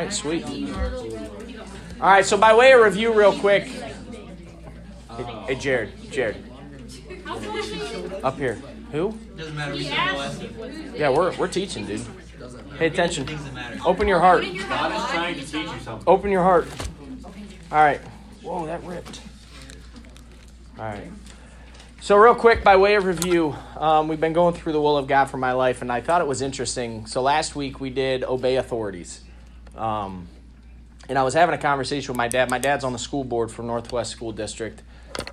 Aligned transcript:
right, 0.00 0.12
sweet. 0.12 0.44
All 2.00 2.08
right, 2.08 2.24
so 2.24 2.36
by 2.36 2.54
way 2.54 2.72
of 2.72 2.80
review, 2.80 3.12
real 3.12 3.38
quick. 3.38 3.64
Hey, 5.46 5.54
Jared, 5.56 5.90
Jared, 6.10 6.36
up 8.22 8.36
here. 8.36 8.54
Who? 8.92 9.16
Doesn't 9.36 9.54
matter. 9.54 9.72
We 9.72 9.84
still 9.84 9.94
have 9.94 10.14
a 10.14 10.18
lesson. 10.18 10.94
Yeah, 10.96 11.10
we're 11.10 11.36
we're 11.36 11.48
teaching, 11.48 11.86
dude. 11.86 12.02
Pay 12.76 12.86
attention. 12.86 13.26
Things 13.26 13.44
that 13.44 13.54
matter. 13.54 13.78
Open 13.84 14.08
your 14.08 14.20
heart. 14.20 14.42
God 14.42 14.92
is 14.92 15.10
trying 15.10 15.34
to 15.34 15.40
teach 15.40 15.52
you 15.52 15.80
something. 15.80 16.02
Open 16.06 16.30
your 16.30 16.42
heart. 16.42 16.66
All 17.70 17.78
right. 17.78 18.00
Whoa, 18.42 18.66
that 18.66 18.82
ripped. 18.84 19.20
All 20.78 20.86
right. 20.86 21.12
So, 22.00 22.16
real 22.16 22.34
quick, 22.34 22.64
by 22.64 22.76
way 22.76 22.94
of 22.94 23.04
review, 23.04 23.54
um, 23.76 24.08
we've 24.08 24.20
been 24.20 24.32
going 24.32 24.54
through 24.54 24.72
the 24.72 24.80
will 24.80 24.96
of 24.96 25.06
God 25.06 25.26
for 25.26 25.36
my 25.36 25.52
life, 25.52 25.82
and 25.82 25.92
I 25.92 26.00
thought 26.00 26.22
it 26.22 26.26
was 26.26 26.40
interesting. 26.40 27.06
So, 27.06 27.20
last 27.20 27.54
week 27.54 27.78
we 27.78 27.90
did 27.90 28.24
obey 28.24 28.56
authorities. 28.56 29.20
Um, 29.80 30.28
and 31.08 31.18
I 31.18 31.22
was 31.22 31.34
having 31.34 31.54
a 31.54 31.58
conversation 31.58 32.12
with 32.12 32.18
my 32.18 32.28
dad. 32.28 32.50
My 32.50 32.58
dad's 32.58 32.84
on 32.84 32.92
the 32.92 32.98
school 32.98 33.24
board 33.24 33.50
for 33.50 33.62
Northwest 33.62 34.10
School 34.12 34.32
District. 34.32 34.82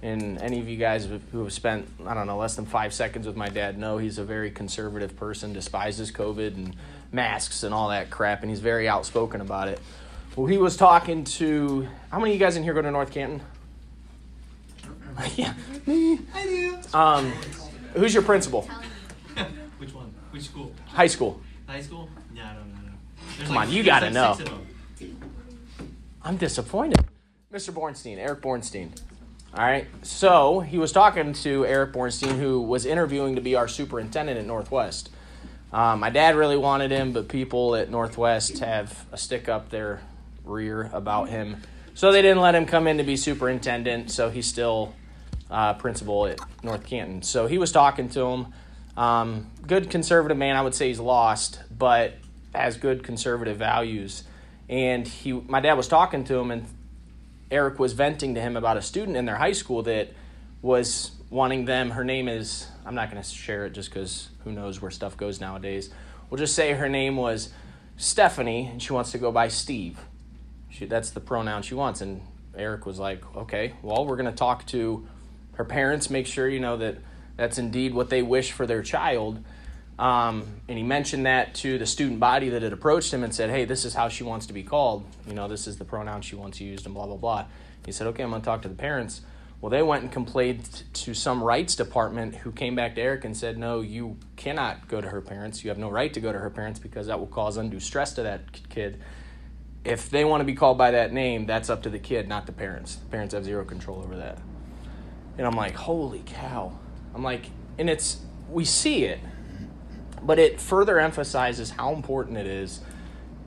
And 0.01 0.39
any 0.39 0.59
of 0.59 0.67
you 0.67 0.77
guys 0.77 1.07
who 1.31 1.43
have 1.43 1.53
spent, 1.53 1.87
I 2.05 2.13
don't 2.13 2.25
know, 2.25 2.37
less 2.37 2.55
than 2.55 2.65
five 2.65 2.93
seconds 2.93 3.27
with 3.27 3.35
my 3.35 3.49
dad 3.49 3.77
know 3.77 3.97
he's 3.97 4.17
a 4.17 4.23
very 4.23 4.49
conservative 4.49 5.15
person, 5.15 5.53
despises 5.53 6.11
COVID 6.11 6.55
and 6.55 6.75
masks 7.11 7.63
and 7.63 7.73
all 7.73 7.89
that 7.89 8.09
crap, 8.09 8.41
and 8.41 8.49
he's 8.49 8.59
very 8.59 8.87
outspoken 8.87 9.39
about 9.39 9.67
it. 9.67 9.79
Well, 10.35 10.47
he 10.47 10.57
was 10.57 10.77
talking 10.77 11.23
to, 11.25 11.87
how 12.11 12.19
many 12.19 12.31
of 12.31 12.39
you 12.39 12.45
guys 12.45 12.55
in 12.57 12.63
here 12.63 12.73
go 12.73 12.81
to 12.81 12.91
North 12.91 13.11
Canton? 13.11 13.41
yeah. 15.35 15.53
me. 15.85 16.19
I 16.33 16.43
do. 16.43 16.79
Um, 16.93 17.31
who's 17.93 18.13
your 18.13 18.23
principal? 18.23 18.63
Which 19.77 19.93
one? 19.93 20.13
Which 20.31 20.43
school? 20.43 20.73
High 20.87 21.07
school. 21.07 21.41
High 21.67 21.81
school? 21.81 22.09
Yeah, 22.35 22.51
I 22.51 22.53
don't 22.53 22.69
know. 22.69 22.77
There's 23.37 23.47
Come 23.49 23.57
on, 23.57 23.71
you 23.71 23.83
gotta 23.83 24.07
like 24.07 24.13
know. 24.13 24.33
six 24.35 24.49
of 24.49 24.55
them. 24.55 24.67
I'm 26.23 26.37
disappointed. 26.37 26.99
Mr. 27.53 27.71
Bornstein, 27.71 28.17
Eric 28.17 28.41
Bornstein. 28.41 28.89
All 29.53 29.63
right. 29.63 29.87
So 30.01 30.59
he 30.59 30.77
was 30.77 30.91
talking 30.91 31.33
to 31.33 31.65
Eric 31.65 31.93
Bornstein, 31.93 32.37
who 32.37 32.61
was 32.61 32.85
interviewing 32.85 33.35
to 33.35 33.41
be 33.41 33.55
our 33.55 33.67
superintendent 33.67 34.37
at 34.37 34.45
Northwest. 34.45 35.09
Um, 35.71 35.99
my 35.99 36.09
dad 36.09 36.35
really 36.35 36.57
wanted 36.57 36.91
him, 36.91 37.13
but 37.13 37.27
people 37.27 37.75
at 37.75 37.89
Northwest 37.89 38.59
have 38.59 39.05
a 39.11 39.17
stick 39.17 39.47
up 39.47 39.69
their 39.69 40.01
rear 40.43 40.89
about 40.93 41.29
him. 41.29 41.57
So 41.93 42.11
they 42.11 42.21
didn't 42.21 42.41
let 42.41 42.55
him 42.55 42.65
come 42.65 42.87
in 42.87 42.97
to 42.97 43.03
be 43.03 43.15
superintendent. 43.15 44.11
So 44.11 44.29
he's 44.29 44.45
still 44.47 44.93
uh, 45.49 45.73
principal 45.75 46.27
at 46.27 46.39
North 46.63 46.85
Canton. 46.85 47.21
So 47.21 47.47
he 47.47 47.57
was 47.57 47.71
talking 47.71 48.09
to 48.09 48.21
him. 48.25 48.47
Um, 48.95 49.47
good 49.65 49.89
conservative 49.89 50.37
man. 50.37 50.55
I 50.55 50.61
would 50.61 50.75
say 50.75 50.87
he's 50.89 50.99
lost, 50.99 51.59
but 51.75 52.15
has 52.57 52.77
good 52.77 53.03
conservative 53.03 53.57
values. 53.57 54.23
And 54.69 55.07
he, 55.07 55.33
my 55.33 55.59
dad 55.59 55.73
was 55.73 55.87
talking 55.87 56.23
to 56.25 56.35
him, 56.35 56.51
and 56.51 56.65
Eric 57.49 57.79
was 57.79 57.93
venting 57.93 58.35
to 58.35 58.41
him 58.41 58.57
about 58.57 58.77
a 58.77 58.81
student 58.81 59.15
in 59.15 59.25
their 59.25 59.35
high 59.35 59.53
school 59.53 59.83
that 59.83 60.09
was 60.61 61.11
wanting 61.29 61.65
them. 61.65 61.91
Her 61.91 62.03
name 62.03 62.27
is, 62.27 62.67
I'm 62.85 62.95
not 62.95 63.09
going 63.09 63.21
to 63.21 63.27
share 63.27 63.65
it 63.65 63.71
just 63.71 63.89
because 63.89 64.29
who 64.43 64.51
knows 64.51 64.81
where 64.81 64.91
stuff 64.91 65.15
goes 65.15 65.39
nowadays. 65.39 65.89
We'll 66.29 66.37
just 66.37 66.55
say 66.55 66.73
her 66.73 66.89
name 66.89 67.15
was 67.15 67.49
Stephanie, 67.95 68.67
and 68.71 68.81
she 68.81 68.93
wants 68.93 69.11
to 69.11 69.17
go 69.17 69.31
by 69.31 69.47
Steve. 69.47 69.99
She, 70.69 70.85
that's 70.85 71.11
the 71.11 71.21
pronoun 71.21 71.61
she 71.61 71.75
wants. 71.75 72.01
And 72.01 72.21
Eric 72.55 72.85
was 72.85 72.99
like, 72.99 73.23
okay, 73.35 73.73
well, 73.81 74.05
we're 74.05 74.17
going 74.17 74.29
to 74.29 74.35
talk 74.35 74.65
to 74.67 75.07
her 75.53 75.65
parents, 75.65 76.09
make 76.09 76.27
sure, 76.27 76.47
you 76.47 76.59
know, 76.59 76.77
that 76.77 76.97
that's 77.37 77.57
indeed 77.57 77.93
what 77.93 78.09
they 78.09 78.21
wish 78.21 78.51
for 78.51 78.65
their 78.65 78.81
child. 78.81 79.43
Um, 79.99 80.45
and 80.67 80.77
he 80.77 80.83
mentioned 80.83 81.25
that 81.25 81.55
to 81.55 81.77
the 81.77 81.85
student 81.85 82.19
body 82.19 82.49
that 82.49 82.61
had 82.61 82.71
approached 82.71 83.13
him 83.13 83.23
and 83.23 83.33
said, 83.33 83.49
Hey, 83.49 83.65
this 83.65 83.83
is 83.83 83.95
how 83.95 84.09
she 84.09 84.23
wants 84.23 84.45
to 84.47 84.53
be 84.53 84.63
called. 84.63 85.05
You 85.27 85.33
know, 85.33 85.47
this 85.47 85.67
is 85.67 85.77
the 85.77 85.85
pronoun 85.85 86.21
she 86.21 86.35
wants 86.35 86.61
used, 86.61 86.85
and 86.85 86.93
blah, 86.93 87.07
blah, 87.07 87.17
blah. 87.17 87.45
He 87.85 87.91
said, 87.91 88.07
Okay, 88.07 88.23
I'm 88.23 88.29
going 88.29 88.41
to 88.41 88.45
talk 88.45 88.61
to 88.63 88.69
the 88.69 88.75
parents. 88.75 89.21
Well, 89.59 89.71
they 89.71 89.81
went 89.81 90.03
and 90.03 90.11
complained 90.11 90.83
to 90.93 91.15
some 91.15 91.43
rights 91.43 91.75
department 91.75 92.35
who 92.35 92.51
came 92.51 92.75
back 92.75 92.93
to 92.95 93.01
Eric 93.01 93.25
and 93.25 93.35
said, 93.35 93.57
No, 93.57 93.81
you 93.81 94.17
cannot 94.35 94.87
go 94.87 95.01
to 95.01 95.09
her 95.09 95.21
parents. 95.21 95.63
You 95.63 95.69
have 95.69 95.79
no 95.79 95.89
right 95.89 96.13
to 96.13 96.19
go 96.19 96.31
to 96.31 96.37
her 96.37 96.51
parents 96.51 96.79
because 96.79 97.07
that 97.07 97.19
will 97.19 97.27
cause 97.27 97.57
undue 97.57 97.79
stress 97.79 98.13
to 98.13 98.23
that 98.23 98.43
kid. 98.69 99.01
If 99.83 100.11
they 100.11 100.25
want 100.25 100.41
to 100.41 100.45
be 100.45 100.53
called 100.53 100.77
by 100.77 100.91
that 100.91 101.11
name, 101.11 101.47
that's 101.47 101.71
up 101.71 101.81
to 101.83 101.89
the 101.89 101.97
kid, 101.97 102.27
not 102.27 102.45
the 102.45 102.51
parents. 102.51 102.95
The 102.95 103.05
parents 103.05 103.33
have 103.33 103.45
zero 103.45 103.65
control 103.65 104.03
over 104.03 104.15
that. 104.17 104.37
And 105.39 105.47
I'm 105.47 105.55
like, 105.55 105.73
Holy 105.73 106.21
cow. 106.23 106.77
I'm 107.15 107.23
like, 107.23 107.49
and 107.79 107.89
it's, 107.89 108.19
we 108.51 108.63
see 108.63 109.05
it 109.05 109.19
but 110.27 110.37
it 110.37 110.59
further 110.59 110.99
emphasizes 110.99 111.69
how 111.71 111.93
important 111.93 112.37
it 112.37 112.45
is 112.45 112.81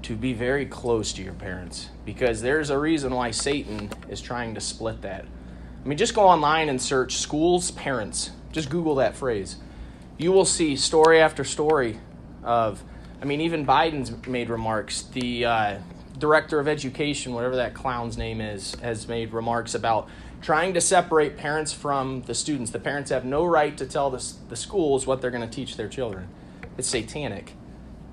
to 0.03 0.17
be 0.17 0.33
very 0.33 0.65
close 0.65 1.13
to 1.13 1.23
your 1.23 1.35
parents 1.35 1.91
because 2.07 2.41
there's 2.41 2.71
a 2.71 2.79
reason 2.79 3.15
why 3.15 3.31
Satan 3.31 3.91
is 4.09 4.23
trying 4.23 4.55
to 4.55 4.63
split 4.63 5.03
that. 5.03 5.27
I 5.85 5.89
mean, 5.89 5.99
just 5.99 6.15
go 6.15 6.23
online 6.23 6.71
and 6.71 6.81
search 6.81 7.17
schools 7.19 7.71
parents. 7.73 8.31
Just 8.51 8.71
Google 8.71 8.95
that 8.95 9.15
phrase. 9.15 9.57
You 10.17 10.33
will 10.33 10.47
see 10.47 10.75
story 10.75 11.21
after 11.21 11.45
story 11.45 12.01
of, 12.43 12.83
I 13.21 13.27
mean, 13.27 13.43
even 13.43 13.67
Biden's 13.67 14.27
made 14.27 14.49
remarks. 14.49 15.03
The 15.03 15.45
uh, 15.45 15.79
director 16.19 16.59
of 16.59 16.67
education, 16.67 17.35
whatever 17.35 17.57
that 17.57 17.75
clown's 17.75 18.17
name 18.17 18.41
is, 18.41 18.75
has 18.77 19.07
made 19.07 19.35
remarks 19.35 19.75
about 19.75 20.09
trying 20.41 20.73
to 20.73 20.81
separate 20.81 21.37
parents 21.37 21.75
from 21.75 22.23
the 22.23 22.35
students. 22.35 22.71
The 22.71 22.79
parents 22.79 23.11
have 23.11 23.27
no 23.27 23.45
right 23.45 23.77
to 23.77 23.85
tell 23.85 24.09
the, 24.09 24.25
the 24.49 24.57
schools 24.57 25.07
what 25.07 25.21
they're 25.21 25.31
going 25.31 25.47
to 25.47 25.55
teach 25.55 25.77
their 25.77 25.89
children. 25.89 26.29
It's 26.79 26.89
satanic. 26.89 27.53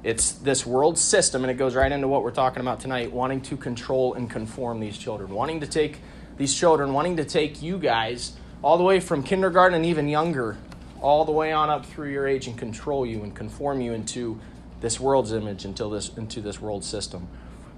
It's 0.03 0.31
this 0.34 0.66
world 0.66 0.97
system, 0.97 1.44
and 1.44 1.51
it 1.51 1.56
goes 1.56 1.75
right 1.75 1.91
into 1.91 2.07
what 2.07 2.23
we're 2.23 2.31
talking 2.31 2.62
about 2.62 2.79
tonight 2.79 3.12
wanting 3.12 3.41
to 3.41 3.57
control 3.57 4.13
and 4.13 4.29
conform 4.29 4.79
these 4.79 4.97
children, 4.97 5.31
wanting 5.31 5.62
to 5.62 5.68
take 5.68 6.00
these 6.38 6.53
children, 6.53 6.94
wanting 6.94 7.18
to 7.18 7.25
take 7.25 7.62
you 7.62 7.78
guys 7.78 8.34
all 8.62 8.78
the 8.78 8.84
way 8.84 9.00
from 9.00 9.23
kindergarten 9.23 9.75
and 9.75 9.85
even 9.85 10.07
younger, 10.07 10.57
all 11.01 11.25
the 11.25 11.31
way 11.31 11.51
on 11.51 11.69
up 11.69 11.85
through 11.85 12.12
your 12.12 12.28
age 12.28 12.47
and 12.47 12.57
control 12.57 13.06
you 13.06 13.23
and 13.23 13.35
conform 13.35 13.81
you 13.81 13.94
into 13.94 14.40
this 14.81 15.00
world's 15.00 15.31
image, 15.31 15.66
until 15.66 15.89
this, 15.89 16.16
into 16.18 16.41
this 16.41 16.62
world 16.62 16.84
system. 16.84 17.28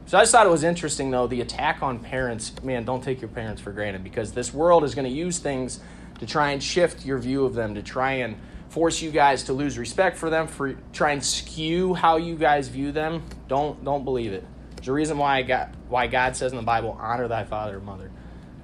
So 0.05 0.17
I 0.17 0.21
just 0.21 0.31
thought 0.31 0.45
it 0.45 0.49
was 0.49 0.63
interesting, 0.63 1.11
though, 1.11 1.27
the 1.27 1.41
attack 1.41 1.83
on 1.83 1.99
parents. 1.99 2.51
Man, 2.63 2.83
don't 2.83 3.03
take 3.03 3.21
your 3.21 3.29
parents 3.29 3.61
for 3.61 3.71
granted 3.71 4.03
because 4.03 4.31
this 4.31 4.53
world 4.53 4.83
is 4.83 4.95
going 4.95 5.05
to 5.05 5.15
use 5.15 5.39
things 5.39 5.79
to 6.19 6.25
try 6.25 6.51
and 6.51 6.61
shift 6.61 7.05
your 7.05 7.19
view 7.19 7.45
of 7.45 7.53
them, 7.53 7.75
to 7.75 7.83
try 7.83 8.13
and 8.13 8.35
force 8.69 9.01
you 9.01 9.11
guys 9.11 9.43
to 9.43 9.53
lose 9.53 9.77
respect 9.77 10.17
for 10.17 10.29
them, 10.29 10.47
for 10.47 10.75
try 10.93 11.11
and 11.11 11.23
skew 11.23 11.93
how 11.93 12.17
you 12.17 12.35
guys 12.35 12.67
view 12.67 12.91
them. 12.91 13.23
Don't 13.47 13.83
don't 13.83 14.03
believe 14.03 14.33
it. 14.33 14.45
There's 14.75 14.87
a 14.87 14.93
reason 14.93 15.17
why 15.17 15.37
I 15.37 15.41
got 15.41 15.73
why 15.89 16.07
God 16.07 16.35
says 16.35 16.51
in 16.51 16.57
the 16.57 16.63
Bible, 16.63 16.97
honor 16.99 17.27
thy 17.27 17.43
father 17.43 17.77
and 17.77 17.85
mother. 17.85 18.11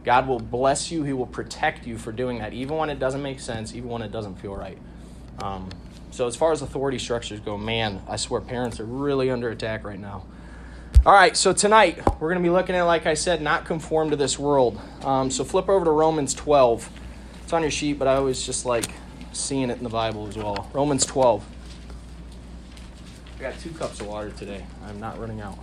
God 0.04 0.28
will 0.28 0.40
bless 0.40 0.92
you. 0.92 1.04
He 1.04 1.14
will 1.14 1.26
protect 1.26 1.88
you 1.88 1.98
for 1.98 2.12
doing 2.12 2.40
that, 2.40 2.54
even 2.54 2.78
when 2.78 2.90
it 2.90 3.00
doesn't 3.00 3.24
make 3.24 3.40
sense, 3.40 3.74
even 3.74 3.90
when 3.90 4.04
it 4.04 4.12
doesn't 4.12 4.36
feel 4.36 4.56
right. 4.56 4.78
Um, 5.42 5.70
so 6.12 6.28
as 6.28 6.36
far 6.36 6.52
as 6.52 6.62
authority 6.62 7.00
structures 7.00 7.40
go, 7.40 7.58
man, 7.58 8.02
I 8.08 8.16
swear 8.16 8.40
parents 8.40 8.80
are 8.80 8.86
really 8.86 9.32
under 9.32 9.50
attack 9.50 9.84
right 9.84 10.00
now. 10.00 10.24
All 11.06 11.14
right, 11.14 11.36
so 11.36 11.54
tonight 11.54 11.98
we're 12.20 12.30
going 12.30 12.42
to 12.42 12.48
be 12.48 12.50
looking 12.50 12.76
at, 12.76 12.84
like 12.84 13.06
I 13.06 13.16
said, 13.16 13.42
not 13.42 13.66
conform 13.66 14.12
to 14.12 14.16
this 14.16 14.40
world. 14.40 14.80
Um, 15.04 15.30
so 15.30 15.44
flip 15.44 15.70
over 15.70 15.86
to 15.86 15.92
Romans 15.92 16.34
12. 16.34 16.90
It's 17.44 17.54
on 17.54 17.64
your 17.64 17.72
sheet, 17.72 18.00
but 18.00 18.08
I 18.08 18.16
always 18.16 18.44
just 18.46 18.66
like 18.66 18.86
seeing 19.36 19.70
it 19.70 19.78
in 19.78 19.84
the 19.84 19.90
Bible 19.90 20.28
as 20.28 20.38
well. 20.38 20.70
Romans 20.74 21.06
12. 21.06 21.44
I 23.38 23.42
got 23.42 23.60
two 23.60 23.72
cups 23.72 24.00
of 24.00 24.08
water 24.08 24.32
today. 24.32 24.66
I'm 24.88 25.00
not 25.00 25.20
running 25.20 25.42
out. 25.42 25.58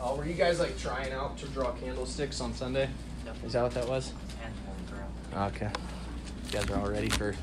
Oh, 0.00 0.16
were 0.16 0.26
you 0.26 0.34
guys 0.34 0.60
like 0.60 0.78
trying 0.78 1.12
out 1.12 1.38
to 1.38 1.46
draw 1.48 1.72
candlesticks 1.72 2.40
on 2.40 2.52
Sunday? 2.54 2.90
Is 3.44 3.54
that 3.54 3.62
what 3.62 3.72
that 3.72 3.88
was? 3.88 4.12
Okay. 5.34 5.70
You 6.46 6.52
guys 6.52 6.70
are 6.70 6.78
all 6.78 6.90
ready 6.90 7.08
for 7.08 7.34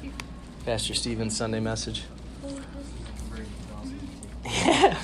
Pastor 0.66 0.94
Stephen's 0.94 1.36
Sunday 1.36 1.60
message? 1.60 2.04
Yeah. 4.44 5.00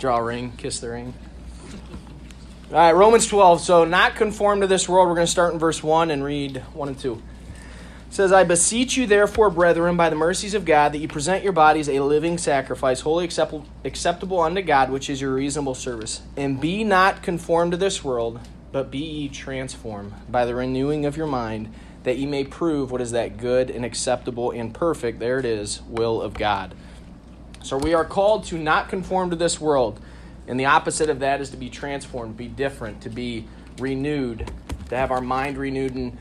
Draw 0.00 0.16
a 0.16 0.22
ring, 0.22 0.52
kiss 0.56 0.80
the 0.80 0.90
ring. 0.90 1.14
All 2.72 2.76
right, 2.76 2.92
Romans 2.92 3.26
12. 3.26 3.62
So, 3.62 3.84
not 3.84 4.14
conform 4.14 4.60
to 4.60 4.68
this 4.68 4.88
world. 4.88 5.08
We're 5.08 5.16
going 5.16 5.26
to 5.26 5.32
start 5.32 5.52
in 5.52 5.58
verse 5.58 5.82
1 5.82 6.12
and 6.12 6.22
read 6.22 6.58
1 6.72 6.88
and 6.88 6.96
2. 6.96 7.14
It 7.14 7.20
says, 8.14 8.30
I 8.30 8.44
beseech 8.44 8.96
you, 8.96 9.08
therefore, 9.08 9.50
brethren, 9.50 9.96
by 9.96 10.08
the 10.08 10.14
mercies 10.14 10.54
of 10.54 10.64
God, 10.64 10.92
that 10.92 10.98
you 10.98 11.08
present 11.08 11.42
your 11.42 11.52
bodies 11.52 11.88
a 11.88 11.98
living 11.98 12.38
sacrifice, 12.38 13.00
wholly 13.00 13.24
acceptable, 13.24 13.66
acceptable 13.84 14.38
unto 14.38 14.62
God, 14.62 14.92
which 14.92 15.10
is 15.10 15.20
your 15.20 15.34
reasonable 15.34 15.74
service. 15.74 16.22
And 16.36 16.60
be 16.60 16.84
not 16.84 17.24
conformed 17.24 17.72
to 17.72 17.76
this 17.76 18.04
world, 18.04 18.38
but 18.70 18.88
be 18.88 18.98
ye 18.98 19.28
transformed 19.28 20.12
by 20.28 20.44
the 20.44 20.54
renewing 20.54 21.06
of 21.06 21.16
your 21.16 21.26
mind, 21.26 21.74
that 22.04 22.18
ye 22.18 22.26
may 22.26 22.44
prove 22.44 22.92
what 22.92 23.00
is 23.00 23.10
that 23.10 23.36
good 23.36 23.68
and 23.68 23.84
acceptable 23.84 24.52
and 24.52 24.72
perfect, 24.72 25.18
there 25.18 25.40
it 25.40 25.44
is, 25.44 25.82
will 25.88 26.22
of 26.22 26.34
God. 26.34 26.76
So 27.64 27.76
we 27.78 27.94
are 27.94 28.04
called 28.04 28.44
to 28.44 28.58
not 28.58 28.88
conform 28.88 29.30
to 29.30 29.36
this 29.36 29.60
world. 29.60 30.00
And 30.50 30.58
the 30.58 30.66
opposite 30.66 31.10
of 31.10 31.20
that 31.20 31.40
is 31.40 31.50
to 31.50 31.56
be 31.56 31.70
transformed, 31.70 32.36
be 32.36 32.48
different, 32.48 33.02
to 33.02 33.08
be 33.08 33.46
renewed, 33.78 34.50
to 34.88 34.96
have 34.96 35.12
our 35.12 35.20
mind 35.20 35.56
renewed. 35.56 35.94
And 35.94 36.18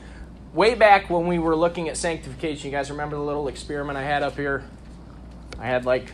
way 0.53 0.75
back 0.75 1.09
when 1.09 1.25
we 1.25 1.39
were 1.39 1.55
looking 1.55 1.89
at 1.89 1.97
sanctification, 1.97 2.69
you 2.69 2.77
guys 2.77 2.91
remember 2.91 3.15
the 3.15 3.23
little 3.23 3.47
experiment 3.47 3.97
I 3.97 4.03
had 4.03 4.21
up 4.21 4.35
here? 4.35 4.63
I 5.57 5.65
had 5.65 5.83
like 5.83 6.11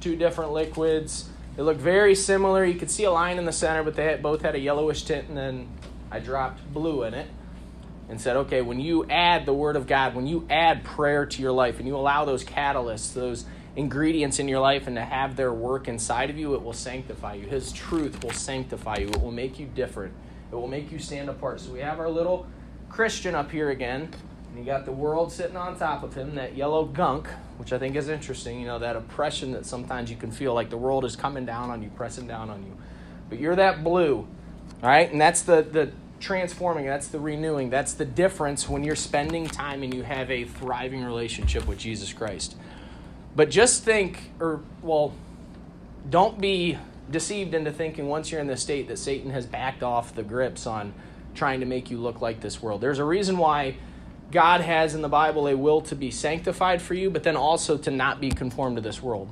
two 0.00 0.14
different 0.14 0.52
liquids. 0.52 1.30
They 1.56 1.62
looked 1.62 1.80
very 1.80 2.14
similar. 2.14 2.66
You 2.66 2.78
could 2.78 2.90
see 2.90 3.04
a 3.04 3.10
line 3.10 3.38
in 3.38 3.46
the 3.46 3.52
center, 3.52 3.82
but 3.82 3.94
they 3.94 4.18
both 4.20 4.42
had 4.42 4.54
a 4.54 4.60
yellowish 4.60 5.04
tint, 5.04 5.28
and 5.28 5.36
then 5.38 5.68
I 6.10 6.18
dropped 6.18 6.70
blue 6.70 7.04
in 7.04 7.14
it 7.14 7.30
and 8.10 8.20
said, 8.20 8.36
okay, 8.36 8.60
when 8.60 8.78
you 8.78 9.06
add 9.08 9.46
the 9.46 9.54
Word 9.54 9.76
of 9.76 9.86
God, 9.86 10.14
when 10.14 10.26
you 10.26 10.46
add 10.50 10.84
prayer 10.84 11.24
to 11.24 11.40
your 11.40 11.52
life, 11.52 11.78
and 11.78 11.88
you 11.88 11.96
allow 11.96 12.26
those 12.26 12.44
catalysts, 12.44 13.14
those 13.14 13.46
ingredients 13.78 14.40
in 14.40 14.48
your 14.48 14.58
life, 14.58 14.88
and 14.88 14.96
to 14.96 15.04
have 15.04 15.36
their 15.36 15.52
work 15.52 15.86
inside 15.86 16.30
of 16.30 16.36
you, 16.36 16.54
it 16.54 16.62
will 16.62 16.72
sanctify 16.72 17.34
you. 17.34 17.46
His 17.46 17.70
truth 17.70 18.24
will 18.24 18.32
sanctify 18.32 18.96
you. 18.96 19.06
It 19.06 19.22
will 19.22 19.30
make 19.30 19.60
you 19.60 19.66
different. 19.66 20.12
It 20.50 20.56
will 20.56 20.66
make 20.66 20.90
you 20.90 20.98
stand 20.98 21.30
apart. 21.30 21.60
So 21.60 21.72
we 21.72 21.78
have 21.78 22.00
our 22.00 22.10
little 22.10 22.46
Christian 22.88 23.36
up 23.36 23.52
here 23.52 23.70
again, 23.70 24.10
and 24.50 24.58
you 24.58 24.64
got 24.64 24.84
the 24.84 24.92
world 24.92 25.30
sitting 25.30 25.56
on 25.56 25.78
top 25.78 26.02
of 26.02 26.12
him, 26.12 26.34
that 26.34 26.56
yellow 26.56 26.86
gunk, 26.86 27.28
which 27.58 27.72
I 27.72 27.78
think 27.78 27.94
is 27.94 28.08
interesting. 28.08 28.60
You 28.60 28.66
know, 28.66 28.80
that 28.80 28.96
oppression 28.96 29.52
that 29.52 29.64
sometimes 29.64 30.10
you 30.10 30.16
can 30.16 30.32
feel 30.32 30.54
like 30.54 30.70
the 30.70 30.76
world 30.76 31.04
is 31.04 31.14
coming 31.14 31.46
down 31.46 31.70
on 31.70 31.80
you, 31.80 31.90
pressing 31.90 32.26
down 32.26 32.50
on 32.50 32.64
you. 32.64 32.76
But 33.28 33.38
you're 33.38 33.56
that 33.56 33.84
blue, 33.84 34.26
all 34.82 34.88
right? 34.88 35.10
And 35.12 35.20
that's 35.20 35.42
the, 35.42 35.62
the 35.62 35.92
transforming, 36.18 36.86
that's 36.86 37.08
the 37.08 37.20
renewing, 37.20 37.70
that's 37.70 37.92
the 37.92 38.04
difference 38.04 38.68
when 38.68 38.82
you're 38.82 38.96
spending 38.96 39.46
time 39.46 39.84
and 39.84 39.94
you 39.94 40.02
have 40.02 40.32
a 40.32 40.44
thriving 40.44 41.04
relationship 41.04 41.68
with 41.68 41.78
Jesus 41.78 42.12
Christ. 42.12 42.56
But 43.38 43.50
just 43.50 43.84
think, 43.84 44.32
or, 44.40 44.62
well, 44.82 45.12
don't 46.10 46.40
be 46.40 46.76
deceived 47.08 47.54
into 47.54 47.70
thinking 47.70 48.08
once 48.08 48.32
you're 48.32 48.40
in 48.40 48.48
this 48.48 48.60
state 48.60 48.88
that 48.88 48.98
Satan 48.98 49.30
has 49.30 49.46
backed 49.46 49.84
off 49.84 50.12
the 50.12 50.24
grips 50.24 50.66
on 50.66 50.92
trying 51.36 51.60
to 51.60 51.66
make 51.66 51.88
you 51.88 51.98
look 51.98 52.20
like 52.20 52.40
this 52.40 52.60
world. 52.60 52.80
There's 52.80 52.98
a 52.98 53.04
reason 53.04 53.38
why 53.38 53.76
God 54.32 54.60
has 54.62 54.96
in 54.96 55.02
the 55.02 55.08
Bible 55.08 55.46
a 55.46 55.56
will 55.56 55.80
to 55.82 55.94
be 55.94 56.10
sanctified 56.10 56.82
for 56.82 56.94
you, 56.94 57.10
but 57.10 57.22
then 57.22 57.36
also 57.36 57.78
to 57.78 57.92
not 57.92 58.20
be 58.20 58.30
conformed 58.30 58.74
to 58.74 58.82
this 58.82 59.00
world. 59.00 59.28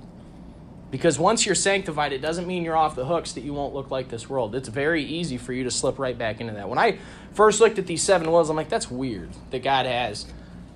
Because 0.93 1.19
once 1.19 1.44
you're 1.44 1.56
sanctified, 1.56 2.12
it 2.12 2.23
doesn't 2.23 2.47
mean 2.47 2.62
you're 2.62 2.76
off 2.76 2.94
the 2.94 3.06
hooks 3.06 3.32
that 3.32 3.41
you 3.41 3.55
won't 3.55 3.75
look 3.75 3.91
like 3.91 4.08
this 4.08 4.31
world. 4.31 4.55
It's 4.55 4.69
very 4.69 5.03
easy 5.03 5.37
for 5.37 5.53
you 5.53 5.64
to 5.64 5.70
slip 5.73 5.99
right 5.99 6.17
back 6.17 6.41
into 6.41 6.53
that. 6.53 6.69
When 6.69 6.79
I 6.79 6.99
first 7.32 7.61
looked 7.61 7.81
at 7.81 7.88
these 7.88 8.05
seven 8.05 8.31
wills, 8.31 8.50
I'm 8.50 8.55
like, 8.55 8.69
that's 8.69 8.88
weird 8.88 9.31
that 9.50 9.64
God 9.64 9.85
has 9.85 10.26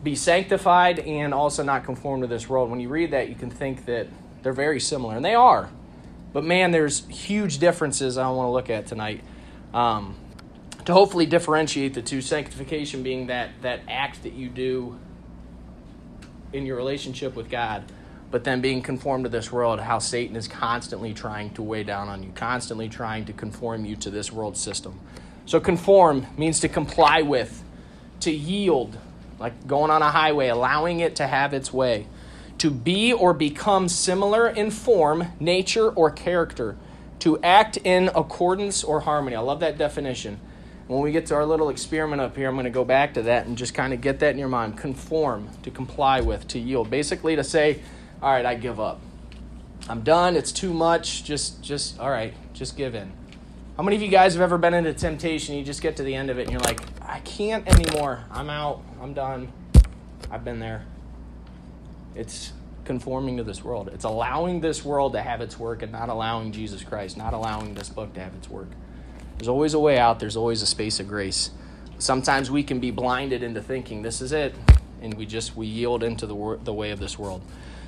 be 0.02 0.14
sanctified 0.14 0.99
and 1.00 1.35
also 1.35 1.62
not 1.62 1.85
conform 1.85 2.23
to 2.23 2.26
this 2.26 2.49
world. 2.49 2.70
When 2.70 2.81
you 2.81 2.88
read 2.88 3.11
that, 3.11 3.29
you 3.29 3.35
can 3.35 3.50
think 3.50 3.85
that 3.87 4.08
they're 4.43 4.52
very 4.52 4.81
similar, 4.81 5.17
and 5.17 5.25
they 5.25 5.35
are. 5.35 5.69
But 6.32 6.44
man, 6.44 6.70
there's 6.70 7.06
huge 7.08 7.58
differences 7.58 8.17
I 8.17 8.29
want 8.31 8.47
to 8.47 8.50
look 8.50 8.70
at 8.70 8.87
tonight. 8.87 9.23
Um, 9.75 10.17
to 10.87 10.93
hopefully 10.93 11.26
differentiate 11.26 11.94
the 11.94 12.02
two 12.02 12.23
sanctification 12.23 13.02
being 13.02 13.26
that 13.26 13.50
that 13.62 13.81
act 13.87 14.23
that 14.23 14.32
you 14.32 14.49
do 14.49 14.99
in 16.53 16.64
your 16.64 16.76
relationship 16.76 17.37
with 17.37 17.50
God 17.50 17.85
but 18.31 18.44
then 18.44 18.61
being 18.61 18.81
conformed 18.81 19.25
to 19.25 19.31
this 19.31 19.50
world, 19.50 19.81
how 19.81 19.99
Satan 19.99 20.37
is 20.37 20.46
constantly 20.46 21.12
trying 21.12 21.50
to 21.55 21.62
weigh 21.62 21.82
down 21.82 22.08
on 22.08 22.23
you, 22.23 22.31
constantly 22.35 22.88
trying 22.88 23.25
to 23.25 23.32
conform 23.32 23.85
you 23.85 23.96
to 23.96 24.11
this 24.11 24.32
world 24.32 24.56
system. 24.56 25.00
So, 25.46 25.58
conform 25.58 26.26
means 26.37 26.61
to 26.61 26.69
comply 26.69 27.23
with, 27.23 27.64
to 28.20 28.31
yield, 28.31 28.96
like 29.40 29.66
going 29.66 29.90
on 29.90 30.02
a 30.02 30.10
highway, 30.10 30.48
allowing 30.48 31.00
it 31.00 31.16
to 31.16 31.26
have 31.26 31.52
its 31.54 31.72
way, 31.72 32.06
to 32.58 32.70
be 32.70 33.12
or 33.12 33.32
become 33.32 33.88
similar 33.88 34.46
in 34.46 34.70
form, 34.70 35.28
nature, 35.40 35.88
or 35.88 36.10
character, 36.10 36.76
to 37.20 37.40
act 37.42 37.78
in 37.78 38.08
accordance 38.14 38.84
or 38.84 39.00
harmony. 39.00 39.34
I 39.34 39.40
love 39.40 39.60
that 39.60 39.78
definition. 39.78 40.38
When 40.87 41.00
we 41.00 41.12
get 41.12 41.26
to 41.26 41.34
our 41.37 41.46
little 41.46 41.70
experiment 41.70 42.20
up 42.20 42.37
here, 42.37 42.48
I'm 42.48 42.54
going 42.54 42.64
to 42.64 42.70
go 42.70 42.84
back 42.84 43.14
to 43.14 43.22
that 43.22 43.46
and 43.46 43.56
just 43.56 43.75
kind 43.75 43.92
of 43.92 44.00
get 44.00 44.19
that 44.20 44.31
in 44.31 44.38
your 44.38 44.48
mind. 44.48 44.76
Conform, 44.76 45.48
to 45.62 45.70
comply 45.70 46.20
with, 46.20 46.46
to 46.48 46.58
yield. 46.58 46.90
Basically, 46.90 47.36
to 47.36 47.44
say, 47.44 47.81
all 48.20 48.32
right, 48.32 48.44
I 48.44 48.56
give 48.56 48.78
up. 48.78 49.00
I'm 49.88 50.02
done. 50.02 50.36
It's 50.36 50.52
too 50.52 50.75
much. 50.75 51.25
Just, 51.25 51.62
just, 51.62 51.98
all 51.98 52.10
right, 52.10 52.34
just 52.52 52.76
give 52.76 52.94
in. 52.94 53.12
How 53.76 53.84
many 53.84 53.96
of 53.96 54.02
you 54.02 54.08
guys 54.08 54.34
have 54.34 54.43
ever 54.43 54.58
been 54.58 54.75
into 54.75 54.93
temptation? 54.93 55.56
You 55.56 55.64
just 55.64 55.81
get 55.81 55.96
to 55.96 56.02
the 56.02 56.14
end 56.14 56.28
of 56.28 56.38
it 56.38 56.43
and 56.43 56.50
you're 56.50 56.60
like, 56.60 56.81
I 57.10 57.18
can't 57.20 57.66
anymore. 57.66 58.24
I'm 58.30 58.48
out. 58.48 58.84
I'm 59.02 59.14
done. 59.14 59.52
I've 60.30 60.44
been 60.44 60.60
there. 60.60 60.84
It's 62.14 62.52
conforming 62.84 63.36
to 63.38 63.42
this 63.42 63.64
world. 63.64 63.90
It's 63.92 64.04
allowing 64.04 64.60
this 64.60 64.84
world 64.84 65.14
to 65.14 65.20
have 65.20 65.40
its 65.40 65.58
work 65.58 65.82
and 65.82 65.90
not 65.90 66.08
allowing 66.08 66.52
Jesus 66.52 66.84
Christ, 66.84 67.16
not 67.16 67.34
allowing 67.34 67.74
this 67.74 67.88
book 67.88 68.14
to 68.14 68.20
have 68.20 68.32
its 68.36 68.48
work. 68.48 68.68
There's 69.36 69.48
always 69.48 69.74
a 69.74 69.80
way 69.80 69.98
out, 69.98 70.20
there's 70.20 70.36
always 70.36 70.62
a 70.62 70.66
space 70.66 71.00
of 71.00 71.08
grace. 71.08 71.50
Sometimes 71.98 72.48
we 72.48 72.62
can 72.62 72.78
be 72.78 72.92
blinded 72.92 73.42
into 73.42 73.60
thinking 73.60 74.02
this 74.02 74.20
is 74.20 74.30
it, 74.30 74.54
and 75.02 75.14
we 75.14 75.26
just 75.26 75.56
we 75.56 75.66
yield 75.66 76.04
into 76.04 76.26
the, 76.26 76.34
wor- 76.36 76.58
the 76.58 76.72
way 76.72 76.92
of 76.92 77.00
this 77.00 77.18
world. 77.18 77.42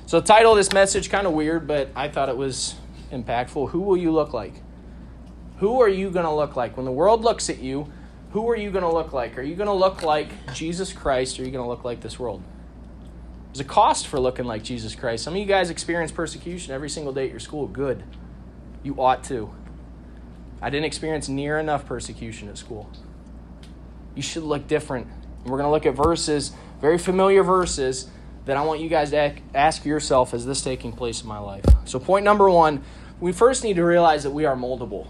So, 0.05 0.19
the 0.19 0.27
title 0.27 0.51
of 0.51 0.57
this 0.57 0.73
message 0.73 1.09
kind 1.09 1.25
of 1.25 1.31
weird, 1.31 1.65
but 1.65 1.87
I 1.95 2.09
thought 2.09 2.27
it 2.27 2.35
was 2.35 2.75
impactful. 3.09 3.69
Who 3.69 3.79
will 3.79 3.95
you 3.95 4.11
look 4.11 4.33
like? 4.33 4.55
Who 5.59 5.79
are 5.81 5.87
you 5.87 6.09
going 6.09 6.25
to 6.25 6.33
look 6.33 6.57
like 6.57 6.75
when 6.75 6.85
the 6.85 6.91
world 6.91 7.21
looks 7.21 7.49
at 7.49 7.59
you? 7.59 7.89
Who 8.33 8.49
are 8.49 8.57
you 8.57 8.71
going 8.71 8.83
to 8.83 8.91
look 8.91 9.13
like? 9.13 9.37
Are 9.37 9.43
you 9.43 9.55
going 9.55 9.67
to 9.67 9.73
look 9.73 10.01
like 10.01 10.55
Jesus 10.55 10.91
Christ 10.91 11.37
or 11.37 11.43
are 11.43 11.45
you 11.45 11.51
going 11.51 11.63
to 11.63 11.69
look 11.69 11.83
like 11.83 12.01
this 12.01 12.17
world? 12.17 12.41
There's 13.47 13.59
a 13.59 13.63
cost 13.63 14.07
for 14.07 14.19
looking 14.19 14.45
like 14.45 14.63
Jesus 14.63 14.95
Christ. 14.95 15.23
Some 15.23 15.35
of 15.35 15.39
you 15.39 15.45
guys 15.45 15.69
experience 15.69 16.11
persecution 16.11 16.73
every 16.73 16.89
single 16.89 17.13
day 17.13 17.25
at 17.25 17.29
your 17.29 17.39
school. 17.39 17.67
Good. 17.67 18.03
You 18.81 18.95
ought 18.95 19.23
to. 19.25 19.53
I 20.63 20.71
didn't 20.71 20.85
experience 20.85 21.29
near 21.29 21.59
enough 21.59 21.85
persecution 21.85 22.49
at 22.49 22.57
school. 22.57 22.89
You 24.15 24.23
should 24.23 24.41
look 24.41 24.67
different. 24.67 25.05
And 25.43 25.51
we're 25.51 25.59
going 25.59 25.67
to 25.67 25.71
look 25.71 25.85
at 25.85 25.93
verses, 25.93 26.53
very 26.81 26.97
familiar 26.97 27.43
verses, 27.43 28.09
that 28.45 28.57
I 28.57 28.63
want 28.63 28.79
you 28.79 28.89
guys 28.89 29.11
to 29.11 29.35
ask 29.53 29.85
yourself 29.85 30.33
is 30.33 30.43
this 30.43 30.61
taking 30.61 30.91
place 30.91 31.21
in 31.21 31.27
my 31.27 31.37
life? 31.37 31.65
So, 31.85 31.99
point 31.99 32.25
number 32.25 32.49
one, 32.49 32.83
we 33.19 33.31
first 33.31 33.63
need 33.63 33.75
to 33.75 33.85
realize 33.85 34.23
that 34.23 34.31
we 34.31 34.45
are 34.45 34.55
moldable. 34.55 35.07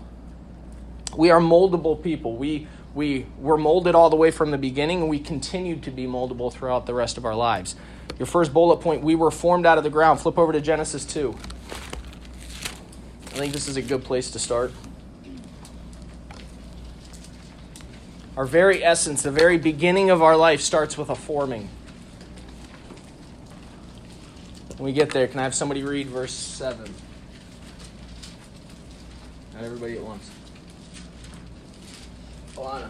We 1.15 1.29
are 1.29 1.39
moldable 1.39 2.03
people. 2.03 2.35
We, 2.35 2.67
we 2.93 3.25
were 3.39 3.57
molded 3.57 3.95
all 3.95 4.09
the 4.09 4.15
way 4.15 4.29
from 4.29 4.51
the 4.51 4.57
beginning, 4.57 5.01
and 5.01 5.09
we 5.09 5.19
continued 5.19 5.83
to 5.83 5.91
be 5.91 6.05
moldable 6.05 6.51
throughout 6.53 6.85
the 6.85 6.93
rest 6.93 7.17
of 7.17 7.25
our 7.25 7.35
lives. 7.35 7.75
Your 8.19 8.27
first 8.27 8.53
bullet 8.53 8.77
point, 8.77 9.01
we 9.01 9.15
were 9.15 9.31
formed 9.31 9.65
out 9.65 9.77
of 9.77 9.83
the 9.83 9.89
ground. 9.89 10.19
Flip 10.19 10.37
over 10.37 10.53
to 10.53 10.61
Genesis 10.61 11.03
2. 11.05 11.35
I 13.25 13.35
think 13.35 13.53
this 13.53 13.67
is 13.67 13.77
a 13.77 13.81
good 13.81 14.03
place 14.03 14.29
to 14.31 14.39
start. 14.39 14.71
Our 18.37 18.45
very 18.45 18.83
essence, 18.83 19.23
the 19.23 19.31
very 19.31 19.57
beginning 19.57 20.11
of 20.11 20.21
our 20.21 20.37
life 20.37 20.61
starts 20.61 20.97
with 20.97 21.09
a 21.09 21.15
forming. 21.15 21.69
When 24.77 24.85
we 24.85 24.93
get 24.93 25.11
there, 25.11 25.27
can 25.27 25.39
I 25.39 25.43
have 25.43 25.55
somebody 25.55 25.83
read 25.83 26.07
verse 26.07 26.33
7? 26.33 26.93
Not 29.53 29.63
everybody 29.63 29.97
at 29.97 30.03
once. 30.03 30.29
Alana. 32.63 32.89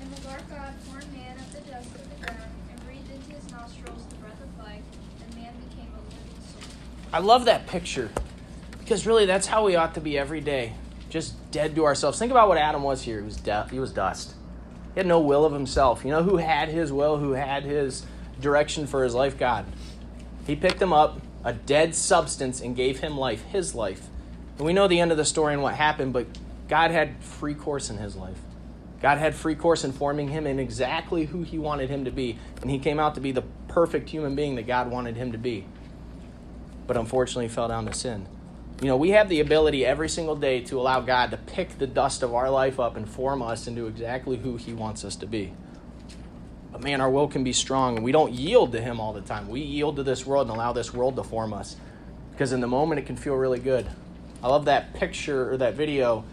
And 0.00 0.12
the 0.12 0.28
Lord 0.28 0.42
God 0.48 0.72
formed 0.84 1.12
man 1.12 1.36
of 1.36 1.52
the 1.52 1.60
dust 1.70 1.94
of 1.94 2.08
the 2.08 2.26
ground 2.26 2.50
and 2.70 2.84
breathed 2.86 3.10
into 3.10 3.32
his 3.32 3.50
nostrils 3.50 4.06
the 4.08 4.16
breath 4.16 4.40
of 4.42 4.58
life, 4.58 4.82
and 5.22 5.34
man 5.34 5.52
became 5.68 5.88
a 5.92 6.00
living 6.00 6.40
soul. 6.40 6.62
I 7.12 7.18
love 7.18 7.44
that 7.44 7.66
picture 7.66 8.10
because 8.78 9.06
really 9.06 9.26
that's 9.26 9.46
how 9.46 9.66
we 9.66 9.76
ought 9.76 9.94
to 9.94 10.00
be 10.00 10.18
every 10.18 10.40
day. 10.40 10.72
Just 11.10 11.34
dead 11.50 11.74
to 11.76 11.84
ourselves. 11.84 12.18
Think 12.18 12.30
about 12.30 12.48
what 12.48 12.58
Adam 12.58 12.82
was 12.82 13.02
here. 13.02 13.18
He 13.18 13.24
was 13.24 13.36
death. 13.36 13.70
He 13.70 13.78
was 13.78 13.92
dust. 13.92 14.34
He 14.94 15.00
had 15.00 15.06
no 15.06 15.20
will 15.20 15.44
of 15.44 15.52
himself. 15.52 16.04
You 16.04 16.10
know 16.10 16.22
who 16.22 16.38
had 16.38 16.70
his 16.70 16.92
will, 16.92 17.18
who 17.18 17.32
had 17.32 17.64
his 17.64 18.06
direction 18.40 18.86
for 18.86 19.04
his 19.04 19.14
life? 19.14 19.38
God. 19.38 19.66
He 20.46 20.56
picked 20.56 20.80
him 20.80 20.92
up, 20.92 21.20
a 21.44 21.52
dead 21.52 21.94
substance, 21.94 22.60
and 22.60 22.74
gave 22.74 23.00
him 23.00 23.16
life, 23.16 23.44
his 23.44 23.74
life. 23.74 24.08
And 24.56 24.66
we 24.66 24.72
know 24.72 24.88
the 24.88 25.00
end 25.00 25.10
of 25.10 25.16
the 25.16 25.24
story 25.24 25.52
and 25.52 25.62
what 25.62 25.74
happened, 25.74 26.12
but 26.12 26.26
God 26.68 26.90
had 26.90 27.22
free 27.22 27.54
course 27.54 27.90
in 27.90 27.98
his 27.98 28.16
life. 28.16 28.38
God 29.00 29.18
had 29.18 29.34
free 29.34 29.54
course 29.54 29.84
in 29.84 29.92
forming 29.92 30.28
him 30.28 30.46
in 30.46 30.58
exactly 30.58 31.26
who 31.26 31.42
he 31.42 31.58
wanted 31.58 31.90
him 31.90 32.06
to 32.06 32.10
be. 32.10 32.38
And 32.62 32.70
he 32.70 32.78
came 32.78 32.98
out 32.98 33.14
to 33.16 33.20
be 33.20 33.32
the 33.32 33.44
perfect 33.68 34.08
human 34.08 34.34
being 34.34 34.54
that 34.54 34.66
God 34.66 34.90
wanted 34.90 35.16
him 35.16 35.32
to 35.32 35.38
be. 35.38 35.66
But 36.86 36.96
unfortunately, 36.96 37.48
fell 37.48 37.68
down 37.68 37.86
to 37.86 37.92
sin. 37.92 38.26
You 38.80 38.88
know, 38.88 38.96
we 38.96 39.10
have 39.10 39.28
the 39.28 39.40
ability 39.40 39.84
every 39.84 40.08
single 40.08 40.36
day 40.36 40.60
to 40.62 40.80
allow 40.80 41.00
God 41.00 41.30
to 41.30 41.36
pick 41.36 41.78
the 41.78 41.86
dust 41.86 42.22
of 42.22 42.34
our 42.34 42.50
life 42.50 42.80
up 42.80 42.96
and 42.96 43.08
form 43.08 43.42
us 43.42 43.66
into 43.66 43.86
exactly 43.86 44.36
who 44.38 44.56
he 44.56 44.72
wants 44.72 45.04
us 45.04 45.16
to 45.16 45.26
be. 45.26 45.52
But 46.74 46.82
man, 46.82 47.00
our 47.00 47.08
will 47.08 47.28
can 47.28 47.44
be 47.44 47.52
strong, 47.52 47.94
and 47.94 48.04
we 48.04 48.10
don't 48.10 48.32
yield 48.32 48.72
to 48.72 48.80
Him 48.80 48.98
all 48.98 49.12
the 49.12 49.20
time. 49.20 49.48
We 49.48 49.60
yield 49.60 49.94
to 49.94 50.02
this 50.02 50.26
world 50.26 50.48
and 50.48 50.56
allow 50.56 50.72
this 50.72 50.92
world 50.92 51.14
to 51.14 51.22
form 51.22 51.52
us. 51.52 51.76
Because 52.32 52.52
in 52.52 52.60
the 52.60 52.66
moment, 52.66 52.98
it 52.98 53.06
can 53.06 53.14
feel 53.14 53.36
really 53.36 53.60
good. 53.60 53.86
I 54.42 54.48
love 54.48 54.64
that 54.64 54.92
picture 54.92 55.52
or 55.52 55.56
that 55.58 55.74
video 55.74 56.24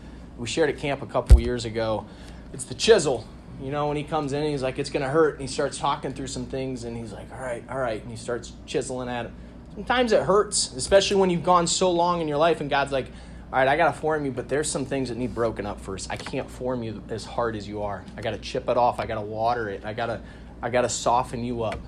we 0.42 0.48
shared 0.48 0.70
at 0.70 0.80
camp 0.80 1.04
a 1.04 1.06
couple 1.06 1.40
years 1.40 1.66
ago. 1.66 2.06
It's 2.52 2.66
the 2.66 2.74
chisel. 2.74 3.26
You 3.62 3.72
know, 3.72 3.88
when 3.88 3.96
he 3.96 4.04
comes 4.04 4.34
in, 4.34 4.44
he's 4.44 4.64
like, 4.64 4.80
it's 4.80 4.90
going 4.90 5.04
to 5.04 5.10
hurt. 5.10 5.34
And 5.34 5.42
he 5.42 5.48
starts 5.48 5.78
talking 5.78 6.14
through 6.14 6.28
some 6.28 6.48
things, 6.48 6.84
and 6.84 6.98
he's 6.98 7.14
like, 7.14 7.32
all 7.32 7.40
right, 7.40 7.64
all 7.70 7.78
right. 7.78 8.02
And 8.02 8.10
he 8.10 8.18
starts 8.18 8.54
chiseling 8.66 9.08
at 9.08 9.28
it. 9.28 9.32
Sometimes 9.76 10.12
it 10.12 10.24
hurts, 10.24 10.74
especially 10.74 11.18
when 11.18 11.30
you've 11.30 11.44
gone 11.44 11.68
so 11.68 11.92
long 11.92 12.22
in 12.22 12.28
your 12.28 12.40
life, 12.40 12.60
and 12.60 12.72
God's 12.72 12.92
like, 12.92 13.06
all 13.54 13.60
right, 13.60 13.68
I 13.68 13.78
got 13.78 13.94
to 13.94 14.00
form 14.00 14.26
you, 14.26 14.32
but 14.32 14.50
there's 14.50 14.70
some 14.70 14.86
things 14.86 15.10
that 15.10 15.18
need 15.18 15.36
broken 15.36 15.66
up 15.66 15.80
first. 15.80 16.10
I 16.10 16.16
can't 16.16 16.50
form 16.50 16.82
you 16.82 17.04
as 17.10 17.24
hard 17.24 17.56
as 17.56 17.68
you 17.68 17.84
are. 17.84 18.04
I 18.18 18.22
got 18.22 18.32
to 18.32 18.40
chip 18.40 18.68
it 18.68 18.78
off. 18.78 19.00
I 19.00 19.06
got 19.06 19.16
to 19.16 19.22
water 19.22 19.70
it. 19.70 19.86
I 19.86 19.94
got 19.94 20.08
to 20.08 20.22
I 20.64 20.70
got 20.70 20.82
to 20.82 20.90
soften 20.90 21.44
you 21.44 21.64
up. 21.64 21.80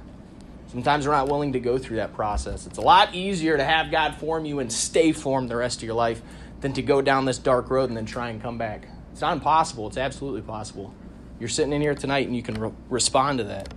Sometimes 0.67 1.07
we're 1.07 1.13
not 1.13 1.27
willing 1.27 1.53
to 1.53 1.59
go 1.59 1.77
through 1.77 1.97
that 1.97 2.13
process. 2.15 2.65
It's 2.67 2.79
a 2.79 2.81
lot 2.81 3.13
easier 3.13 3.55
to 3.55 3.63
have 3.63 3.91
God 3.91 4.15
form 4.15 4.45
you 4.45 4.59
and 4.59 4.71
stay 4.71 5.11
formed 5.11 5.49
the 5.49 5.55
rest 5.55 5.77
of 5.77 5.83
your 5.83 5.93
life 5.93 6.21
than 6.63 6.71
to 6.71 6.81
go 6.81 7.01
down 7.01 7.25
this 7.25 7.37
dark 7.37 7.69
road 7.69 7.89
and 7.89 7.97
then 7.97 8.05
try 8.05 8.29
and 8.29 8.41
come 8.41 8.57
back. 8.57 8.87
It's 9.11 9.19
not 9.19 9.33
impossible. 9.33 9.85
It's 9.87 9.97
absolutely 9.97 10.41
possible. 10.41 10.93
You're 11.37 11.49
sitting 11.49 11.73
in 11.73 11.81
here 11.81 11.93
tonight 11.93 12.25
and 12.25 12.35
you 12.35 12.41
can 12.41 12.55
re- 12.55 12.71
respond 12.89 13.39
to 13.39 13.43
that. 13.43 13.73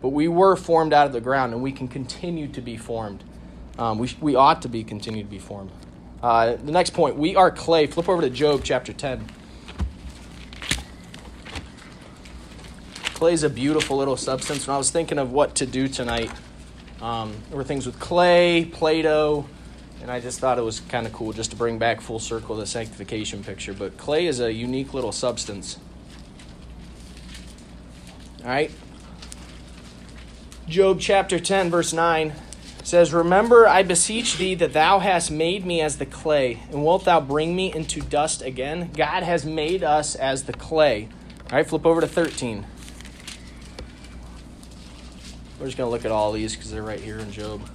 But 0.00 0.10
we 0.10 0.28
were 0.28 0.54
formed 0.54 0.92
out 0.92 1.08
of 1.08 1.12
the 1.12 1.20
ground 1.20 1.52
and 1.52 1.60
we 1.60 1.72
can 1.72 1.88
continue 1.88 2.46
to 2.46 2.60
be 2.60 2.76
formed. 2.76 3.24
Um, 3.76 3.98
we, 3.98 4.10
we 4.20 4.36
ought 4.36 4.62
to 4.62 4.68
be 4.68 4.84
continued 4.84 5.24
to 5.24 5.30
be 5.30 5.40
formed. 5.40 5.72
Uh, 6.22 6.54
the 6.54 6.70
next 6.70 6.90
point, 6.90 7.16
we 7.16 7.34
are 7.34 7.50
clay. 7.50 7.88
Flip 7.88 8.08
over 8.08 8.22
to 8.22 8.30
Job 8.30 8.60
chapter 8.62 8.92
10. 8.92 9.26
Clay 13.14 13.32
is 13.32 13.42
a 13.42 13.50
beautiful 13.50 13.96
little 13.96 14.16
substance. 14.16 14.64
When 14.64 14.76
I 14.76 14.78
was 14.78 14.92
thinking 14.92 15.18
of 15.18 15.32
what 15.32 15.56
to 15.56 15.66
do 15.66 15.88
tonight, 15.88 16.30
um, 17.02 17.34
there 17.48 17.56
were 17.56 17.64
things 17.64 17.84
with 17.84 17.98
clay, 17.98 18.64
Play 18.64 19.02
Doh, 19.02 19.44
and 20.02 20.10
I 20.10 20.20
just 20.20 20.40
thought 20.40 20.58
it 20.58 20.62
was 20.62 20.80
kind 20.80 21.06
of 21.06 21.12
cool 21.12 21.32
just 21.32 21.50
to 21.50 21.56
bring 21.56 21.78
back 21.78 22.00
full 22.00 22.18
circle 22.18 22.56
the 22.56 22.66
sanctification 22.66 23.42
picture. 23.42 23.74
But 23.74 23.96
clay 23.96 24.26
is 24.26 24.40
a 24.40 24.52
unique 24.52 24.94
little 24.94 25.12
substance. 25.12 25.78
All 28.42 28.48
right? 28.48 28.70
Job 30.68 31.00
chapter 31.00 31.38
10, 31.38 31.70
verse 31.70 31.92
9 31.92 32.32
says, 32.84 33.12
Remember, 33.12 33.66
I 33.66 33.82
beseech 33.82 34.38
thee 34.38 34.54
that 34.56 34.72
thou 34.72 34.98
hast 34.98 35.30
made 35.30 35.66
me 35.66 35.80
as 35.80 35.98
the 35.98 36.06
clay, 36.06 36.60
and 36.70 36.84
wilt 36.84 37.04
thou 37.04 37.20
bring 37.20 37.54
me 37.54 37.72
into 37.72 38.00
dust 38.00 38.42
again? 38.42 38.90
God 38.94 39.22
has 39.22 39.44
made 39.44 39.82
us 39.82 40.14
as 40.14 40.44
the 40.44 40.52
clay. 40.52 41.08
All 41.50 41.56
right, 41.56 41.66
flip 41.66 41.86
over 41.86 42.00
to 42.00 42.06
13. 42.06 42.66
We're 45.58 45.66
just 45.66 45.76
going 45.76 45.88
to 45.88 45.90
look 45.90 46.04
at 46.04 46.12
all 46.12 46.32
these 46.32 46.54
because 46.54 46.70
they're 46.70 46.82
right 46.82 47.00
here 47.00 47.18
in 47.18 47.32
Job. 47.32 47.68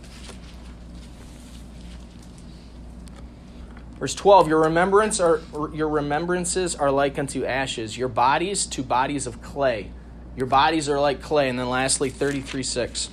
Verse 4.03 4.15
12, 4.15 4.49
your 4.49 4.63
remembrance 4.63 5.21
are 5.21 5.39
your 5.71 5.87
remembrances 5.87 6.75
are 6.75 6.91
like 6.91 7.17
unto 7.17 7.45
ashes, 7.45 7.97
your 7.97 8.09
bodies 8.09 8.65
to 8.65 8.83
bodies 8.83 9.25
of 9.25 9.41
clay. 9.41 9.91
Your 10.35 10.45
bodies 10.45 10.89
are 10.89 10.99
like 10.99 11.21
clay. 11.21 11.47
And 11.47 11.57
then 11.57 11.69
lastly, 11.69 12.09
33 12.09 12.63
6. 12.63 13.09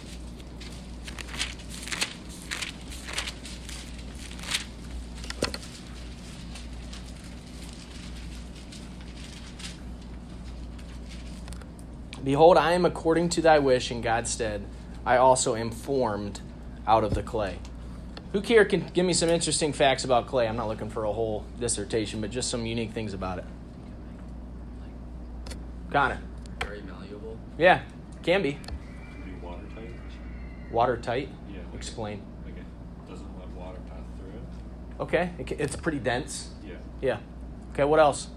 Behold, 12.25 12.57
I 12.57 12.73
am 12.73 12.85
according 12.85 13.29
to 13.29 13.43
thy 13.43 13.61
wish 13.61 13.93
in 13.93 14.01
God's 14.01 14.33
stead. 14.33 14.67
I 15.07 15.19
also 15.19 15.55
am 15.55 15.71
formed 15.71 16.41
out 16.85 17.05
of 17.05 17.15
the 17.15 17.23
clay. 17.23 17.61
Who 18.33 18.41
here 18.41 18.65
can 18.65 18.87
give 18.95 19.05
me 19.05 19.13
some 19.13 19.29
interesting 19.29 19.73
facts 19.73 20.05
about 20.05 20.29
clay? 20.29 20.47
I'm 20.47 20.57
not 20.57 20.69
looking 20.69 20.89
for 20.89 21.05
a 21.05 21.13
whole 21.13 21.45
dissertation, 21.59 22.21
but 22.21 22.31
just 22.31 22.49
some 22.49 22.65
unique 22.65 22.93
things 22.93 23.13
about 23.13 23.39
it. 23.39 23.45
Connor. 25.91 26.21
Very 26.61 26.83
malleable. 26.83 27.37
Yeah, 27.59 27.83
can 28.23 28.43
be. 28.43 28.59
Pretty 29.21 29.37
watertight. 29.43 29.91
Watertight. 30.71 31.29
Yeah. 31.53 31.59
Explain. 31.75 32.23
Like 32.45 32.57
it 32.57 33.11
doesn't 33.11 33.39
let 33.39 33.49
water 33.49 33.79
pass 33.89 33.99
through 34.17 34.29
it. 34.29 35.03
Okay, 35.03 35.31
it 35.39 35.61
it's 35.61 35.75
pretty 35.75 35.99
dense. 35.99 36.51
Yeah. 36.65 36.75
Yeah. 37.01 37.19
Okay, 37.73 37.85
what 37.85 37.99
else? 37.99 38.29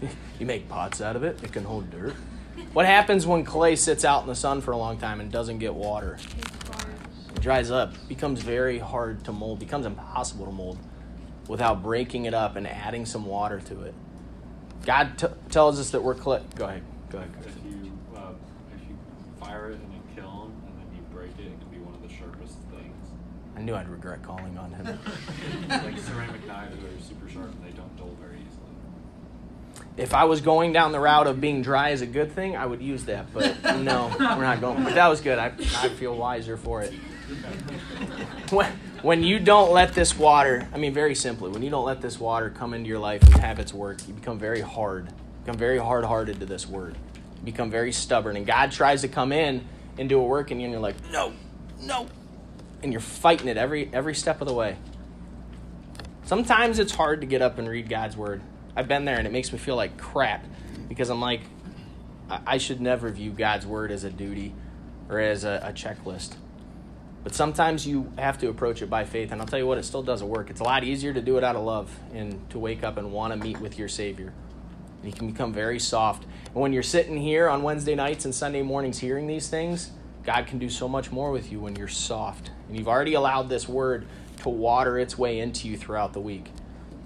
You 0.38 0.46
make 0.46 0.68
pots 0.68 1.00
out 1.00 1.14
of 1.14 1.22
it. 1.22 1.42
It 1.44 1.52
can 1.52 1.64
hold 1.64 1.90
dirt. 1.90 2.14
What 2.72 2.86
happens 2.86 3.24
when 3.24 3.44
clay 3.44 3.76
sits 3.76 4.04
out 4.04 4.22
in 4.22 4.28
the 4.28 4.34
sun 4.34 4.60
for 4.60 4.72
a 4.72 4.76
long 4.76 4.98
time 4.98 5.20
and 5.20 5.30
doesn't 5.30 5.58
get 5.58 5.74
water? 5.74 6.18
Dries 7.44 7.70
up, 7.70 7.92
becomes 8.08 8.40
very 8.40 8.78
hard 8.78 9.22
to 9.26 9.32
mold, 9.32 9.58
becomes 9.58 9.84
impossible 9.84 10.46
to 10.46 10.50
mold 10.50 10.78
without 11.46 11.82
breaking 11.82 12.24
it 12.24 12.32
up 12.32 12.56
and 12.56 12.66
adding 12.66 13.04
some 13.04 13.26
water 13.26 13.60
to 13.60 13.82
it. 13.82 13.92
God 14.86 15.18
t- 15.18 15.26
tells 15.50 15.78
us 15.78 15.90
that 15.90 16.02
we're 16.02 16.14
clay. 16.14 16.40
Go 16.54 16.64
ahead. 16.64 16.82
Go 17.10 17.18
ahead. 17.18 17.30
If 17.40 17.70
you 17.70 17.92
uh, 18.16 18.32
if 18.74 18.88
you 18.88 18.96
fire 19.38 19.72
it 19.72 19.74
in 19.74 19.80
a 19.80 20.18
kiln 20.18 20.54
and 20.66 20.78
then 20.78 20.96
you 20.96 21.02
break 21.14 21.32
it, 21.38 21.52
it 21.52 21.60
can 21.60 21.68
be 21.68 21.76
one 21.80 21.92
of 21.92 22.00
the 22.00 22.08
sharpest 22.08 22.54
things. 22.70 23.08
I 23.54 23.60
knew 23.60 23.74
I'd 23.74 23.90
regret 23.90 24.22
calling 24.22 24.56
on 24.56 24.72
him. 24.72 24.86
like 25.68 25.98
ceramic 25.98 26.46
knives 26.46 26.82
are 26.82 27.04
super 27.04 27.28
sharp 27.28 27.50
and 27.50 27.62
they 27.62 27.76
don't 27.76 27.94
dull 27.98 28.16
very 28.22 28.36
easily. 28.36 29.84
If 29.98 30.14
I 30.14 30.24
was 30.24 30.40
going 30.40 30.72
down 30.72 30.92
the 30.92 31.00
route 31.00 31.26
of 31.26 31.42
being 31.42 31.60
dry 31.60 31.90
is 31.90 32.00
a 32.00 32.06
good 32.06 32.32
thing, 32.32 32.56
I 32.56 32.64
would 32.64 32.80
use 32.80 33.04
that. 33.04 33.34
But 33.34 33.62
no, 33.80 34.10
we're 34.18 34.40
not 34.40 34.62
going. 34.62 34.82
But 34.82 34.94
that 34.94 35.08
was 35.08 35.20
good. 35.20 35.38
I, 35.38 35.52
I 35.76 35.90
feel 35.90 36.16
wiser 36.16 36.56
for 36.56 36.80
it. 36.80 36.94
When, 38.50 38.70
when 39.02 39.22
you 39.22 39.38
don't 39.38 39.72
let 39.72 39.94
this 39.94 40.16
water, 40.16 40.68
I 40.72 40.78
mean, 40.78 40.92
very 40.92 41.14
simply, 41.14 41.50
when 41.50 41.62
you 41.62 41.70
don't 41.70 41.84
let 41.84 42.00
this 42.00 42.20
water 42.20 42.50
come 42.50 42.74
into 42.74 42.88
your 42.88 42.98
life 42.98 43.22
and 43.22 43.34
have 43.36 43.58
its 43.58 43.72
work, 43.72 44.06
you 44.06 44.14
become 44.14 44.38
very 44.38 44.60
hard. 44.60 45.08
Become 45.44 45.58
very 45.58 45.78
hard 45.78 46.04
hearted 46.04 46.40
to 46.40 46.46
this 46.46 46.66
word. 46.68 46.96
You 47.38 47.42
become 47.44 47.70
very 47.70 47.90
stubborn. 47.90 48.36
And 48.36 48.46
God 48.46 48.70
tries 48.70 49.00
to 49.00 49.08
come 49.08 49.32
in 49.32 49.66
and 49.98 50.08
do 50.08 50.20
a 50.20 50.22
work 50.22 50.50
in 50.50 50.60
you, 50.60 50.64
and 50.64 50.72
you're 50.72 50.80
like, 50.80 50.94
no, 51.10 51.32
no. 51.80 52.06
And 52.82 52.92
you're 52.92 53.00
fighting 53.00 53.48
it 53.48 53.56
every 53.56 53.90
every 53.92 54.14
step 54.14 54.40
of 54.40 54.46
the 54.46 54.54
way. 54.54 54.76
Sometimes 56.24 56.78
it's 56.78 56.94
hard 56.94 57.20
to 57.20 57.26
get 57.26 57.42
up 57.42 57.58
and 57.58 57.68
read 57.68 57.88
God's 57.88 58.16
word. 58.16 58.40
I've 58.76 58.88
been 58.88 59.04
there 59.04 59.18
and 59.18 59.26
it 59.26 59.32
makes 59.32 59.52
me 59.52 59.58
feel 59.58 59.76
like 59.76 59.98
crap 59.98 60.44
because 60.88 61.10
I'm 61.10 61.20
like, 61.20 61.42
I 62.28 62.58
should 62.58 62.80
never 62.80 63.10
view 63.10 63.30
God's 63.30 63.66
word 63.66 63.90
as 63.90 64.04
a 64.04 64.10
duty 64.10 64.54
or 65.08 65.20
as 65.20 65.44
a, 65.44 65.60
a 65.62 65.72
checklist. 65.72 66.34
But 67.24 67.34
sometimes 67.34 67.86
you 67.86 68.12
have 68.18 68.38
to 68.38 68.48
approach 68.50 68.82
it 68.82 68.90
by 68.90 69.04
faith. 69.04 69.32
And 69.32 69.40
I'll 69.40 69.46
tell 69.46 69.58
you 69.58 69.66
what, 69.66 69.78
it 69.78 69.84
still 69.84 70.02
doesn't 70.02 70.28
work. 70.28 70.50
It's 70.50 70.60
a 70.60 70.64
lot 70.64 70.84
easier 70.84 71.12
to 71.14 71.22
do 71.22 71.38
it 71.38 71.42
out 71.42 71.56
of 71.56 71.64
love 71.64 71.90
and 72.12 72.48
to 72.50 72.58
wake 72.58 72.84
up 72.84 72.98
and 72.98 73.12
want 73.12 73.32
to 73.32 73.38
meet 73.38 73.58
with 73.60 73.78
your 73.78 73.88
Savior. 73.88 74.32
And 75.02 75.10
you 75.10 75.18
can 75.18 75.30
become 75.30 75.52
very 75.52 75.78
soft. 75.80 76.24
And 76.46 76.56
when 76.56 76.74
you're 76.74 76.82
sitting 76.82 77.16
here 77.16 77.48
on 77.48 77.62
Wednesday 77.62 77.94
nights 77.94 78.26
and 78.26 78.34
Sunday 78.34 78.62
mornings 78.62 78.98
hearing 78.98 79.26
these 79.26 79.48
things, 79.48 79.90
God 80.22 80.46
can 80.46 80.58
do 80.58 80.68
so 80.68 80.86
much 80.86 81.10
more 81.10 81.30
with 81.30 81.50
you 81.50 81.60
when 81.60 81.76
you're 81.76 81.88
soft. 81.88 82.50
And 82.68 82.78
you've 82.78 82.88
already 82.88 83.14
allowed 83.14 83.48
this 83.48 83.68
word 83.68 84.06
to 84.42 84.50
water 84.50 84.98
its 84.98 85.16
way 85.16 85.40
into 85.40 85.66
you 85.66 85.78
throughout 85.78 86.12
the 86.12 86.20
week. 86.20 86.50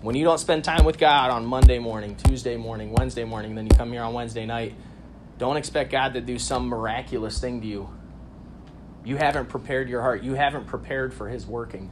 When 0.00 0.14
you 0.14 0.25
don't 0.25 0.38
spend 0.38 0.64
time 0.64 0.84
with 0.84 0.98
God 0.98 1.30
on 1.30 1.44
Monday 1.44 1.78
morning, 1.78 2.16
Tuesday 2.16 2.56
morning, 2.56 2.92
Wednesday 2.92 3.25
morning, 3.25 3.54
then 3.54 3.66
you 3.66 3.76
come 3.76 3.92
here 3.92 4.02
on 4.02 4.14
Wednesday 4.14 4.46
night, 4.46 4.75
don't 5.38 5.56
expect 5.56 5.90
God 5.90 6.14
to 6.14 6.20
do 6.20 6.38
some 6.38 6.68
miraculous 6.68 7.40
thing 7.40 7.60
to 7.60 7.66
you. 7.66 7.88
You 9.09 9.17
haven't 9.17 9.49
prepared 9.49 9.88
your 9.88 10.03
heart. 10.03 10.23
You 10.23 10.35
haven't 10.35 10.67
prepared 10.67 11.15
for 11.15 11.31
His 11.31 11.47
working. 11.47 11.88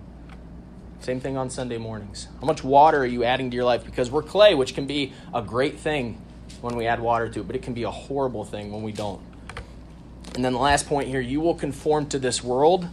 Same 1.00 1.18
thing 1.18 1.38
on 1.38 1.48
Sunday 1.48 1.78
mornings. 1.78 2.28
How 2.40 2.46
much 2.46 2.62
water 2.62 2.98
are 2.98 3.06
you 3.06 3.24
adding 3.24 3.50
to 3.50 3.54
your 3.54 3.64
life? 3.64 3.86
Because 3.86 4.10
we're 4.10 4.22
clay, 4.22 4.54
which 4.54 4.74
can 4.74 4.86
be 4.86 5.14
a 5.32 5.40
great 5.40 5.78
thing 5.78 6.20
when 6.60 6.76
we 6.76 6.86
add 6.86 7.00
water 7.00 7.26
to 7.30 7.40
it, 7.40 7.46
but 7.46 7.56
it 7.56 7.62
can 7.62 7.72
be 7.72 7.84
a 7.84 7.90
horrible 7.90 8.44
thing 8.44 8.70
when 8.70 8.82
we 8.82 8.92
don't. 8.92 9.22
And 10.34 10.44
then 10.44 10.52
the 10.52 10.58
last 10.58 10.86
point 10.86 11.08
here 11.08 11.22
you 11.22 11.40
will 11.40 11.54
conform 11.54 12.06
to 12.10 12.18
this 12.18 12.44
world 12.44 12.86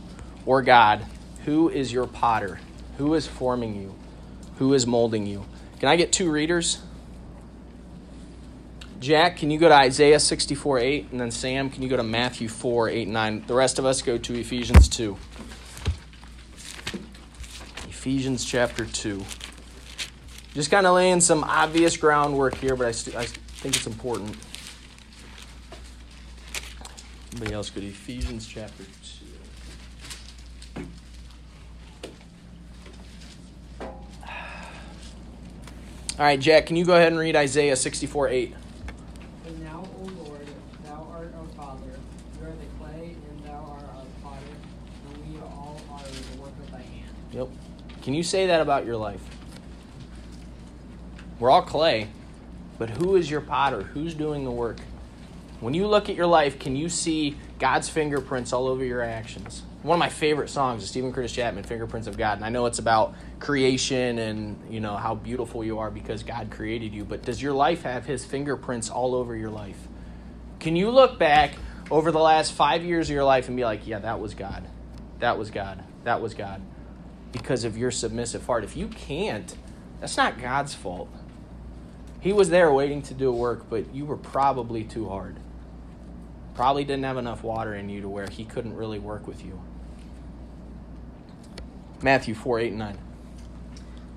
or 0.46 0.62
God. 0.62 1.06
Who 1.44 1.68
is 1.68 1.92
your 1.92 2.08
potter? 2.08 2.62
Who 3.00 3.16
is 3.16 3.28
forming 3.28 3.76
you? 3.76 3.94
Who 4.56 4.74
is 4.74 4.88
molding 4.88 5.28
you? 5.28 5.44
Can 5.82 5.90
I 5.90 5.98
get 5.98 6.14
two 6.14 6.32
readers? 6.32 6.80
Jack, 9.04 9.36
can 9.36 9.52
you 9.52 9.60
go 9.60 9.68
to 9.68 9.76
Isaiah 9.76 10.18
64 10.18 10.80
8? 10.80 11.12
And 11.12 11.20
then 11.20 11.30
Sam, 11.30 11.70
can 11.70 11.84
you 11.84 11.90
go 11.90 11.98
to 11.98 12.04
Matthew 12.04 12.48
4 12.48 12.88
8 12.88 13.04
and 13.04 13.14
9? 13.14 13.44
The 13.48 13.54
rest 13.54 13.78
of 13.78 13.86
us 13.86 14.02
go 14.02 14.18
to 14.18 14.40
Ephesians 14.40 14.88
2. 14.88 15.18
Ephesians 17.90 18.46
chapter 18.46 18.86
2. 18.86 19.22
Just 20.54 20.72
kind 20.72 20.88
of 20.88 20.96
laying 20.96 21.20
some 21.20 21.44
obvious 21.44 21.98
groundwork 21.98 22.56
here, 22.56 22.78
but 22.78 22.88
I, 22.88 22.92
st- 22.92 23.18
I 23.18 23.26
think 23.26 23.76
it's 23.76 23.88
important. 23.88 24.38
Anybody 27.32 27.54
else 27.54 27.70
go 27.72 27.82
to 27.82 27.88
Ephesians 27.88 28.48
chapter 28.48 28.86
2? 30.78 30.86
All 33.82 33.90
right, 36.20 36.40
Jack, 36.40 36.68
can 36.68 36.78
you 36.78 36.86
go 36.86 36.96
ahead 36.96 37.12
and 37.12 37.20
read 37.20 37.36
Isaiah 37.36 37.76
64 37.76 38.30
8? 38.30 38.56
And 39.46 39.62
now, 39.62 39.84
O 40.00 40.04
Lord, 40.24 40.48
thou 40.86 41.08
art 41.12 41.34
our 41.36 41.46
Father, 41.58 42.00
we 42.40 42.46
are 42.46 42.52
the 42.52 42.66
clay, 42.80 43.16
and 43.30 43.46
thou 43.46 43.76
art 43.78 43.84
our 43.96 44.06
potter, 44.24 44.46
and 45.10 45.34
we 45.34 45.42
all 45.42 45.82
are 45.92 46.04
the 46.04 46.42
work 46.42 46.54
of 46.64 46.72
thy 46.72 46.78
hand. 46.78 47.16
Yep. 47.32 47.50
Can 48.04 48.14
you 48.14 48.22
say 48.24 48.48
that 48.48 48.62
about 48.62 48.86
your 48.86 48.98
life? 48.98 49.22
We're 51.40 51.50
all 51.50 51.62
clay, 51.64 52.10
but 52.78 52.90
who 52.90 53.16
is 53.16 53.30
your 53.30 53.42
potter? 53.42 53.82
Who's 53.82 54.14
doing 54.14 54.44
the 54.44 54.52
work? 54.52 54.78
When 55.60 55.74
you 55.74 55.88
look 55.88 56.10
at 56.10 56.16
your 56.16 56.28
life, 56.28 56.60
can 56.60 56.76
you 56.76 56.90
see 56.90 57.38
God's 57.60 57.88
fingerprints 57.88 58.52
all 58.52 58.68
over 58.68 58.84
your 58.84 59.02
actions. 59.02 59.64
One 59.84 59.96
of 59.96 60.00
my 60.00 60.10
favorite 60.10 60.50
songs 60.50 60.84
is 60.84 60.90
Steven 60.90 61.14
Curtis 61.14 61.32
Chapman, 61.32 61.64
Fingerprints 61.64 62.08
of 62.08 62.18
God. 62.18 62.38
And 62.38 62.44
I 62.44 62.50
know 62.50 62.66
it's 62.66 62.80
about 62.80 63.16
creation 63.40 64.20
and, 64.20 64.60
you 64.70 64.82
know, 64.82 64.98
how 64.98 65.16
beautiful 65.16 65.64
you 65.64 65.80
are 65.80 65.90
because 65.90 66.24
God 66.24 66.52
created 66.52 66.94
you, 66.94 67.06
but 67.06 67.24
does 67.24 67.42
your 67.42 67.54
life 67.54 67.84
have 67.84 68.06
his 68.06 68.26
fingerprints 68.26 68.90
all 68.90 69.16
over 69.16 69.34
your 69.34 69.50
life? 69.50 69.78
Can 70.60 70.76
you 70.76 70.90
look 70.90 71.18
back 71.18 71.54
over 71.90 72.12
the 72.12 72.20
last 72.20 72.52
5 72.52 72.84
years 72.84 73.10
of 73.10 73.14
your 73.14 73.24
life 73.24 73.48
and 73.48 73.56
be 73.56 73.64
like, 73.64 73.88
"Yeah, 73.88 74.00
that 74.00 74.20
was 74.20 74.34
God. 74.34 74.64
That 75.20 75.38
was 75.38 75.50
God. 75.50 75.82
That 76.04 76.22
was 76.22 76.34
God." 76.34 76.62
Because 77.34 77.66
of 77.66 77.78
your 77.78 77.92
submissive 77.92 78.46
heart. 78.46 78.64
If 78.64 78.78
you 78.78 78.88
can't, 78.88 79.54
that's 80.00 80.16
not 80.16 80.40
God's 80.40 80.74
fault. 80.74 81.10
He 82.22 82.32
was 82.32 82.50
there 82.50 82.72
waiting 82.72 83.02
to 83.02 83.14
do 83.14 83.34
work, 83.34 83.70
but 83.70 83.94
you 83.94 84.06
were 84.06 84.16
probably 84.16 84.86
too 84.86 85.10
hard. 85.10 85.36
Probably 86.56 86.86
didn't 86.86 87.04
have 87.04 87.18
enough 87.18 87.44
water 87.44 87.76
in 87.76 87.90
you 87.90 88.00
to 88.00 88.08
where 88.08 88.30
he 88.30 88.46
couldn't 88.46 88.78
really 88.78 89.00
work 89.00 89.28
with 89.28 89.44
you. 89.44 89.62
Matthew 92.02 92.36
4 92.36 92.60
8 92.60 92.68
and 92.70 92.80
9. 92.80 92.98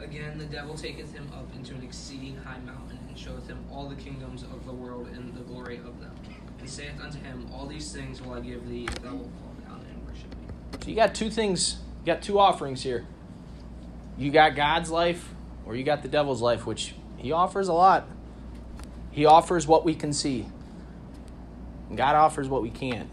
Again, 0.00 0.38
the 0.38 0.44
devil 0.44 0.76
taketh 0.76 1.12
him 1.12 1.28
up 1.32 1.48
into 1.56 1.74
an 1.74 1.82
exceeding 1.82 2.36
high 2.36 2.58
mountain, 2.58 2.98
and 3.08 3.18
showeth 3.18 3.48
him 3.48 3.58
all 3.72 3.88
the 3.88 3.96
kingdoms 3.96 4.42
of 4.42 4.64
the 4.66 4.72
world 4.72 5.08
and 5.14 5.34
the 5.34 5.40
glory 5.40 5.78
of 5.78 6.00
them. 6.00 6.14
And 6.60 6.68
saith 6.68 7.00
unto 7.00 7.18
him, 7.18 7.48
All 7.52 7.66
these 7.66 7.92
things 7.92 8.22
will 8.22 8.34
I 8.34 8.40
give 8.40 8.68
thee, 8.68 8.86
if 8.86 9.02
thou 9.02 9.14
wilt 9.14 9.30
fall 9.40 9.54
down 9.68 9.84
and 9.90 10.06
worship 10.06 10.30
me. 10.30 10.46
So 10.82 10.90
you 10.90 10.96
got 10.96 11.14
two 11.14 11.30
things, 11.30 11.78
you 12.06 12.12
got 12.12 12.22
two 12.22 12.38
offerings 12.38 12.84
here. 12.84 13.04
You 14.16 14.30
got 14.30 14.54
God's 14.54 14.92
life, 14.92 15.28
or 15.66 15.74
you 15.74 15.82
got 15.82 16.02
the 16.02 16.08
devil's 16.08 16.40
life, 16.40 16.64
which 16.64 16.94
he 17.16 17.32
offers 17.32 17.66
a 17.66 17.72
lot. 17.72 18.08
He 19.10 19.26
offers 19.26 19.66
what 19.66 19.84
we 19.84 19.92
can 19.92 20.12
see. 20.12 20.46
God 21.92 22.14
offers 22.14 22.48
what 22.48 22.62
we 22.62 22.70
can't. 22.70 23.10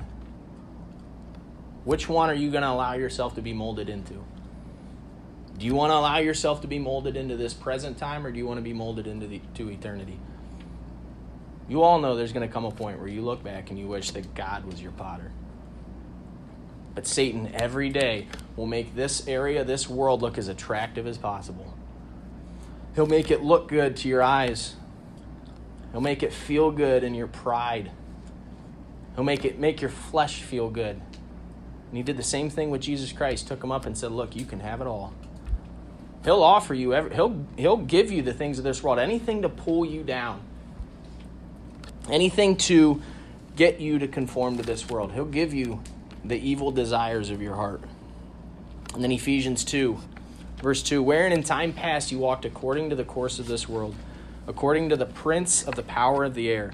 Which 1.86 2.08
one 2.08 2.30
are 2.30 2.36
you 2.36 2.52
going 2.52 2.62
to 2.62 2.70
allow 2.70 2.94
yourself 2.94 3.34
to 3.34 3.42
be 3.42 3.52
molded 3.52 3.90
into? 3.90 4.24
Do 5.58 5.66
you 5.66 5.74
want 5.74 5.90
to 5.90 5.96
allow 5.96 6.20
yourself 6.20 6.62
to 6.62 6.68
be 6.68 6.78
molded 6.78 7.18
into 7.18 7.36
this 7.36 7.56
present 7.56 7.98
time, 7.98 8.28
or 8.28 8.32
do 8.32 8.38
you 8.38 8.46
want 8.46 8.60
to 8.60 8.64
be 8.64 8.74
molded 8.74 9.08
into 9.08 9.26
the, 9.26 9.42
to 9.56 9.72
eternity? 9.72 10.20
You 11.68 11.82
all 11.82 12.00
know 12.00 12.16
there's 12.16 12.32
going 12.32 12.48
to 12.48 12.54
come 12.54 12.66
a 12.66 12.72
point 12.72 13.00
where 13.00 13.10
you 13.10 13.24
look 13.24 13.44
back 13.44 13.72
and 13.72 13.80
you 13.80 13.88
wish 13.88 14.12
that 14.12 14.36
God 14.36 14.66
was 14.66 14.80
your 14.80 14.92
potter. 14.92 15.32
But 16.96 17.08
Satan 17.08 17.52
every 17.54 17.90
day 17.90 18.28
will 18.56 18.68
make 18.68 18.96
this 18.96 19.28
area, 19.28 19.64
this 19.64 19.90
world, 19.90 20.22
look 20.22 20.38
as 20.38 20.48
attractive 20.48 21.08
as 21.08 21.18
possible. 21.18 21.74
He'll 22.96 23.08
make 23.08 23.32
it 23.32 23.42
look 23.42 23.68
good 23.68 23.98
to 23.98 24.08
your 24.08 24.22
eyes. 24.22 24.76
He'll 25.92 26.02
make 26.02 26.22
it 26.24 26.32
feel 26.32 26.72
good 26.72 27.04
in 27.04 27.16
your 27.16 27.28
pride. 27.28 27.92
He'll 29.16 29.24
make 29.24 29.46
it 29.46 29.60
make 29.60 29.82
your 29.82 29.90
flesh 29.90 30.42
feel 30.42 30.70
good. 30.70 30.96
And 30.96 31.98
he 31.98 32.04
did 32.04 32.18
the 32.18 32.24
same 32.24 32.50
thing 32.50 32.70
with 32.70 32.82
Jesus 32.82 33.12
Christ. 33.12 33.48
Took 33.48 33.64
him 33.64 33.72
up 33.72 33.86
and 33.86 33.98
said, 33.98 34.12
"Look, 34.12 34.36
you 34.36 34.46
can 34.46 34.60
have 34.60 34.82
it 34.82 34.88
all." 34.88 35.14
He'll 36.24 36.42
offer 36.42 36.74
you 36.74 36.94
every, 36.94 37.14
he'll 37.14 37.46
he'll 37.58 37.78
give 37.78 38.12
you 38.12 38.22
the 38.22 38.34
things 38.34 38.58
of 38.58 38.64
this 38.64 38.82
world, 38.82 38.98
anything 38.98 39.42
to 39.42 39.50
pull 39.50 39.86
you 39.86 40.04
down. 40.04 40.42
Anything 42.10 42.56
to 42.58 43.02
get 43.56 43.80
you 43.80 44.00
to 44.00 44.08
conform 44.08 44.58
to 44.58 44.64
this 44.64 44.90
world. 44.90 45.12
He'll 45.14 45.26
give 45.26 45.54
you 45.54 45.82
the 46.24 46.38
evil 46.38 46.72
desires 46.72 47.30
of 47.30 47.42
your 47.42 47.56
heart. 47.56 47.82
And 48.94 49.03
then 49.03 49.12
Ephesians 49.12 49.63
2, 49.65 49.98
verse 50.62 50.84
2 50.84 51.01
Wherein 51.01 51.32
in 51.32 51.44
time 51.44 51.74
past 51.74 52.12
you 52.12 52.20
walked 52.20 52.46
according 52.46 52.89
to 52.89 52.96
the 52.96 53.03
course 53.03 53.39
of 53.39 53.48
this 53.48 53.68
world, 53.68 53.96
according 54.48 54.89
to 54.89 54.96
the 54.96 55.06
prince 55.06 55.63
of 55.63 55.75
the 55.75 55.84
power 55.84 56.24
of 56.24 56.34
the 56.34 56.50
air, 56.50 56.74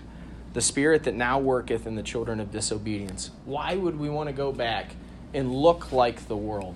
the 0.53 0.61
spirit 0.61 1.03
that 1.03 1.15
now 1.15 1.39
worketh 1.39 1.85
in 1.85 1.95
the 1.95 2.03
children 2.03 2.39
of 2.39 2.51
disobedience. 2.51 3.31
Why 3.45 3.75
would 3.75 3.99
we 3.99 4.09
want 4.09 4.27
to 4.27 4.33
go 4.33 4.51
back 4.51 4.95
and 5.33 5.53
look 5.53 5.91
like 5.91 6.27
the 6.27 6.37
world? 6.37 6.75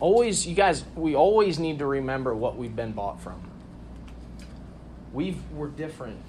Always, 0.00 0.46
you 0.46 0.54
guys, 0.54 0.84
we 0.96 1.14
always 1.14 1.58
need 1.58 1.78
to 1.78 1.86
remember 1.86 2.34
what 2.34 2.56
we've 2.56 2.74
been 2.74 2.92
bought 2.92 3.20
from. 3.20 3.40
We've, 5.12 5.38
we're 5.52 5.68
different. 5.68 6.20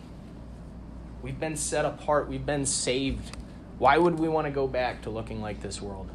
We've 1.24 1.40
been 1.40 1.56
set 1.56 1.86
apart. 1.86 2.28
We've 2.28 2.46
been 2.46 2.66
saved. 2.66 3.36
Why 3.78 3.98
would 3.98 4.20
we 4.20 4.30
want 4.30 4.46
to 4.48 4.52
go 4.52 4.68
back 4.68 5.04
to 5.04 5.10
looking 5.10 5.42
like 5.42 5.62
this 5.62 5.82
world? 5.82 6.10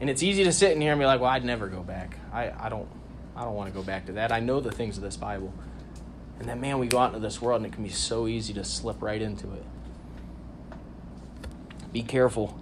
And 0.00 0.10
it's 0.10 0.22
easy 0.22 0.44
to 0.44 0.52
sit 0.52 0.72
in 0.72 0.80
here 0.80 0.92
and 0.92 1.00
be 1.00 1.06
like, 1.06 1.20
well, 1.20 1.30
I'd 1.30 1.44
never 1.44 1.68
go 1.68 1.82
back. 1.82 2.18
I, 2.32 2.52
I 2.58 2.68
don't 2.68 2.88
I 3.34 3.44
don't 3.44 3.54
want 3.54 3.68
to 3.68 3.74
go 3.78 3.82
back 3.82 4.06
to 4.06 4.12
that. 4.12 4.32
I 4.32 4.40
know 4.40 4.60
the 4.60 4.72
things 4.72 4.96
of 4.96 5.02
this 5.02 5.16
Bible. 5.16 5.52
And 6.38 6.48
then 6.48 6.60
man, 6.60 6.78
we 6.78 6.86
go 6.86 6.98
out 6.98 7.08
into 7.08 7.20
this 7.20 7.40
world 7.40 7.62
and 7.62 7.66
it 7.66 7.74
can 7.74 7.84
be 7.84 7.90
so 7.90 8.26
easy 8.26 8.54
to 8.54 8.64
slip 8.64 9.02
right 9.02 9.20
into 9.20 9.52
it. 9.52 9.64
Be 11.92 12.02
careful. 12.02 12.58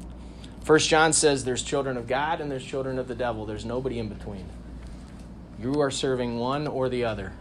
First 0.62 0.88
John 0.88 1.12
says 1.12 1.44
there's 1.44 1.62
children 1.62 1.96
of 1.96 2.06
God 2.06 2.40
and 2.40 2.50
there's 2.50 2.64
children 2.64 2.98
of 2.98 3.06
the 3.06 3.14
devil. 3.14 3.46
There's 3.46 3.64
nobody 3.64 3.98
in 3.98 4.08
between. 4.08 4.48
You 5.60 5.80
are 5.80 5.90
serving 5.90 6.38
one 6.38 6.66
or 6.66 6.88
the 6.88 7.04
other. 7.04 7.32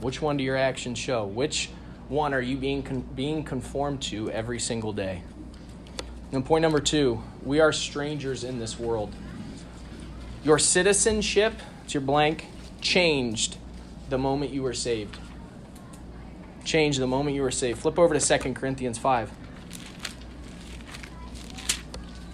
Which 0.00 0.20
one 0.20 0.36
do 0.36 0.44
your 0.44 0.56
actions 0.56 0.98
show? 0.98 1.24
Which 1.24 1.70
one 2.08 2.34
are 2.34 2.40
you 2.40 2.56
being 2.56 2.82
con- 2.82 3.08
being 3.14 3.44
conformed 3.44 4.02
to 4.02 4.30
every 4.30 4.58
single 4.58 4.92
day? 4.92 5.22
And 6.32 6.44
point 6.44 6.62
number 6.62 6.80
two, 6.80 7.22
we 7.42 7.60
are 7.60 7.72
strangers 7.72 8.44
in 8.44 8.58
this 8.58 8.78
world. 8.78 9.14
Your 10.44 10.58
citizenship, 10.58 11.54
it's 11.84 11.94
your 11.94 12.00
blank, 12.02 12.46
changed 12.80 13.56
the 14.10 14.18
moment 14.18 14.52
you 14.52 14.62
were 14.62 14.74
saved. 14.74 15.16
Changed 16.64 17.00
the 17.00 17.06
moment 17.06 17.36
you 17.36 17.42
were 17.42 17.50
saved. 17.50 17.78
Flip 17.78 17.98
over 17.98 18.18
to 18.18 18.38
2 18.38 18.52
Corinthians 18.54 18.98
5. 18.98 19.30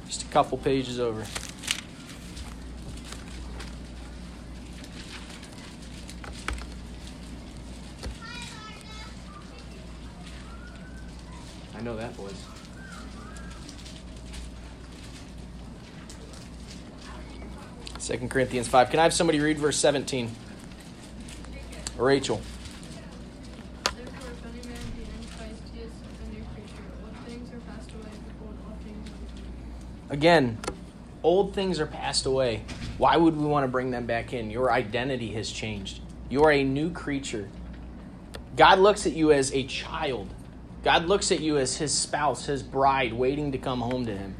Just 0.07 0.23
a 0.23 0.27
couple 0.27 0.59
pages 0.59 0.99
over. 0.99 1.25
2 18.21 18.29
Corinthians 18.29 18.69
5. 18.69 18.91
Can 18.91 19.01
I 19.01 19.05
have 19.05 19.15
somebody 19.15 19.41
read 19.41 19.59
verse 19.59 19.79
17? 19.79 20.31
Rachel. 21.97 22.41
Again, 30.11 30.59
old 31.23 31.55
things 31.55 31.81
are 31.81 31.87
passed 31.87 32.27
away. 32.27 32.63
Why 32.99 33.17
would 33.17 33.37
we 33.37 33.47
want 33.47 33.65
to 33.65 33.69
bring 33.69 33.91
them 33.91 34.07
back 34.07 34.33
in? 34.33 34.51
Your 34.51 34.71
identity 34.71 35.33
has 35.33 35.51
changed. 35.51 36.01
You 36.29 36.45
are 36.45 36.53
a 36.53 36.65
new 36.65 36.91
creature. 36.91 37.49
God 38.57 38.81
looks 38.81 39.07
at 39.07 39.13
you 39.13 39.33
as 39.33 39.53
a 39.55 39.63
child. 39.63 40.29
God 40.83 41.07
looks 41.07 41.31
at 41.33 41.41
you 41.41 41.59
as 41.59 41.77
his 41.77 41.97
spouse, 41.97 42.47
his 42.47 42.63
bride, 42.63 43.13
waiting 43.13 43.53
to 43.53 43.59
come 43.59 43.81
home 43.81 44.05
to 44.07 44.17
him. 44.17 44.35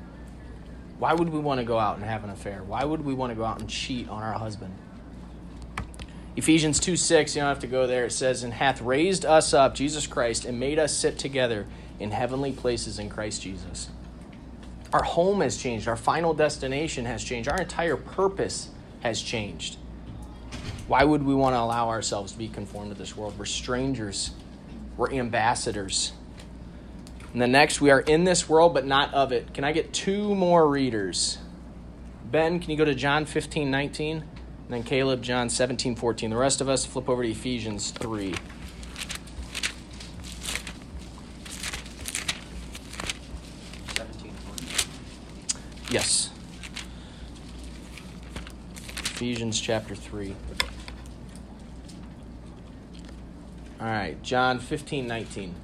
Why 1.01 1.15
would 1.15 1.31
we 1.31 1.39
want 1.39 1.61
to 1.61 1.65
go 1.65 1.79
out 1.79 1.97
and 1.97 2.05
have 2.05 2.25
an 2.25 2.31
affair? 2.31 2.63
Why 2.63 2.85
would 2.85 3.03
we 3.03 3.15
want 3.15 3.31
to 3.31 3.35
go 3.35 3.43
out 3.43 3.59
and 3.59 3.69
cheat 3.69 4.07
on 4.11 4.23
our 4.23 4.35
husband? 4.35 4.75
Ephesians 6.37 6.79
2 6.79 6.95
6, 6.95 7.35
you 7.35 7.41
don't 7.41 7.49
have 7.49 7.59
to 7.61 7.67
go 7.67 7.87
there. 7.87 8.05
It 8.05 8.13
says, 8.13 8.43
And 8.43 8.53
hath 8.53 8.83
raised 8.83 9.25
us 9.25 9.55
up, 9.55 9.75
Jesus 9.75 10.07
Christ, 10.07 10.45
and 10.45 10.61
made 10.61 10.79
us 10.79 10.95
sit 10.95 11.19
together 11.19 11.67
in 11.99 12.11
heavenly 12.11 12.53
places 12.53 12.99
in 12.99 13.09
Christ 13.09 13.41
Jesus. 13.41 13.89
Our 14.93 15.03
home 15.03 15.41
has 15.41 15.57
changed. 15.57 15.89
Our 15.89 15.97
final 15.97 16.35
destination 16.35 17.07
has 17.07 17.25
changed. 17.25 17.49
Our 17.49 17.63
entire 17.63 17.97
purpose 17.97 18.69
has 19.01 19.23
changed. 19.23 19.79
Why 20.87 21.05
would 21.05 21.23
we 21.23 21.35
want 21.35 21.55
to 21.55 21.61
allow 21.61 21.89
ourselves 21.89 22.33
to 22.33 22.39
be 22.39 22.49
conformed 22.49 22.91
to 22.93 22.99
this 22.99 23.17
world? 23.17 23.39
We're 23.39 23.47
strangers, 23.47 24.33
we're 24.99 25.13
ambassadors. 25.13 26.13
And 27.33 27.41
the 27.41 27.47
next, 27.47 27.81
we 27.81 27.91
are 27.91 28.01
in 28.01 28.25
this 28.25 28.49
world, 28.49 28.75
but 28.75 28.87
not 28.87 29.15
of 29.15 29.31
it. 29.31 29.55
Can 29.55 29.63
I 29.63 29.73
get 29.73 29.93
two 29.93 30.35
more 30.35 30.69
readers? 30.69 31.39
Ben, 32.31 32.59
can 32.59 32.71
you 32.71 32.77
go 32.77 32.85
to 32.85 32.95
John 32.95 33.25
15 33.25 33.71
19? 33.71 34.17
And 34.17 34.27
then 34.69 34.83
Caleb, 34.83 35.23
John 35.23 35.49
17 35.49 35.95
14. 35.97 36.31
The 36.31 36.37
rest 36.37 36.61
of 36.61 36.69
us, 36.69 36.85
flip 36.85 37.09
over 37.09 37.23
to 37.23 37.31
Ephesians 37.31 37.91
3. 37.93 38.35
Yes. 45.91 46.31
Ephesians 48.99 49.61
chapter 49.61 49.97
3. 49.97 50.37
All 53.81 53.87
right, 53.87 54.23
John 54.23 54.61
15 54.61 55.07
19. 55.07 55.55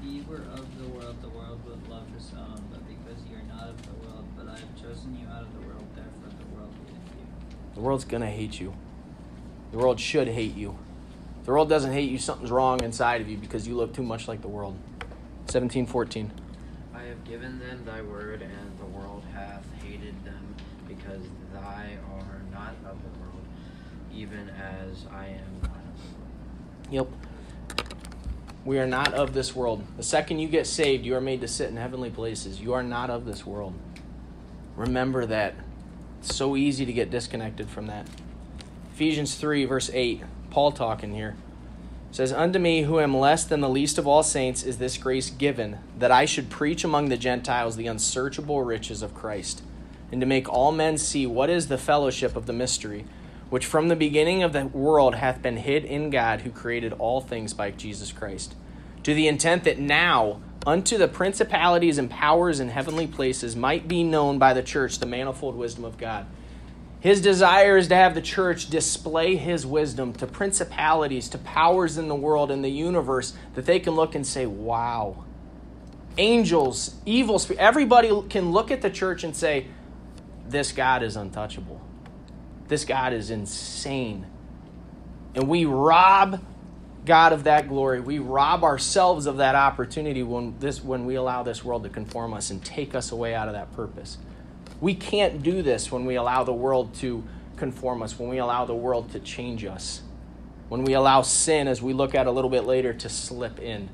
If 0.00 0.06
ye 0.06 0.22
were 0.22 0.36
of 0.36 0.78
the 0.78 0.88
world, 0.88 1.16
the 1.20 1.28
world 1.28 1.60
would 1.66 1.88
love 1.88 2.06
his 2.14 2.30
own, 2.36 2.62
but 2.70 2.80
because 2.88 3.22
ye 3.28 3.36
are 3.36 3.42
not 3.54 3.68
of 3.68 3.82
the 3.82 4.06
world, 4.06 4.24
but 4.36 4.48
I 4.48 4.52
have 4.52 4.80
chosen 4.80 5.16
you 5.20 5.26
out 5.28 5.42
of 5.42 5.52
the 5.54 5.66
world, 5.66 5.86
therefore 5.94 6.30
the 6.38 6.56
world 6.56 6.72
hateth 6.86 7.18
you. 7.18 7.26
The 7.74 7.80
world's 7.80 8.04
going 8.04 8.22
to 8.22 8.28
hate 8.28 8.60
you. 8.60 8.74
The 9.72 9.78
world 9.78 10.00
should 10.00 10.28
hate 10.28 10.56
you. 10.56 10.78
If 11.40 11.46
the 11.46 11.52
world 11.52 11.68
doesn't 11.68 11.92
hate 11.92 12.10
you, 12.10 12.18
something's 12.18 12.50
wrong 12.50 12.82
inside 12.82 13.20
of 13.20 13.28
you 13.28 13.36
because 13.36 13.68
you 13.68 13.76
look 13.76 13.92
too 13.92 14.02
much 14.02 14.26
like 14.26 14.40
the 14.40 14.48
world. 14.48 14.78
17 15.48 15.86
14. 15.86 16.30
I 16.94 17.02
have 17.02 17.24
given 17.24 17.58
them 17.58 17.84
thy 17.84 18.02
word, 18.02 18.42
and 18.42 18.78
the 18.78 18.86
world 18.86 19.24
hath 19.34 19.64
hated 19.82 20.14
them, 20.24 20.54
because 20.88 21.22
thy 21.52 21.96
are 22.14 22.42
not 22.52 22.74
of 22.86 22.98
the 23.02 23.18
world, 23.18 23.44
even 24.14 24.48
as 24.50 25.06
I 25.12 25.26
am 25.26 25.60
not 25.62 25.76
of 25.76 25.96
the 25.98 26.18
world. 26.18 26.88
Yep. 26.90 27.29
We 28.70 28.78
are 28.78 28.86
not 28.86 29.14
of 29.14 29.34
this 29.34 29.56
world. 29.56 29.82
The 29.96 30.04
second 30.04 30.38
you 30.38 30.46
get 30.46 30.64
saved, 30.64 31.04
you 31.04 31.16
are 31.16 31.20
made 31.20 31.40
to 31.40 31.48
sit 31.48 31.70
in 31.70 31.76
heavenly 31.76 32.08
places. 32.08 32.60
You 32.60 32.72
are 32.74 32.84
not 32.84 33.10
of 33.10 33.26
this 33.26 33.44
world. 33.44 33.74
Remember 34.76 35.26
that. 35.26 35.54
It's 36.20 36.36
so 36.36 36.54
easy 36.54 36.86
to 36.86 36.92
get 36.92 37.10
disconnected 37.10 37.68
from 37.68 37.88
that. 37.88 38.06
Ephesians 38.94 39.34
3, 39.34 39.64
verse 39.64 39.90
8, 39.92 40.22
Paul 40.50 40.70
talking 40.70 41.12
here 41.12 41.34
says, 42.12 42.32
Unto 42.32 42.60
me, 42.60 42.82
who 42.82 43.00
am 43.00 43.16
less 43.16 43.42
than 43.42 43.60
the 43.60 43.68
least 43.68 43.98
of 43.98 44.06
all 44.06 44.22
saints, 44.22 44.62
is 44.62 44.78
this 44.78 44.96
grace 44.96 45.30
given, 45.30 45.78
that 45.98 46.12
I 46.12 46.24
should 46.24 46.48
preach 46.48 46.84
among 46.84 47.08
the 47.08 47.16
Gentiles 47.16 47.74
the 47.74 47.88
unsearchable 47.88 48.62
riches 48.62 49.02
of 49.02 49.16
Christ, 49.16 49.64
and 50.12 50.20
to 50.20 50.28
make 50.28 50.48
all 50.48 50.70
men 50.70 50.96
see 50.96 51.26
what 51.26 51.50
is 51.50 51.66
the 51.66 51.76
fellowship 51.76 52.36
of 52.36 52.46
the 52.46 52.52
mystery, 52.52 53.04
which 53.50 53.66
from 53.66 53.88
the 53.88 53.96
beginning 53.96 54.42
of 54.42 54.52
the 54.52 54.66
world 54.66 55.16
hath 55.16 55.42
been 55.42 55.58
hid 55.58 55.84
in 55.84 56.08
God, 56.08 56.40
who 56.40 56.50
created 56.50 56.94
all 56.94 57.20
things 57.20 57.52
by 57.52 57.70
Jesus 57.70 58.12
Christ, 58.12 58.54
to 59.02 59.12
the 59.12 59.28
intent 59.28 59.64
that 59.64 59.78
now 59.78 60.40
unto 60.66 60.96
the 60.96 61.08
principalities 61.08 61.98
and 61.98 62.10
powers 62.10 62.60
in 62.60 62.68
heavenly 62.68 63.06
places 63.06 63.54
might 63.54 63.86
be 63.86 64.02
known 64.02 64.38
by 64.38 64.54
the 64.54 64.62
church 64.62 64.98
the 64.98 65.06
manifold 65.06 65.56
wisdom 65.56 65.84
of 65.84 65.98
God 65.98 66.26
his 67.00 67.22
desire 67.22 67.78
is 67.78 67.88
to 67.88 67.96
have 67.96 68.14
the 68.14 68.20
church 68.20 68.68
display 68.68 69.36
his 69.36 69.66
wisdom 69.66 70.12
to 70.14 70.26
principalities, 70.26 71.30
to 71.30 71.38
powers 71.38 71.96
in 71.96 72.08
the 72.08 72.14
world 72.14 72.50
and 72.50 72.62
the 72.62 72.70
universe 72.70 73.32
that 73.54 73.64
they 73.64 73.80
can 73.80 73.94
look 73.94 74.14
and 74.14 74.26
say, 74.26 74.44
wow. 74.44 75.24
Angels, 76.18 76.96
evil 77.06 77.40
everybody 77.58 78.10
can 78.28 78.52
look 78.52 78.70
at 78.70 78.82
the 78.82 78.90
church 78.90 79.24
and 79.24 79.34
say, 79.34 79.66
this 80.46 80.72
God 80.72 81.02
is 81.02 81.16
untouchable. 81.16 81.80
This 82.70 82.84
God 82.84 83.12
is 83.12 83.30
insane. 83.30 84.24
And 85.34 85.48
we 85.48 85.64
rob 85.64 86.40
God 87.04 87.32
of 87.32 87.44
that 87.44 87.68
glory. 87.68 87.98
We 87.98 88.20
rob 88.20 88.62
ourselves 88.62 89.26
of 89.26 89.38
that 89.38 89.56
opportunity 89.56 90.22
when, 90.22 90.56
this, 90.60 90.82
when 90.82 91.04
we 91.04 91.16
allow 91.16 91.42
this 91.42 91.64
world 91.64 91.82
to 91.82 91.88
conform 91.88 92.32
us 92.32 92.50
and 92.50 92.64
take 92.64 92.94
us 92.94 93.10
away 93.10 93.34
out 93.34 93.48
of 93.48 93.54
that 93.54 93.72
purpose. 93.72 94.18
We 94.80 94.94
can't 94.94 95.42
do 95.42 95.62
this 95.62 95.90
when 95.90 96.06
we 96.06 96.14
allow 96.14 96.44
the 96.44 96.52
world 96.52 96.94
to 96.96 97.24
conform 97.56 98.04
us, 98.04 98.16
when 98.16 98.28
we 98.28 98.38
allow 98.38 98.66
the 98.66 98.74
world 98.74 99.10
to 99.12 99.18
change 99.18 99.64
us, 99.64 100.02
when 100.68 100.84
we 100.84 100.92
allow 100.92 101.22
sin, 101.22 101.66
as 101.66 101.82
we 101.82 101.92
look 101.92 102.14
at 102.14 102.28
a 102.28 102.30
little 102.30 102.50
bit 102.50 102.66
later, 102.66 102.94
to 102.94 103.08
slip 103.08 103.58
in. 103.58 103.88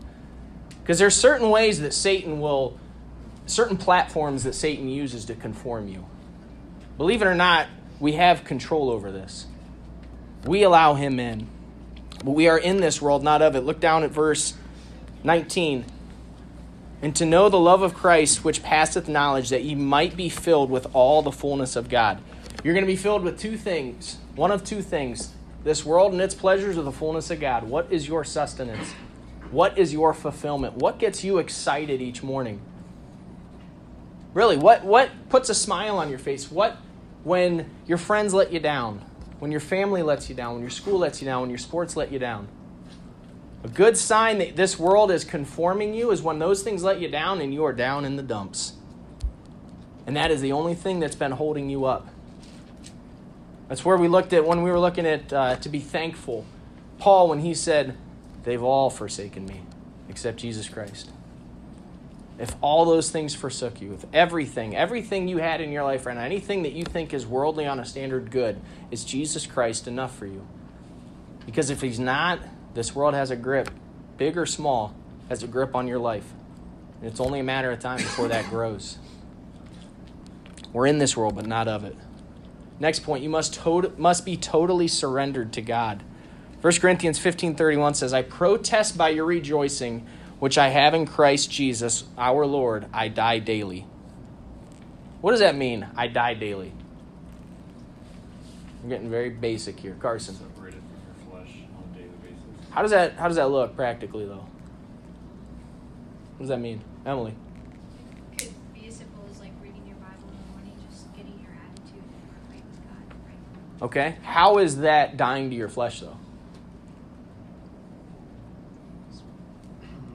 Because 0.82 0.98
there's 0.98 1.16
certain 1.16 1.48
ways 1.48 1.80
that 1.80 1.94
Satan 1.94 2.40
will, 2.40 2.78
certain 3.46 3.78
platforms 3.78 4.44
that 4.44 4.54
Satan 4.54 4.90
uses 4.90 5.24
to 5.24 5.34
conform 5.34 5.88
you. 5.88 6.04
Believe 6.98 7.22
it 7.22 7.26
or 7.26 7.34
not, 7.34 7.68
we 8.00 8.12
have 8.12 8.44
control 8.44 8.90
over 8.90 9.10
this. 9.10 9.46
We 10.44 10.62
allow 10.62 10.94
him 10.94 11.18
in. 11.18 11.48
But 12.24 12.32
we 12.32 12.48
are 12.48 12.58
in 12.58 12.78
this 12.78 13.00
world, 13.02 13.22
not 13.22 13.42
of 13.42 13.56
it. 13.56 13.60
Look 13.60 13.80
down 13.80 14.02
at 14.02 14.10
verse 14.10 14.54
19 15.22 15.84
and 17.02 17.14
to 17.16 17.26
know 17.26 17.48
the 17.48 17.58
love 17.58 17.82
of 17.82 17.94
Christ 17.94 18.44
which 18.44 18.62
passeth 18.62 19.08
knowledge, 19.08 19.50
that 19.50 19.62
ye 19.62 19.74
might 19.74 20.16
be 20.16 20.28
filled 20.28 20.70
with 20.70 20.86
all 20.94 21.22
the 21.22 21.32
fullness 21.32 21.76
of 21.76 21.88
God. 21.88 22.20
You're 22.64 22.74
going 22.74 22.86
to 22.86 22.90
be 22.90 22.96
filled 22.96 23.22
with 23.22 23.38
two 23.38 23.56
things. 23.56 24.18
One 24.34 24.50
of 24.50 24.64
two 24.64 24.82
things 24.82 25.32
this 25.62 25.84
world 25.84 26.12
and 26.12 26.22
its 26.22 26.34
pleasures, 26.34 26.78
or 26.78 26.82
the 26.82 26.92
fullness 26.92 27.30
of 27.30 27.40
God. 27.40 27.64
What 27.64 27.88
is 27.90 28.06
your 28.06 28.22
sustenance? 28.22 28.92
What 29.50 29.76
is 29.76 29.92
your 29.92 30.14
fulfillment? 30.14 30.74
What 30.74 31.00
gets 31.00 31.24
you 31.24 31.38
excited 31.38 32.00
each 32.00 32.22
morning? 32.22 32.60
Really, 34.32 34.56
what, 34.56 34.84
what 34.84 35.10
puts 35.28 35.48
a 35.48 35.54
smile 35.54 35.98
on 35.98 36.08
your 36.08 36.20
face? 36.20 36.50
What, 36.50 36.76
when 37.26 37.68
your 37.88 37.98
friends 37.98 38.32
let 38.32 38.52
you 38.52 38.60
down, 38.60 39.04
when 39.40 39.50
your 39.50 39.58
family 39.58 40.00
lets 40.00 40.28
you 40.28 40.34
down, 40.36 40.52
when 40.52 40.60
your 40.60 40.70
school 40.70 40.96
lets 40.96 41.20
you 41.20 41.26
down, 41.26 41.40
when 41.40 41.50
your 41.50 41.58
sports 41.58 41.96
let 41.96 42.12
you 42.12 42.20
down? 42.20 42.46
A 43.64 43.68
good 43.68 43.96
sign 43.96 44.38
that 44.38 44.54
this 44.54 44.78
world 44.78 45.10
is 45.10 45.24
conforming 45.24 45.92
you 45.92 46.12
is 46.12 46.22
when 46.22 46.38
those 46.38 46.62
things 46.62 46.84
let 46.84 47.00
you 47.00 47.08
down 47.08 47.40
and 47.40 47.52
you 47.52 47.64
are 47.64 47.72
down 47.72 48.04
in 48.04 48.14
the 48.14 48.22
dumps. 48.22 48.74
And 50.06 50.16
that 50.16 50.30
is 50.30 50.40
the 50.40 50.52
only 50.52 50.76
thing 50.76 51.00
that's 51.00 51.16
been 51.16 51.32
holding 51.32 51.68
you 51.68 51.84
up. 51.84 52.06
That's 53.68 53.84
where 53.84 53.96
we 53.96 54.06
looked 54.06 54.32
at 54.32 54.46
when 54.46 54.62
we 54.62 54.70
were 54.70 54.78
looking 54.78 55.04
at 55.04 55.32
uh, 55.32 55.56
to 55.56 55.68
be 55.68 55.80
thankful. 55.80 56.46
Paul, 56.98 57.28
when 57.28 57.40
he 57.40 57.54
said, 57.54 57.96
They've 58.44 58.62
all 58.62 58.88
forsaken 58.88 59.46
me 59.46 59.62
except 60.08 60.38
Jesus 60.38 60.68
Christ. 60.68 61.10
If 62.38 62.54
all 62.60 62.84
those 62.84 63.10
things 63.10 63.34
forsook 63.34 63.80
you, 63.80 63.94
if 63.94 64.04
everything, 64.12 64.76
everything 64.76 65.26
you 65.26 65.38
had 65.38 65.60
in 65.60 65.72
your 65.72 65.84
life 65.84 66.04
right 66.04 66.16
now, 66.16 66.22
anything 66.22 66.64
that 66.64 66.72
you 66.72 66.84
think 66.84 67.14
is 67.14 67.26
worldly 67.26 67.66
on 67.66 67.80
a 67.80 67.84
standard 67.84 68.30
good, 68.30 68.60
is 68.90 69.04
Jesus 69.04 69.46
Christ 69.46 69.88
enough 69.88 70.16
for 70.16 70.26
you? 70.26 70.46
Because 71.46 71.70
if 71.70 71.80
he's 71.80 71.98
not, 71.98 72.40
this 72.74 72.94
world 72.94 73.14
has 73.14 73.30
a 73.30 73.36
grip, 73.36 73.70
big 74.18 74.36
or 74.36 74.44
small, 74.44 74.94
has 75.30 75.42
a 75.42 75.46
grip 75.46 75.74
on 75.74 75.88
your 75.88 75.98
life. 75.98 76.30
And 77.00 77.10
it's 77.10 77.20
only 77.20 77.40
a 77.40 77.44
matter 77.44 77.70
of 77.70 77.78
time 77.78 77.98
before 77.98 78.28
that 78.28 78.48
grows. 78.50 78.98
We're 80.72 80.86
in 80.86 80.98
this 80.98 81.16
world, 81.16 81.36
but 81.36 81.46
not 81.46 81.68
of 81.68 81.84
it. 81.84 81.96
Next 82.78 83.00
point, 83.00 83.22
you 83.22 83.30
must, 83.30 83.54
to- 83.54 83.92
must 83.96 84.26
be 84.26 84.36
totally 84.36 84.88
surrendered 84.88 85.54
to 85.54 85.62
God. 85.62 86.02
1 86.60 86.80
Corinthians 86.80 87.18
15:31 87.18 87.94
says, 87.94 88.12
"I 88.12 88.22
protest 88.22 88.98
by 88.98 89.10
your 89.10 89.24
rejoicing, 89.24 90.06
which 90.38 90.58
I 90.58 90.68
have 90.68 90.94
in 90.94 91.06
Christ 91.06 91.50
Jesus, 91.50 92.04
our 92.18 92.46
Lord, 92.46 92.86
I 92.92 93.08
die 93.08 93.38
daily." 93.38 93.86
What 95.20 95.30
does 95.32 95.40
that 95.40 95.56
mean? 95.56 95.86
I 95.96 96.06
die 96.08 96.34
daily. 96.34 96.72
I'm 98.82 98.88
getting 98.90 99.10
very 99.10 99.30
basic 99.30 99.80
here, 99.80 99.96
Carson. 99.98 100.36
Separated 100.36 100.80
from 100.80 101.00
your 101.06 101.42
flesh 101.42 101.56
on 101.76 101.82
a 101.92 101.98
daily 101.98 102.10
basis. 102.22 102.70
How 102.70 102.82
does 102.82 102.92
that 102.92 103.14
how 103.14 103.26
does 103.26 103.36
that 103.36 103.50
look 103.50 103.74
practically 103.74 104.26
though? 104.26 104.46
What 106.36 106.40
does 106.40 106.48
that 106.50 106.60
mean? 106.60 106.80
Emily. 107.04 107.34
Could 108.38 108.52
be 108.74 108.86
as 108.86 108.96
simple 108.96 109.24
as 109.30 109.40
like 109.40 109.50
reading 109.60 109.82
your 109.88 109.96
Bible 109.96 110.28
in 110.28 110.36
the 110.36 110.52
morning, 110.52 110.72
just 110.88 111.12
getting 111.16 111.40
your 111.40 111.50
attitude 111.50 112.04
right 112.48 112.62
with 112.62 112.80
God, 112.84 113.16
right? 113.26 113.82
Okay. 113.82 114.16
How 114.22 114.58
is 114.58 114.76
that 114.78 115.16
dying 115.16 115.50
to 115.50 115.56
your 115.56 115.68
flesh 115.68 116.00
though? 116.00 116.16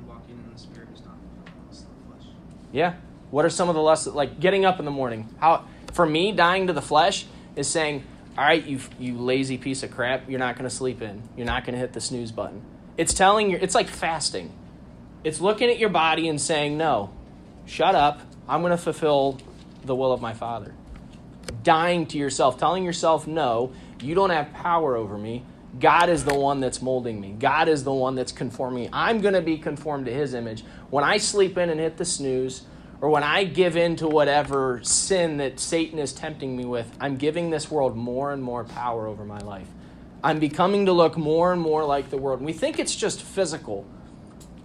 Walking 0.07 0.38
in 0.45 0.53
the 0.53 0.60
spirit 0.60 0.89
is 0.93 1.03
not 1.03 1.17
it's 1.69 1.81
the 1.81 1.88
flesh. 2.07 2.27
Yeah. 2.71 2.95
What 3.29 3.45
are 3.45 3.49
some 3.49 3.69
of 3.69 3.75
the 3.75 3.81
lusts 3.81 4.07
like 4.07 4.39
getting 4.39 4.65
up 4.65 4.79
in 4.79 4.86
the 4.86 4.91
morning? 4.91 5.34
How 5.39 5.65
for 5.93 6.05
me 6.05 6.31
dying 6.31 6.67
to 6.67 6.73
the 6.73 6.81
flesh 6.81 7.25
is 7.55 7.67
saying, 7.67 8.03
"All 8.38 8.43
right, 8.43 8.65
you 8.65 8.79
you 8.99 9.17
lazy 9.17 9.57
piece 9.57 9.84
of 9.84 9.91
crap, 9.91 10.29
you're 10.29 10.39
not 10.39 10.55
going 10.55 10.69
to 10.69 10.75
sleep 10.75 11.01
in. 11.01 11.23
You're 11.36 11.45
not 11.45 11.65
going 11.65 11.73
to 11.73 11.79
hit 11.79 11.93
the 11.93 12.01
snooze 12.01 12.31
button." 12.31 12.62
It's 12.97 13.13
telling 13.13 13.49
you 13.49 13.57
it's 13.62 13.75
like 13.75 13.88
fasting. 13.88 14.51
It's 15.23 15.39
looking 15.39 15.69
at 15.69 15.79
your 15.79 15.89
body 15.89 16.27
and 16.27 16.39
saying, 16.39 16.77
"No. 16.77 17.12
Shut 17.65 17.95
up. 17.95 18.21
I'm 18.49 18.62
going 18.62 18.71
to 18.71 18.77
fulfill 18.77 19.38
the 19.86 19.95
will 19.95 20.12
of 20.12 20.21
my 20.21 20.34
Father." 20.34 20.73
Dying 21.63 22.05
to 22.07 22.17
yourself, 22.17 22.57
telling 22.57 22.84
yourself, 22.84 23.27
"No, 23.27 23.71
you 24.01 24.15
don't 24.15 24.29
have 24.29 24.51
power 24.53 24.95
over 24.95 25.17
me. 25.17 25.43
God 25.79 26.10
is 26.10 26.25
the 26.25 26.34
one 26.34 26.60
that's 26.60 26.81
molding 26.81 27.21
me. 27.21 27.36
God 27.39 27.69
is 27.69 27.84
the 27.84 27.93
one 27.93 28.15
that's 28.15 28.31
conforming 28.31 28.84
me. 28.84 28.89
I'm 28.91 29.21
going 29.21 29.34
to 29.34 29.41
be 29.41 29.57
conformed 29.57 30.05
to 30.07 30.13
his 30.13 30.34
image. 30.34 30.63
When 30.89 31.03
I 31.03 31.17
sleep 31.17 31.57
in 31.57 31.69
and 31.69 31.79
hit 31.79 31.97
the 31.97 32.05
snooze, 32.05 32.63
or 32.99 33.10
when 33.10 33.23
I 33.23 33.45
give 33.45 33.77
in 33.77 33.95
to 33.97 34.07
whatever 34.07 34.79
sin 34.84 35.38
that 35.38 35.60
Satan 35.60 35.97
is 35.97 36.13
tempting 36.13 36.55
me 36.55 36.65
with, 36.65 36.91
I'm 36.99 37.17
giving 37.17 37.49
this 37.49 37.71
world 37.71 37.95
more 37.95 38.31
and 38.31 38.43
more 38.43 38.63
power 38.63 39.07
over 39.07 39.25
my 39.25 39.39
life. 39.39 39.67
I'm 40.23 40.39
becoming 40.39 40.86
to 40.86 40.91
look 40.91 41.17
more 41.17 41.51
and 41.51 41.62
more 41.62 41.84
like 41.84 42.12
the 42.12 42.17
world. 42.17 42.39
And 42.39 42.45
we 42.45 42.53
think 42.53 42.77
it's 42.77 42.95
just 42.95 43.21
physical. 43.21 43.86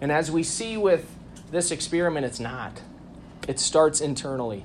And 0.02 0.12
as 0.12 0.30
we 0.30 0.42
see 0.42 0.76
with 0.76 1.08
this 1.50 1.70
experiment, 1.70 2.26
it's 2.26 2.40
not. 2.40 2.82
It 3.48 3.58
starts 3.58 4.02
internally. 4.02 4.64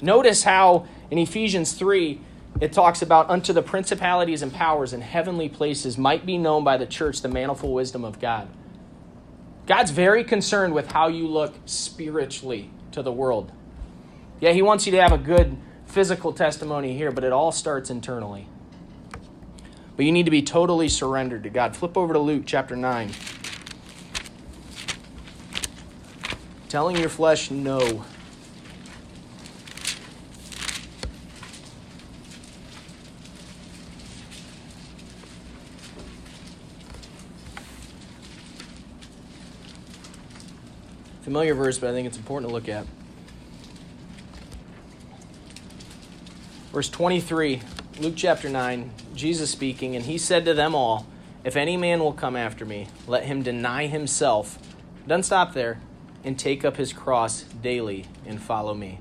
Notice 0.00 0.42
how 0.42 0.86
in 1.10 1.18
Ephesians 1.18 1.72
3, 1.72 2.20
it 2.60 2.72
talks 2.72 3.02
about 3.02 3.30
unto 3.30 3.52
the 3.52 3.62
principalities 3.62 4.42
and 4.42 4.52
powers 4.52 4.92
in 4.92 5.00
heavenly 5.00 5.48
places 5.48 5.96
might 5.96 6.26
be 6.26 6.36
known 6.36 6.64
by 6.64 6.76
the 6.76 6.86
church 6.86 7.22
the 7.22 7.28
manifold 7.28 7.74
wisdom 7.74 8.04
of 8.04 8.20
God. 8.20 8.48
God's 9.66 9.90
very 9.90 10.24
concerned 10.24 10.74
with 10.74 10.90
how 10.92 11.08
you 11.08 11.28
look 11.28 11.54
spiritually 11.66 12.70
to 12.92 13.02
the 13.02 13.12
world. 13.12 13.52
Yeah, 14.40 14.52
He 14.52 14.62
wants 14.62 14.86
you 14.86 14.92
to 14.92 15.00
have 15.00 15.12
a 15.12 15.18
good 15.18 15.56
physical 15.86 16.32
testimony 16.32 16.96
here, 16.96 17.12
but 17.12 17.22
it 17.22 17.32
all 17.32 17.52
starts 17.52 17.90
internally. 17.90 18.48
But 19.96 20.04
you 20.04 20.12
need 20.12 20.24
to 20.24 20.30
be 20.30 20.42
totally 20.42 20.88
surrendered 20.88 21.42
to 21.42 21.50
God. 21.50 21.76
Flip 21.76 21.96
over 21.96 22.12
to 22.12 22.18
Luke 22.18 22.44
chapter 22.46 22.76
9. 22.76 23.10
Telling 26.68 26.96
your 26.96 27.08
flesh 27.08 27.50
no. 27.50 28.04
Familiar 41.28 41.52
verse, 41.54 41.78
but 41.78 41.90
I 41.90 41.92
think 41.92 42.06
it's 42.06 42.16
important 42.16 42.48
to 42.48 42.54
look 42.54 42.70
at. 42.70 42.86
Verse 46.72 46.88
23, 46.88 47.60
Luke 48.00 48.14
chapter 48.16 48.48
9, 48.48 48.90
Jesus 49.14 49.50
speaking, 49.50 49.94
and 49.94 50.06
he 50.06 50.16
said 50.16 50.46
to 50.46 50.54
them 50.54 50.74
all, 50.74 51.06
If 51.44 51.54
any 51.54 51.76
man 51.76 52.00
will 52.00 52.14
come 52.14 52.34
after 52.34 52.64
me, 52.64 52.88
let 53.06 53.24
him 53.24 53.42
deny 53.42 53.88
himself. 53.88 54.58
Doesn't 55.06 55.24
stop 55.24 55.52
there, 55.52 55.82
and 56.24 56.38
take 56.38 56.64
up 56.64 56.78
his 56.78 56.94
cross 56.94 57.42
daily 57.42 58.06
and 58.24 58.40
follow 58.40 58.72
me. 58.72 58.98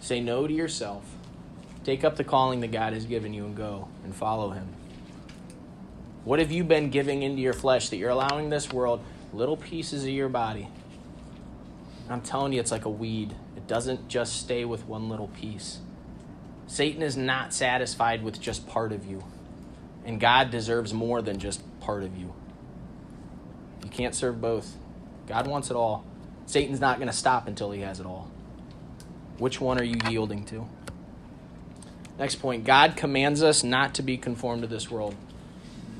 Say 0.00 0.18
no 0.18 0.48
to 0.48 0.52
yourself. 0.52 1.04
Take 1.84 2.02
up 2.02 2.16
the 2.16 2.24
calling 2.24 2.58
that 2.62 2.72
God 2.72 2.94
has 2.94 3.04
given 3.04 3.32
you 3.32 3.44
and 3.44 3.56
go 3.56 3.86
and 4.02 4.12
follow 4.12 4.50
him. 4.50 4.66
What 6.24 6.40
have 6.40 6.50
you 6.50 6.64
been 6.64 6.90
giving 6.90 7.22
into 7.22 7.40
your 7.40 7.52
flesh 7.52 7.90
that 7.90 7.96
you're 7.96 8.10
allowing 8.10 8.50
this 8.50 8.72
world 8.72 9.04
little 9.32 9.56
pieces 9.56 10.04
of 10.04 10.10
your 10.10 10.28
body? 10.28 10.68
I'm 12.08 12.20
telling 12.20 12.52
you, 12.52 12.60
it's 12.60 12.70
like 12.70 12.84
a 12.84 12.90
weed. 12.90 13.34
It 13.56 13.66
doesn't 13.66 14.08
just 14.08 14.36
stay 14.36 14.64
with 14.64 14.86
one 14.86 15.08
little 15.08 15.28
piece. 15.28 15.78
Satan 16.66 17.02
is 17.02 17.16
not 17.16 17.52
satisfied 17.52 18.22
with 18.22 18.40
just 18.40 18.66
part 18.66 18.92
of 18.92 19.06
you, 19.06 19.24
and 20.04 20.20
God 20.20 20.50
deserves 20.50 20.92
more 20.92 21.22
than 21.22 21.38
just 21.38 21.62
part 21.80 22.02
of 22.02 22.16
you. 22.16 22.32
You 23.84 23.90
can't 23.90 24.14
serve 24.14 24.40
both. 24.40 24.76
God 25.26 25.46
wants 25.46 25.70
it 25.70 25.76
all. 25.76 26.04
Satan's 26.46 26.80
not 26.80 26.98
going 26.98 27.08
to 27.08 27.16
stop 27.16 27.46
until 27.46 27.70
he 27.70 27.80
has 27.80 28.00
it 28.00 28.06
all. 28.06 28.30
Which 29.38 29.60
one 29.60 29.78
are 29.78 29.84
you 29.84 29.96
yielding 30.08 30.44
to? 30.46 30.66
Next 32.18 32.36
point 32.36 32.64
God 32.64 32.96
commands 32.96 33.42
us 33.42 33.64
not 33.64 33.94
to 33.94 34.02
be 34.02 34.16
conformed 34.16 34.62
to 34.62 34.68
this 34.68 34.90
world, 34.90 35.14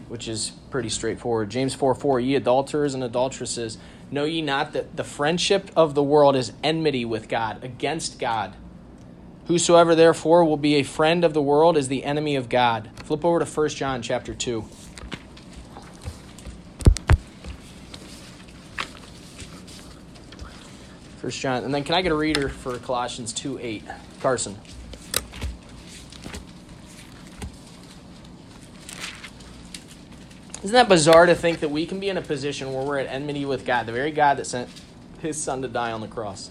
which 0.09 0.29
is 0.29 0.53
pretty 0.71 0.89
straightforward. 0.89 1.51
James 1.51 1.75
4 1.75 1.95
4 1.95 2.21
Ye 2.21 2.35
adulterers 2.35 2.95
and 2.95 3.03
adulteresses, 3.03 3.79
know 4.11 4.25
ye 4.25 4.43
not 4.43 4.73
that 4.73 4.97
the 4.97 5.05
friendship 5.05 5.71
of 5.77 5.95
the 5.95 6.03
world 6.03 6.37
is 6.37 6.53
enmity 6.63 7.05
with 7.05 7.29
God, 7.29 7.63
against 7.65 8.19
God? 8.19 8.55
Whosoever 9.47 9.95
therefore 9.95 10.45
will 10.45 10.57
be 10.57 10.77
a 10.77 10.83
friend 10.83 11.25
of 11.25 11.35
the 11.35 11.43
world 11.43 11.77
is 11.77 11.89
the 11.89 12.05
enemy 12.05 12.37
of 12.37 12.49
God. 12.49 12.91
Flip 13.05 13.25
over 13.25 13.41
to 13.41 13.45
1 13.45 13.69
John 13.71 14.01
chapter 14.01 14.35
2. 14.35 14.65
First 21.19 21.41
John, 21.41 21.65
and 21.65 21.73
then 21.73 21.85
can 21.85 21.95
I 21.95 22.03
get 22.03 22.11
a 22.11 22.17
reader 22.17 22.49
for 22.49 22.77
Colossians 22.79 23.33
2 23.33 23.59
8? 23.61 23.85
Carson. 24.21 24.59
Isn't 30.63 30.75
that 30.75 30.89
bizarre 30.89 31.27
to 31.27 31.35
think 31.35 31.61
that 31.61 31.71
we 31.71 31.87
can 31.87 31.99
be 31.99 32.09
in 32.09 32.17
a 32.17 32.23
position 32.23 32.73
where 32.73 32.85
we're 32.85 32.99
at 32.99 33.09
enmity 33.09 33.45
with 33.45 33.65
God, 33.65 33.87
the 33.87 33.93
very 33.93 34.13
God 34.13 34.37
that 34.37 34.47
sent 34.47 34.69
his 35.21 35.43
son 35.43 35.63
to 35.63 35.69
die 35.69 35.91
on 35.91 36.01
the 36.01 36.07
cross? 36.07 36.51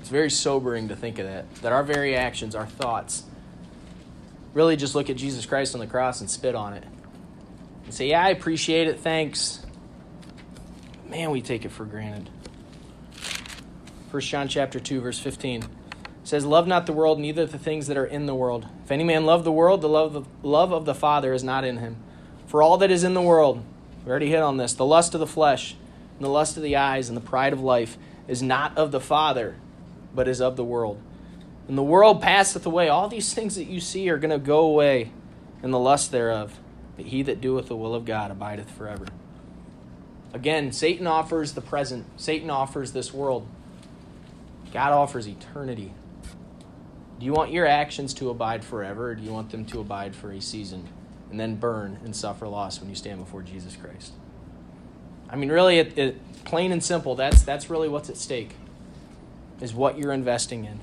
It's 0.00 0.08
very 0.08 0.30
sobering 0.30 0.88
to 0.88 0.96
think 0.96 1.20
of 1.20 1.26
that, 1.26 1.54
that 1.56 1.72
our 1.72 1.84
very 1.84 2.16
actions, 2.16 2.56
our 2.56 2.66
thoughts, 2.66 3.22
really 4.54 4.74
just 4.74 4.96
look 4.96 5.08
at 5.08 5.16
Jesus 5.16 5.46
Christ 5.46 5.74
on 5.74 5.80
the 5.80 5.86
cross 5.86 6.20
and 6.20 6.28
spit 6.28 6.56
on 6.56 6.72
it. 6.72 6.82
And 7.84 7.94
say, 7.94 8.08
Yeah, 8.08 8.24
I 8.24 8.30
appreciate 8.30 8.88
it, 8.88 8.98
thanks. 8.98 9.64
Man, 11.08 11.30
we 11.30 11.42
take 11.42 11.64
it 11.64 11.70
for 11.70 11.84
granted. 11.84 12.28
1 14.10 14.20
John 14.22 14.48
chapter 14.48 14.80
2, 14.80 15.00
verse 15.00 15.18
15 15.18 15.62
says, 16.28 16.44
Love 16.44 16.66
not 16.66 16.86
the 16.86 16.92
world, 16.92 17.18
neither 17.18 17.46
the 17.46 17.58
things 17.58 17.86
that 17.86 17.96
are 17.96 18.04
in 18.04 18.26
the 18.26 18.34
world. 18.34 18.66
If 18.84 18.90
any 18.90 19.04
man 19.04 19.24
love 19.24 19.44
the 19.44 19.52
world, 19.52 19.80
the 19.80 19.88
love 19.88 20.14
of, 20.14 20.26
love 20.44 20.72
of 20.72 20.84
the 20.84 20.94
Father 20.94 21.32
is 21.32 21.42
not 21.42 21.64
in 21.64 21.78
him. 21.78 21.96
For 22.46 22.62
all 22.62 22.76
that 22.78 22.90
is 22.90 23.02
in 23.02 23.14
the 23.14 23.22
world, 23.22 23.64
we 24.04 24.10
already 24.10 24.30
hit 24.30 24.42
on 24.42 24.58
this, 24.58 24.74
the 24.74 24.84
lust 24.84 25.14
of 25.14 25.20
the 25.20 25.26
flesh, 25.26 25.74
and 26.16 26.24
the 26.24 26.30
lust 26.30 26.56
of 26.56 26.62
the 26.62 26.76
eyes, 26.76 27.08
and 27.08 27.16
the 27.16 27.22
pride 27.22 27.52
of 27.52 27.60
life, 27.60 27.96
is 28.26 28.42
not 28.42 28.76
of 28.76 28.92
the 28.92 29.00
Father, 29.00 29.56
but 30.14 30.28
is 30.28 30.40
of 30.40 30.56
the 30.56 30.64
world. 30.64 31.00
And 31.66 31.78
the 31.78 31.82
world 31.82 32.20
passeth 32.20 32.66
away. 32.66 32.88
All 32.88 33.08
these 33.08 33.32
things 33.32 33.56
that 33.56 33.64
you 33.64 33.80
see 33.80 34.08
are 34.10 34.18
going 34.18 34.30
to 34.30 34.38
go 34.38 34.60
away, 34.60 35.12
and 35.62 35.72
the 35.72 35.78
lust 35.78 36.12
thereof. 36.12 36.58
But 36.96 37.06
he 37.06 37.22
that 37.22 37.40
doeth 37.40 37.68
the 37.68 37.76
will 37.76 37.94
of 37.94 38.04
God 38.04 38.30
abideth 38.30 38.70
forever. 38.70 39.06
Again, 40.34 40.72
Satan 40.72 41.06
offers 41.06 41.52
the 41.52 41.62
present, 41.62 42.06
Satan 42.20 42.50
offers 42.50 42.92
this 42.92 43.14
world. 43.14 43.46
God 44.74 44.92
offers 44.92 45.26
eternity. 45.26 45.92
Do 47.18 47.26
you 47.26 47.32
want 47.32 47.50
your 47.50 47.66
actions 47.66 48.14
to 48.14 48.30
abide 48.30 48.64
forever, 48.64 49.10
or 49.10 49.14
do 49.16 49.22
you 49.22 49.32
want 49.32 49.50
them 49.50 49.64
to 49.66 49.80
abide 49.80 50.14
for 50.14 50.30
a 50.30 50.40
season 50.40 50.86
and 51.30 51.38
then 51.38 51.56
burn 51.56 51.98
and 52.04 52.14
suffer 52.14 52.46
loss 52.46 52.80
when 52.80 52.88
you 52.88 52.94
stand 52.94 53.18
before 53.18 53.42
Jesus 53.42 53.76
Christ? 53.76 54.12
I 55.28 55.36
mean, 55.36 55.50
really, 55.50 55.78
it, 55.78 55.98
it, 55.98 56.44
plain 56.44 56.70
and 56.70 56.82
simple, 56.82 57.16
that's, 57.16 57.42
that's 57.42 57.68
really 57.68 57.88
what's 57.88 58.08
at 58.08 58.16
stake, 58.16 58.54
is 59.60 59.74
what 59.74 59.98
you're 59.98 60.12
investing 60.12 60.64
in. 60.64 60.80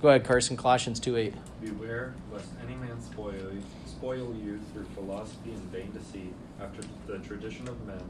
Go 0.00 0.08
ahead, 0.08 0.24
Carson, 0.24 0.56
Colossians 0.56 1.00
2 1.00 1.16
8. 1.16 1.34
Beware 1.60 2.14
lest 2.32 2.48
any 2.64 2.76
man 2.76 3.00
spoil 3.02 3.32
you, 3.32 3.62
spoil 3.86 4.34
you 4.44 4.60
through 4.72 4.84
philosophy 4.94 5.50
and 5.50 5.62
vain 5.72 5.90
deceit, 5.92 6.34
after 6.60 6.82
the 7.06 7.18
tradition 7.18 7.66
of 7.68 7.84
men, 7.84 8.02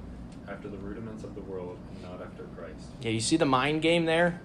after 0.49 0.68
the 0.68 0.77
rudiments 0.79 1.25
of 1.25 1.35
the 1.35 1.40
world, 1.40 1.79
and 1.92 2.03
not 2.03 2.20
after 2.20 2.44
Christ. 2.57 2.88
Yeah, 3.01 3.11
you 3.11 3.20
see 3.20 3.37
the 3.37 3.47
mind 3.47 3.81
game 3.81 4.05
there? 4.05 4.40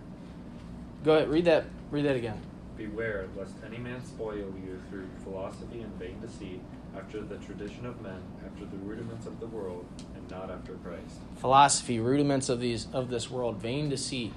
Go 1.04 1.16
ahead, 1.16 1.30
read 1.30 1.46
that. 1.46 1.66
Read 1.92 2.06
that 2.06 2.16
again. 2.16 2.40
Beware 2.78 3.28
lest 3.36 3.56
any 3.66 3.78
man 3.78 4.04
spoil 4.06 4.36
you 4.36 4.82
through 4.90 5.08
philosophy 5.24 5.82
and 5.82 5.94
vain 5.96 6.20
deceit, 6.22 6.62
after 6.96 7.22
the 7.22 7.38
tradition 7.38 7.86
of 7.86 8.02
men, 8.02 8.22
after 8.46 8.66
the 8.66 8.78
rudiments 8.78 9.26
of 9.26 9.40
the 9.40 9.48
world, 9.48 9.86
and 10.16 10.30
not 10.30 10.50
after 10.50 10.74
Christ. 10.76 11.20
Philosophy, 11.38 12.00
rudiments 12.00 12.48
of 12.50 12.60
these 12.60 12.88
of 12.94 13.10
this 13.10 13.30
world, 13.30 13.58
vain 13.58 13.90
deceit. 13.90 14.34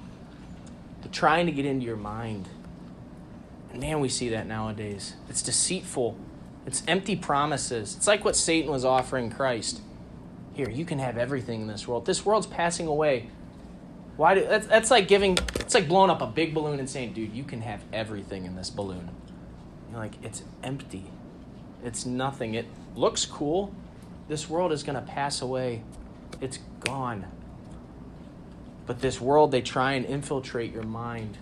They're 1.03 1.13
trying 1.13 1.47
to 1.47 1.53
get 1.53 1.65
into 1.65 1.87
your 1.87 1.97
mind. 1.97 2.49
And 3.73 3.81
man, 3.81 4.01
we 4.01 4.09
see 4.09 4.29
that 4.31 4.47
nowadays. 4.47 5.15
It's 5.29 5.43
deceitful. 5.43 6.17
It's 6.67 6.83
empty 6.87 7.17
promises. 7.17 7.97
It's 7.97 8.07
like 8.07 8.25
what 8.25 8.37
Satan 8.37 8.71
was 8.71 8.85
offering 8.85 9.31
Christ. 9.31 9.81
Here, 10.55 10.69
you 10.69 10.85
can 10.85 10.99
have 10.99 11.17
everything 11.17 11.63
in 11.63 11.67
this 11.67 11.89
world. 11.89 12.07
This 12.07 12.25
world's 12.25 12.47
passing 12.47 12.87
away. 12.87 13.31
Why 14.17 14.35
do 14.35 14.45
that's, 14.47 14.67
that's 14.67 14.91
like 14.91 15.09
giving 15.09 15.39
it's 15.57 15.75
like 15.75 15.89
blowing 15.89 16.11
up 16.11 16.21
a 16.21 16.27
big 16.27 16.55
balloon 16.55 16.79
and 16.79 16.89
saying, 16.89 17.15
dude, 17.15 17.33
you 17.33 17.45
can 17.45 17.63
have 17.63 17.83
everything 17.93 18.45
in 18.45 18.57
this 18.57 18.71
balloon. 18.71 19.11
You're 19.91 19.99
like, 19.99 20.15
it's 20.23 20.43
empty. 20.63 21.05
It's 21.85 22.07
nothing. 22.07 22.55
It 22.55 22.67
looks 22.95 23.25
cool. 23.25 23.75
This 24.29 24.49
world 24.49 24.73
is 24.73 24.83
gonna 24.83 25.03
pass 25.03 25.43
away. 25.43 25.83
It's 26.41 26.59
gone. 26.81 27.27
But 28.87 29.01
this 29.01 29.21
world, 29.21 29.51
they 29.51 29.63
try 29.63 29.93
and 29.93 30.05
infiltrate 30.05 30.73
your 30.73 30.83
mind. 30.83 31.39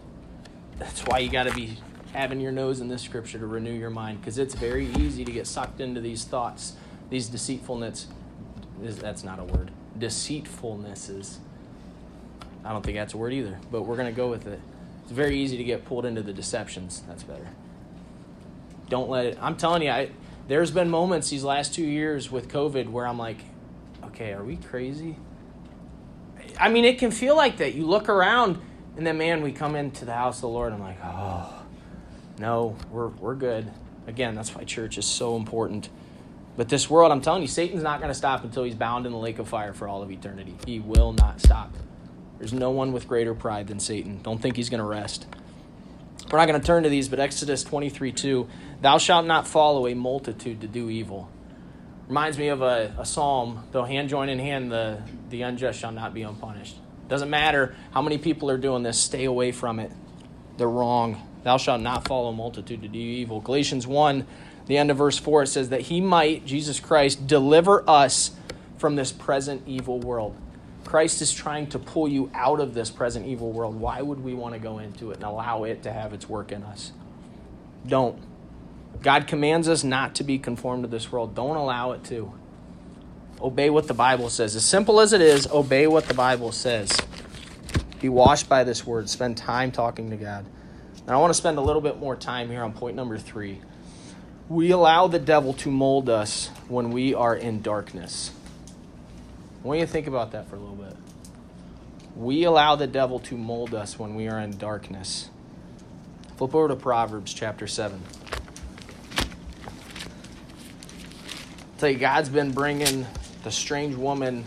That's 0.79 1.01
why 1.03 1.19
you 1.19 1.31
gotta 1.31 1.53
be 1.53 1.79
having 2.13 2.41
your 2.41 2.53
nose 2.53 2.81
in 2.81 2.89
this 2.89 3.03
scripture 3.03 3.39
to 3.39 3.47
renew 3.47 3.73
your 3.73 3.91
mind, 3.91 4.21
because 4.21 4.39
it's 4.39 4.55
very 4.55 4.87
easy 4.99 5.25
to 5.25 5.33
get 5.33 5.47
sucked 5.47 5.81
into 5.81 6.01
these 6.01 6.25
thoughts, 6.25 6.75
these 7.09 7.29
deceitfulness. 7.29 8.09
That's 8.81 9.25
not 9.25 9.39
a 9.39 9.45
word. 9.45 9.71
Deceitfulnesses. 9.99 11.39
I 12.64 12.73
don't 12.73 12.85
think 12.85 12.96
that's 12.96 13.14
a 13.14 13.16
word 13.16 13.33
either, 13.33 13.59
but 13.70 13.83
we're 13.83 13.96
going 13.96 14.12
to 14.12 14.16
go 14.16 14.29
with 14.29 14.46
it. 14.46 14.61
It's 15.03 15.12
very 15.12 15.38
easy 15.38 15.57
to 15.57 15.64
get 15.64 15.85
pulled 15.85 16.05
into 16.05 16.23
the 16.23 16.33
deceptions. 16.33 17.03
That's 17.09 17.23
better. 17.23 17.49
Don't 18.88 19.09
let 19.09 19.27
it. 19.27 19.38
I'm 19.40 19.57
telling 19.57 19.83
you, 19.83 19.90
I, 19.90 20.11
there's 20.49 20.70
been 20.70 20.90
moments 20.90 21.31
these 21.31 21.44
last 21.44 21.75
two 21.75 21.85
years 21.85 22.31
with 22.31 22.49
COVID 22.49 22.88
where 22.90 23.07
I'm 23.07 23.18
like, 23.18 23.38
okay, 24.05 24.33
are 24.33 24.44
we 24.44 24.57
crazy? 24.57 25.16
I 26.59 26.68
mean, 26.68 26.85
it 26.85 26.99
can 26.99 27.11
feel 27.11 27.37
like 27.37 27.59
that. 27.59 27.75
You 27.75 27.87
look 27.87 28.09
around, 28.09 28.61
and 28.96 29.07
then, 29.07 29.16
man, 29.16 29.42
we 29.42 29.53
come 29.53 29.77
into 29.77 30.05
the 30.05 30.12
house 30.12 30.38
of 30.38 30.42
the 30.42 30.49
Lord, 30.49 30.73
I'm 30.73 30.81
like, 30.81 30.99
oh, 31.03 31.62
no, 32.38 32.77
we're, 32.90 33.09
we're 33.09 33.35
good. 33.35 33.70
Again, 34.07 34.35
that's 34.35 34.55
why 34.55 34.64
church 34.64 34.99
is 34.99 35.07
so 35.07 35.37
important. 35.37 35.88
But 36.57 36.68
this 36.68 36.90
world, 36.90 37.12
I'm 37.12 37.20
telling 37.20 37.42
you, 37.42 37.49
Satan's 37.49 37.83
not 37.83 38.01
going 38.01 38.11
to 38.11 38.14
stop 38.14 38.44
until 38.44 38.64
he's 38.64 38.75
bound 38.75 39.07
in 39.07 39.12
the 39.12 39.18
lake 39.18 39.38
of 39.38 39.49
fire 39.49 39.73
for 39.73 39.88
all 39.88 40.03
of 40.03 40.11
eternity. 40.11 40.57
He 40.66 40.81
will 40.81 41.12
not 41.12 41.40
stop. 41.40 41.73
There's 42.40 42.55
no 42.55 42.70
one 42.70 42.92
with 42.92 43.07
greater 43.07 43.35
pride 43.35 43.68
than 43.68 43.79
Satan. 43.81 44.22
Don't 44.22 44.40
think 44.40 44.57
he's 44.57 44.70
going 44.70 44.81
to 44.81 44.87
rest. 44.87 45.26
We're 46.33 46.38
not 46.38 46.48
going 46.48 46.59
to 46.59 46.66
turn 46.66 46.85
to 46.85 46.88
these, 46.88 47.07
but 47.07 47.20
Exodus 47.20 47.62
23 47.62 48.12
2 48.12 48.48
Thou 48.81 48.96
shalt 48.96 49.26
not 49.26 49.46
follow 49.46 49.87
a 49.87 49.94
multitude 49.94 50.62
to 50.62 50.66
do 50.66 50.88
evil. 50.88 51.29
Reminds 52.09 52.38
me 52.38 52.48
of 52.48 52.62
a, 52.62 52.94
a 52.98 53.05
psalm, 53.05 53.62
though 53.72 53.85
hand 53.85 54.09
join 54.09 54.31
in 54.31 54.38
hand, 54.38 54.72
the, 54.72 55.03
the 55.29 55.42
unjust 55.42 55.79
shall 55.79 55.92
not 55.92 56.14
be 56.14 56.22
unpunished. 56.22 56.76
Doesn't 57.09 57.29
matter 57.29 57.76
how 57.90 58.00
many 58.00 58.16
people 58.16 58.50
are 58.50 58.57
doing 58.57 58.83
this, 58.83 58.98
stay 58.98 59.26
away 59.26 59.53
from 59.53 59.79
it. 59.79 59.92
They're 60.57 60.66
wrong. 60.66 61.29
Thou 61.44 61.59
shalt 61.59 61.83
not 61.83 62.09
follow 62.09 62.31
a 62.31 62.33
multitude 62.33 62.81
to 62.83 62.88
do 62.88 62.98
evil. 62.98 63.40
Galatians 63.40 63.87
1, 63.87 64.26
the 64.66 64.79
end 64.79 64.90
of 64.90 64.96
verse 64.96 65.18
4, 65.18 65.42
it 65.42 65.46
says 65.48 65.68
that 65.68 65.83
he 65.83 66.00
might, 66.00 66.46
Jesus 66.46 66.81
Christ, 66.81 67.26
deliver 67.26 67.88
us 67.88 68.31
from 68.79 68.96
this 68.96 69.12
present 69.12 69.62
evil 69.66 70.00
world. 70.00 70.35
Christ 70.85 71.23
is 71.23 71.33
trying 71.33 71.69
to 71.69 71.79
pull 71.79 72.09
you 72.09 72.31
out 72.35 72.61
of 72.61 72.75
this 72.75 72.90
present 72.90 73.27
evil 73.27 73.53
world. 73.53 73.77
Why 73.77 74.03
would 74.03 74.23
we 74.25 74.35
want 74.35 74.55
to 74.55 74.61
go 74.61 74.79
into 74.79 75.11
it 75.11 75.16
and 75.16 75.25
allow 75.25 75.64
it 75.64 75.83
to 75.85 75.93
have 75.93 76.12
its 76.12 76.29
work 76.29 76.53
in 76.53 76.62
us? 76.62 76.93
Don't. 77.87 78.19
God 79.03 79.27
commands 79.27 79.69
us 79.69 79.85
not 79.85 80.16
to 80.16 80.25
be 80.25 80.38
conformed 80.38 80.85
to 80.85 80.88
this 80.88 81.11
world. 81.12 81.35
Don't 81.35 81.57
allow 81.57 81.93
it 81.93 82.05
to. 82.05 82.33
Obey 83.40 83.71
what 83.71 83.88
the 83.88 83.95
Bible 83.95 84.29
says. 84.29 84.57
As 84.57 84.64
simple 84.64 85.01
as 85.01 85.12
it 85.12 85.21
is, 85.21 85.47
obey 85.47 85.87
what 85.87 86.07
the 86.07 86.14
Bible 86.14 86.53
says. 86.53 86.90
Be 88.01 88.09
washed 88.09 88.49
by 88.49 88.64
this 88.64 88.87
word. 88.87 89.09
Spend 89.09 89.37
time 89.37 89.71
talking 89.71 90.11
to 90.11 90.16
God. 90.16 90.45
And 91.01 91.11
I 91.11 91.16
want 91.16 91.31
to 91.31 91.35
spend 91.35 91.57
a 91.59 91.62
little 91.62 91.81
bit 91.81 91.99
more 91.99 92.16
time 92.16 92.51
here 92.51 92.62
on 92.62 92.73
point 92.73 92.97
number 92.97 93.16
three. 93.19 93.61
We 94.49 94.73
allow 94.73 95.07
the 95.07 95.19
devil 95.19 95.55
to 95.55 95.71
mold 95.71 96.11
us 96.11 96.49
when 96.69 96.90
we 96.90 97.14
are 97.14 97.35
in 97.35 97.62
darkness. 97.62 98.33
I 99.62 99.66
want 99.66 99.81
you 99.81 99.87
to 99.87 99.92
think 99.92 100.07
about 100.07 100.33
that 100.33 100.49
for 100.49 100.57
a 100.57 100.59
little 100.59 100.75
bit. 100.75 100.96
We 102.16 102.44
allow 102.44 102.77
the 102.77 102.87
devil 102.87 103.18
to 103.20 103.37
mold 103.37 103.75
us 103.75 103.99
when 103.99 104.14
we 104.14 104.29
are 104.29 104.40
in 104.40 104.57
darkness. 104.57 105.29
Flip 106.37 106.55
over 106.55 106.68
to 106.68 106.77
Proverbs 106.77 107.35
chapter 107.35 107.66
7. 107.66 108.01
tell 111.81 111.88
you, 111.88 111.99
God's 111.99 112.29
been 112.29 112.53
bringing 112.53 113.07
the 113.42 113.51
strange 113.51 113.94
woman 113.94 114.44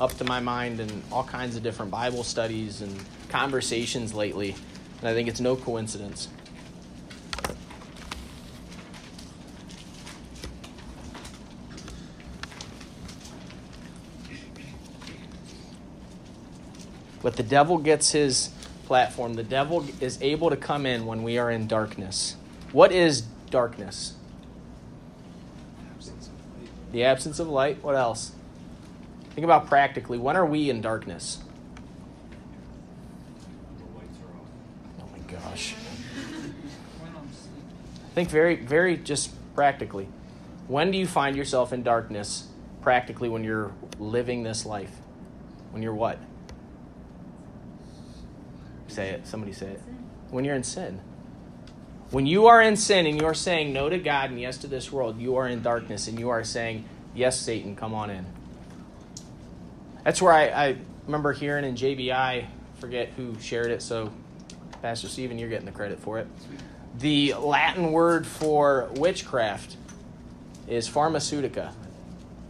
up 0.00 0.16
to 0.18 0.24
my 0.24 0.38
mind 0.38 0.78
in 0.78 1.02
all 1.10 1.24
kinds 1.24 1.56
of 1.56 1.64
different 1.64 1.90
Bible 1.90 2.22
studies 2.22 2.82
and 2.82 2.96
conversations 3.28 4.14
lately. 4.14 4.54
And 5.00 5.08
I 5.08 5.14
think 5.14 5.28
it's 5.28 5.40
no 5.40 5.56
coincidence. 5.56 6.28
But 17.26 17.34
the 17.34 17.42
devil 17.42 17.78
gets 17.78 18.12
his 18.12 18.50
platform. 18.84 19.34
The 19.34 19.42
devil 19.42 19.84
is 20.00 20.16
able 20.22 20.48
to 20.48 20.56
come 20.56 20.86
in 20.86 21.06
when 21.06 21.24
we 21.24 21.38
are 21.38 21.50
in 21.50 21.66
darkness. 21.66 22.36
What 22.70 22.92
is 22.92 23.22
darkness? 23.50 24.14
The 26.92 27.02
absence 27.02 27.40
of 27.40 27.48
light. 27.48 27.82
What 27.82 27.96
else? 27.96 28.30
Think 29.34 29.44
about 29.44 29.66
practically. 29.66 30.18
When 30.18 30.36
are 30.36 30.46
we 30.46 30.70
in 30.70 30.80
darkness? 30.80 31.40
Oh 35.00 35.08
my 35.10 35.18
gosh. 35.26 35.74
Think 38.14 38.30
very, 38.30 38.54
very 38.54 38.96
just 38.96 39.32
practically. 39.56 40.06
When 40.68 40.92
do 40.92 40.96
you 40.96 41.08
find 41.08 41.34
yourself 41.34 41.72
in 41.72 41.82
darkness 41.82 42.46
practically 42.82 43.28
when 43.28 43.42
you're 43.42 43.72
living 43.98 44.44
this 44.44 44.64
life? 44.64 44.92
When 45.72 45.82
you're 45.82 45.92
what? 45.92 46.20
Say 48.96 49.10
it. 49.10 49.26
Somebody 49.26 49.52
say 49.52 49.66
it. 49.66 49.80
When 50.30 50.46
you're 50.46 50.54
in 50.54 50.62
sin. 50.62 51.02
When 52.12 52.26
you 52.26 52.46
are 52.46 52.62
in 52.62 52.76
sin 52.76 53.04
and 53.04 53.20
you're 53.20 53.34
saying 53.34 53.74
no 53.74 53.90
to 53.90 53.98
God 53.98 54.30
and 54.30 54.40
yes 54.40 54.56
to 54.58 54.68
this 54.68 54.90
world, 54.90 55.20
you 55.20 55.36
are 55.36 55.46
in 55.46 55.60
darkness 55.60 56.08
and 56.08 56.18
you 56.18 56.30
are 56.30 56.42
saying, 56.42 56.86
Yes, 57.14 57.38
Satan, 57.38 57.76
come 57.76 57.92
on 57.92 58.08
in. 58.08 58.24
That's 60.02 60.22
where 60.22 60.32
I, 60.32 60.44
I 60.46 60.76
remember 61.04 61.34
hearing 61.34 61.66
in 61.66 61.74
JBI, 61.74 62.46
forget 62.78 63.10
who 63.18 63.38
shared 63.38 63.70
it, 63.70 63.82
so 63.82 64.10
Pastor 64.80 65.08
Stephen, 65.08 65.38
you're 65.38 65.50
getting 65.50 65.66
the 65.66 65.72
credit 65.72 65.98
for 65.98 66.18
it. 66.18 66.26
The 66.98 67.34
Latin 67.34 67.92
word 67.92 68.26
for 68.26 68.88
witchcraft 68.94 69.76
is 70.68 70.88
pharmaceutica. 70.88 71.74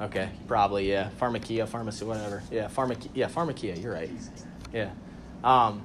Okay, 0.01 0.29
probably, 0.47 0.89
yeah. 0.89 1.11
Pharmakia, 1.21 1.67
pharmacy, 1.67 2.05
whatever. 2.05 2.45
Yeah, 2.53 2.69
pharmakia, 2.69 3.09
yeah, 3.15 3.29
pharmakia, 3.29 3.83
you're 3.83 3.93
right. 3.93 4.11
Yeah. 4.73 4.91
Um, 5.43 5.85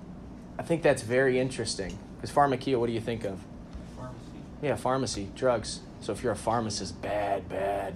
I 0.61 0.63
think 0.63 0.83
that's 0.83 1.01
very 1.01 1.39
interesting. 1.39 1.97
Because 2.15 2.29
pharmakia, 2.29 2.79
what 2.79 2.85
do 2.85 2.93
you 2.93 3.01
think 3.01 3.23
of? 3.23 3.39
Pharmacy. 3.97 4.19
Yeah, 4.61 4.75
pharmacy, 4.75 5.29
drugs. 5.35 5.79
So 6.01 6.11
if 6.11 6.21
you're 6.21 6.33
a 6.33 6.35
pharmacist, 6.35 7.01
bad, 7.01 7.49
bad. 7.49 7.95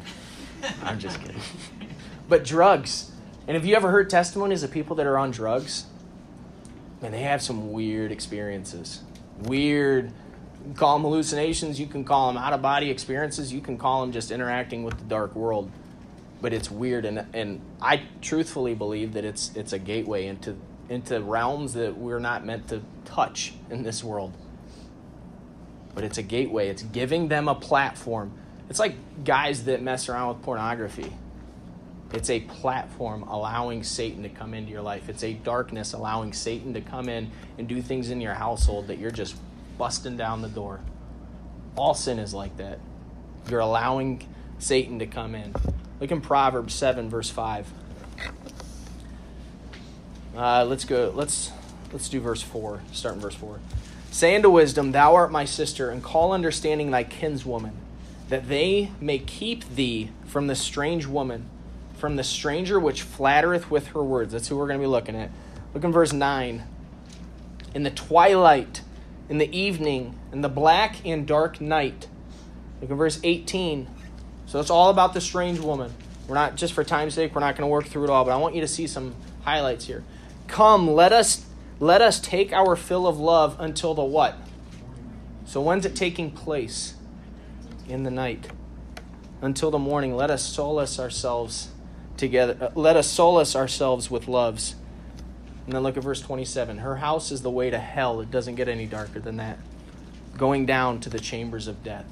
I'm 0.82 0.97
just 0.97 1.21
kidding. 1.21 1.39
But 2.28 2.43
drugs. 2.43 3.12
And 3.47 3.54
have 3.54 3.67
you 3.67 3.75
ever 3.75 3.91
heard 3.91 4.10
testimonies 4.10 4.63
of 4.63 4.71
people 4.71 4.95
that 4.95 5.06
are 5.06 5.15
on 5.15 5.30
drugs? 5.30 5.86
And 7.04 7.13
they 7.13 7.21
have 7.21 7.43
some 7.43 7.71
weird 7.71 8.12
experiences. 8.12 9.01
Weird, 9.43 10.06
you 10.06 10.63
can 10.63 10.73
call 10.73 10.95
them 10.95 11.04
hallucinations, 11.04 11.80
you 11.80 11.86
can 11.86 12.04
call 12.04 12.34
them 12.34 12.41
out 12.41 12.51
of 12.51 12.63
body 12.63 12.89
experiences, 12.89 13.54
you 13.54 13.62
can 13.62 13.78
call 13.78 14.01
them 14.01 14.12
just 14.12 14.32
interacting 14.32 14.84
with 14.84 14.97
the 14.97 15.06
dark 15.06 15.36
world. 15.36 15.69
But 16.41 16.51
it's 16.51 16.71
weird, 16.71 17.06
and, 17.06 17.28
and 17.32 17.62
I 17.80 18.01
truthfully 18.23 18.73
believe 18.73 19.13
that 19.13 19.23
it's, 19.23 19.56
it's 19.56 19.71
a 19.71 19.78
gateway 19.78 20.25
into, 20.25 20.58
into 20.89 21.19
realms 21.21 21.74
that 21.74 21.98
we're 21.98 22.19
not 22.19 22.45
meant 22.45 22.67
to 22.69 22.82
touch 23.06 23.54
in 23.69 23.84
this 23.84 24.04
world 24.04 24.34
but 25.95 26.04
it's 26.04 26.17
a 26.17 26.24
gateway. 26.24 26.67
It's 26.67 26.84
giving 26.84 27.30
them 27.30 27.48
a 27.48 27.56
platform. 27.56 28.34
It's 28.69 28.80
like 28.80 28.95
guys 29.24 29.63
that 29.63 29.82
mess 29.82 30.10
around 30.10 30.36
with 30.36 30.43
pornography. 30.43 31.12
It's 32.13 32.30
a 32.30 32.41
platform 32.41 33.24
allowing 33.24 33.84
Satan 33.84 34.24
to 34.24 34.30
come 34.30 34.54
into 34.54 34.71
your 34.71 34.82
life. 34.82 35.10
It's 35.10 35.24
a 35.24 35.34
darkness 35.34 35.93
allowing 35.93 36.34
Satan 36.34 36.74
to 36.74 36.82
come 36.82 37.10
in 37.10 37.32
and 37.58 37.67
do 37.67 37.82
things 37.82 38.10
in 38.10 38.21
your 38.21 38.34
household 38.34 38.88
that 38.88 39.00
you're 39.00 39.10
just 39.10 39.36
busting 39.78 40.17
down 40.17 40.41
the 40.41 40.50
door. 40.50 40.82
All 41.76 41.93
sin 41.93 42.19
is 42.19 42.34
like 42.34 42.58
that. 42.58 42.80
You're 43.50 43.62
allowing 43.62 44.28
Satan 44.60 45.00
to 45.00 45.08
come 45.08 45.34
in. 45.34 45.56
Look 46.00 46.12
in 46.12 46.21
Proverbs 46.21 46.74
7 46.74 47.10
verse 47.10 47.30
5. 47.30 47.71
Uh, 50.36 50.65
let's 50.65 50.84
go 50.84 51.13
let's 51.15 51.52
let's 51.93 52.10
do 52.10 52.19
verse 52.19 52.41
4. 52.41 52.82
Start 52.91 53.15
in 53.15 53.21
verse 53.21 53.36
4. 53.36 53.60
Say 54.12 54.36
unto 54.36 54.50
wisdom, 54.50 54.91
Thou 54.91 55.15
art 55.15 55.32
my 55.32 55.45
sister, 55.45 55.89
and 55.89 56.04
call 56.04 56.32
understanding 56.32 56.91
thy 56.91 57.04
kinswoman, 57.04 57.74
that 58.30 58.48
they 58.48 58.91
may 59.00 59.19
keep 59.19 59.67
thee 59.76 60.12
from 60.26 60.48
the 60.48 60.56
strange 60.56 61.06
woman, 61.06 61.50
from 61.98 62.15
the 62.15 62.24
stranger 62.24 62.80
which 62.80 63.02
flattereth 63.02 63.69
with 63.69 63.88
her 63.88 64.04
words. 64.04 64.34
That's 64.34 64.48
who 64.48 64.58
we're 64.58 64.67
going 64.67 64.80
to 64.80 64.84
be 64.84 64.88
looking 64.88 65.15
at. 65.15 65.32
Look 65.74 65.84
in 65.84 65.91
verse 65.91 66.13
9. 66.13 66.63
In 67.74 67.84
the 67.84 67.91
twilight, 67.91 68.82
in 69.28 69.38
the 69.38 69.54
evening, 69.58 70.17
in 70.32 70.41
the 70.41 70.50
black 70.50 71.06
and 71.06 71.28
dark 71.28 71.60
night. 71.60 72.08
Look 72.82 72.89
in 72.89 72.95
verse 72.98 73.19
18. 73.24 73.88
So 74.45 74.60
it's 74.60 74.69
all 74.69 74.89
about 74.89 75.13
the 75.13 75.21
strange 75.21 75.60
woman. 75.60 75.93
We're 76.28 76.36
not, 76.36 76.56
just 76.56 76.74
for 76.74 76.84
time's 76.84 77.13
sake, 77.13 77.36
we're 77.36 77.41
not 77.41 77.56
going 77.56 77.67
to 77.67 77.71
work 77.71 77.88
through 77.88 78.06
it 78.06 78.10
all, 78.10 78.24
but 78.24 78.32
I 78.32 78.38
want 78.38 78.56
you 78.56 78.62
to 78.62 78.67
see 78.67 78.88
some 78.88 79.13
highlights 79.43 79.86
here. 79.86 80.04
Come, 80.47 80.88
let 80.88 81.12
us 81.12 81.45
let 81.79 82.01
us 82.01 82.19
take 82.19 82.53
our 82.53 82.75
fill 82.75 83.05
of 83.05 83.19
love 83.19 83.58
until 83.60 83.93
the 83.93 84.03
what? 84.03 84.38
So 85.45 85.62
when's 85.62 85.86
it 85.86 85.95
taking 85.95 86.31
place? 86.31 86.95
In 87.88 88.03
the 88.03 88.12
night. 88.12 88.49
Until 89.41 89.71
the 89.71 89.79
morning. 89.79 90.15
Let 90.15 90.31
us 90.31 90.43
solace 90.43 90.99
ourselves 90.99 91.69
together. 92.17 92.58
Uh, 92.60 92.69
let 92.75 92.95
us 92.95 93.08
solace 93.08 93.55
ourselves 93.55 94.10
with 94.10 94.27
loves. 94.27 94.75
And 95.65 95.73
then 95.73 95.84
look 95.84 95.97
at 95.97 96.03
verse 96.03 96.21
27. 96.21 96.79
Her 96.79 96.97
house 96.97 97.31
is 97.31 97.41
the 97.41 97.51
way 97.51 97.69
to 97.69 97.77
hell. 97.77 98.21
It 98.21 98.31
doesn't 98.31 98.55
get 98.55 98.67
any 98.67 98.86
darker 98.86 99.19
than 99.19 99.38
that. 99.38 99.60
Going 100.38 100.65
down 100.65 100.99
to 101.01 101.10
the 101.10 101.19
chambers 101.19 101.67
of 101.67 101.84
death. 101.84 102.05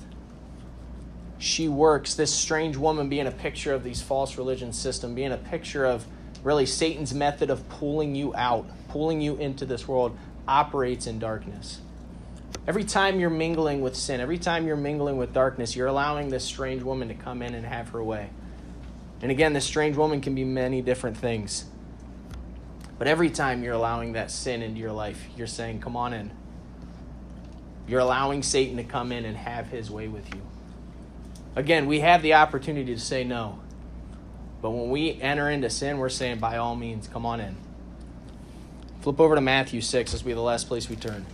She 1.39 1.67
works, 1.67 2.13
this 2.13 2.33
strange 2.33 2.77
woman 2.77 3.09
being 3.09 3.27
a 3.27 3.31
picture 3.31 3.73
of 3.73 3.83
these 3.83 4.01
false 4.01 4.37
religion 4.37 4.71
system, 4.71 5.13
being 5.13 5.31
a 5.31 5.37
picture 5.37 5.85
of 5.85 6.05
really 6.43 6.65
Satan's 6.65 7.13
method 7.13 7.49
of 7.49 7.67
pulling 7.69 8.15
you 8.15 8.35
out, 8.35 8.65
pulling 8.89 9.21
you 9.21 9.35
into 9.37 9.65
this 9.65 9.87
world, 9.87 10.17
operates 10.47 11.07
in 11.07 11.19
darkness. 11.19 11.79
Every 12.67 12.83
time 12.83 13.19
you're 13.19 13.29
mingling 13.29 13.81
with 13.81 13.95
sin, 13.95 14.21
every 14.21 14.37
time 14.37 14.67
you're 14.67 14.75
mingling 14.75 15.17
with 15.17 15.33
darkness, 15.33 15.75
you're 15.75 15.87
allowing 15.87 16.29
this 16.29 16.43
strange 16.43 16.83
woman 16.83 17.07
to 17.09 17.13
come 17.13 17.41
in 17.41 17.55
and 17.55 17.65
have 17.65 17.89
her 17.89 18.03
way. 18.03 18.29
And 19.21 19.31
again, 19.31 19.53
this 19.53 19.65
strange 19.65 19.97
woman 19.97 20.21
can 20.21 20.35
be 20.35 20.43
many 20.43 20.81
different 20.81 21.17
things. 21.17 21.65
But 22.99 23.07
every 23.07 23.29
time 23.29 23.63
you're 23.63 23.73
allowing 23.73 24.13
that 24.13 24.31
sin 24.31 24.61
into 24.61 24.79
your 24.79 24.91
life, 24.91 25.25
you're 25.35 25.47
saying, 25.47 25.79
Come 25.79 25.95
on 25.95 26.13
in. 26.13 26.31
You're 27.87 27.99
allowing 27.99 28.43
Satan 28.43 28.77
to 28.77 28.83
come 28.83 29.11
in 29.11 29.25
and 29.25 29.35
have 29.35 29.67
his 29.67 29.91
way 29.91 30.07
with 30.07 30.33
you. 30.33 30.41
Again, 31.55 31.85
we 31.85 31.99
have 31.99 32.21
the 32.21 32.35
opportunity 32.35 32.93
to 32.93 32.99
say 32.99 33.23
no. 33.23 33.59
But 34.63 34.69
when 34.71 34.89
we 34.91 35.21
enter 35.21 35.49
into 35.49 35.69
sin, 35.69 35.97
we're 35.97 36.07
saying, 36.07 36.39
by 36.39 36.55
all 36.55 36.73
means, 36.73 37.09
come 37.09 37.25
on 37.25 37.41
in. 37.41 37.57
Flip 39.01 39.19
over 39.19 39.35
to 39.35 39.41
Matthew 39.41 39.81
6. 39.81 40.13
This 40.13 40.23
will 40.23 40.29
be 40.29 40.33
the 40.33 40.39
last 40.39 40.69
place 40.69 40.89
we 40.89 40.95
turn. 40.95 41.25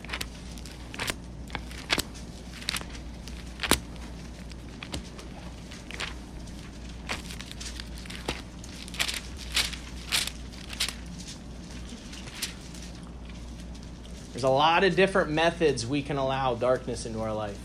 There's 14.33 14.43
a 14.43 14.49
lot 14.49 14.83
of 14.83 14.95
different 14.95 15.29
methods 15.29 15.85
we 15.85 16.01
can 16.01 16.17
allow 16.17 16.55
darkness 16.55 17.05
into 17.05 17.19
our 17.19 17.35
life. 17.35 17.59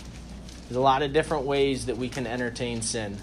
There's 0.69 0.77
a 0.77 0.81
lot 0.81 1.01
of 1.01 1.15
different 1.15 1.47
ways 1.47 1.87
that 1.87 1.97
we 1.97 2.11
can 2.11 2.27
entertain 2.27 2.83
sin. 2.83 3.17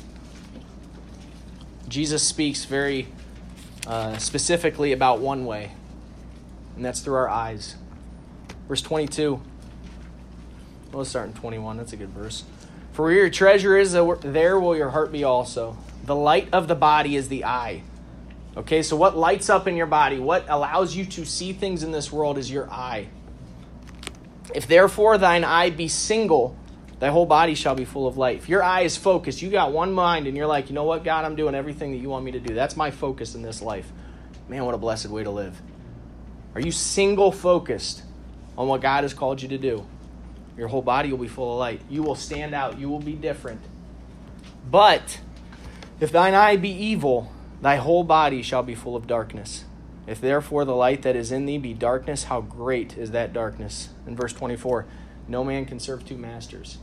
Jesus 1.92 2.24
speaks 2.24 2.64
very 2.64 3.10
uh, 3.86 4.18
specifically 4.18 4.94
about 4.94 5.20
one 5.20 5.46
way, 5.46 5.74
and 6.78 6.86
that's 6.86 7.02
through 7.02 7.16
our 7.16 7.28
eyes. 7.28 7.76
Verse 8.70 8.82
22. 8.82 9.34
Well, 9.34 9.44
let's 10.94 11.10
start 11.10 11.28
in 11.28 11.34
21. 11.34 11.76
That's 11.76 11.92
a 11.92 11.98
good 11.98 12.12
verse. 12.12 12.46
For 12.94 13.04
where 13.04 13.12
your 13.12 13.30
treasure 13.30 13.78
is, 13.78 13.92
there 13.92 14.58
will 14.58 14.76
your 14.78 14.92
heart 14.92 15.12
be 15.12 15.26
also. 15.26 15.78
The 16.06 16.16
light 16.16 16.48
of 16.54 16.70
the 16.70 16.76
body 16.76 17.18
is 17.18 17.28
the 17.28 17.44
eye. 17.44 17.84
Okay, 18.56 18.84
so 18.84 18.96
what 18.96 19.18
lights 19.18 19.50
up 19.50 19.68
in 19.68 19.76
your 19.76 19.86
body, 19.86 20.18
what 20.18 20.46
allows 20.48 20.96
you 20.96 21.04
to 21.06 21.26
see 21.26 21.52
things 21.52 21.84
in 21.84 21.92
this 21.92 22.10
world 22.10 22.38
is 22.38 22.50
your 22.50 22.70
eye. 22.70 23.10
If 24.56 24.66
therefore 24.66 25.18
thine 25.18 25.44
eye 25.44 25.72
be 25.72 25.90
single, 25.90 26.56
thy 27.02 27.10
whole 27.10 27.26
body 27.26 27.56
shall 27.56 27.74
be 27.74 27.84
full 27.84 28.06
of 28.06 28.16
light. 28.16 28.38
If 28.38 28.48
your 28.48 28.62
eye 28.62 28.82
is 28.82 28.96
focused, 28.96 29.42
you 29.42 29.50
got 29.50 29.74
one 29.74 29.92
mind 29.92 30.28
and 30.28 30.38
you're 30.38 30.46
like, 30.46 30.70
you 30.70 30.76
know 30.76 30.84
what, 30.84 31.04
God, 31.04 31.26
I'm 31.26 31.36
doing 31.36 31.56
everything 31.56 31.92
that 31.92 31.98
you 31.98 32.10
want 32.10 32.24
me 32.24 32.32
to 32.32 32.40
do. 32.40 32.54
That's 32.54 32.78
my 32.78 32.92
focus 32.92 33.34
in 33.34 33.42
this 33.42 33.60
life. 33.60 33.92
Man, 34.48 34.64
what 34.66 34.76
a 34.76 34.78
blessed 34.78 35.08
way 35.08 35.24
to 35.24 35.32
live. 35.32 35.60
Are 36.54 36.62
you 36.62 36.72
single 36.72 37.32
focused 37.32 38.04
on 38.56 38.68
what 38.68 38.82
God 38.82 39.04
has 39.04 39.16
called 39.16 39.42
you 39.42 39.50
to 39.50 39.58
do? 39.58 39.84
Your 40.56 40.68
whole 40.68 40.84
body 40.84 41.10
will 41.10 41.18
be 41.18 41.28
full 41.28 41.54
of 41.54 41.58
light. 41.58 41.82
You 41.90 42.04
will 42.04 42.14
stand 42.14 42.54
out. 42.54 42.78
You 42.78 42.88
will 42.88 43.00
be 43.00 43.14
different. 43.14 43.62
But 44.70 45.20
if 46.00 46.12
thine 46.12 46.36
eye 46.36 46.56
be 46.56 46.70
evil, 46.70 47.32
thy 47.64 47.78
whole 47.78 48.04
body 48.04 48.44
shall 48.44 48.62
be 48.62 48.76
full 48.76 48.96
of 48.96 49.08
darkness. 49.08 49.66
If 50.06 50.22
therefore 50.22 50.66
the 50.66 50.76
light 50.76 51.02
that 51.02 51.16
is 51.16 51.32
in 51.32 51.48
thee 51.48 51.58
be 51.58 51.74
darkness, 51.74 52.26
how 52.26 52.42
great 52.42 52.96
is 52.96 53.10
that 53.10 53.34
darkness? 53.34 53.90
In 54.06 54.16
verse 54.16 54.34
24, 54.34 54.86
no 55.28 55.44
man 55.44 55.66
can 55.66 55.80
serve 55.80 56.06
two 56.06 56.18
masters. 56.18 56.78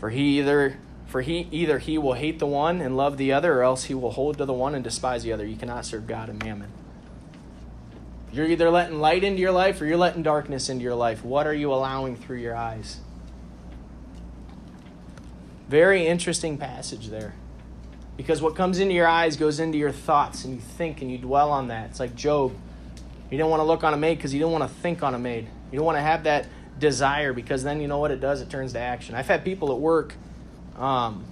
For 0.00 0.08
he 0.08 0.38
either 0.38 0.78
for 1.06 1.20
he 1.20 1.46
either 1.50 1.78
he 1.78 1.98
will 1.98 2.14
hate 2.14 2.38
the 2.38 2.46
one 2.46 2.80
and 2.80 2.96
love 2.96 3.18
the 3.18 3.32
other, 3.32 3.58
or 3.58 3.62
else 3.62 3.84
he 3.84 3.94
will 3.94 4.12
hold 4.12 4.38
to 4.38 4.46
the 4.46 4.52
one 4.52 4.74
and 4.74 4.82
despise 4.82 5.22
the 5.22 5.32
other. 5.32 5.44
You 5.44 5.56
cannot 5.56 5.84
serve 5.84 6.06
God 6.06 6.28
and 6.30 6.42
mammon. 6.42 6.70
You're 8.32 8.46
either 8.46 8.70
letting 8.70 9.00
light 9.00 9.24
into 9.24 9.40
your 9.40 9.50
life 9.50 9.80
or 9.80 9.86
you're 9.86 9.96
letting 9.96 10.22
darkness 10.22 10.68
into 10.68 10.84
your 10.84 10.94
life. 10.94 11.24
What 11.24 11.46
are 11.46 11.52
you 11.52 11.72
allowing 11.72 12.16
through 12.16 12.38
your 12.38 12.56
eyes? 12.56 13.00
Very 15.68 16.06
interesting 16.06 16.56
passage 16.56 17.08
there. 17.08 17.34
Because 18.16 18.40
what 18.40 18.54
comes 18.54 18.78
into 18.78 18.94
your 18.94 19.08
eyes 19.08 19.36
goes 19.36 19.60
into 19.60 19.78
your 19.78 19.92
thoughts, 19.92 20.44
and 20.44 20.54
you 20.54 20.60
think 20.60 21.02
and 21.02 21.10
you 21.10 21.18
dwell 21.18 21.50
on 21.50 21.68
that. 21.68 21.90
It's 21.90 22.00
like 22.00 22.14
Job. 22.14 22.52
He 23.28 23.36
didn't 23.36 23.50
want 23.50 23.60
to 23.60 23.64
look 23.64 23.84
on 23.84 23.92
a 23.94 23.96
maid 23.96 24.16
because 24.16 24.30
he 24.30 24.38
didn't 24.38 24.52
want 24.52 24.64
to 24.64 24.76
think 24.80 25.02
on 25.02 25.14
a 25.14 25.18
maid. 25.18 25.48
You 25.70 25.78
don't 25.78 25.86
want 25.86 25.98
to 25.98 26.02
have 26.02 26.24
that 26.24 26.46
desire 26.80 27.32
because 27.32 27.62
then 27.62 27.80
you 27.80 27.86
know 27.86 27.98
what 27.98 28.10
it 28.10 28.20
does? 28.20 28.40
It 28.40 28.50
turns 28.50 28.72
to 28.72 28.80
action. 28.80 29.14
I've 29.14 29.28
had 29.28 29.44
people 29.44 29.70
at 29.70 29.78
work 29.78 30.14
um, 30.76 31.24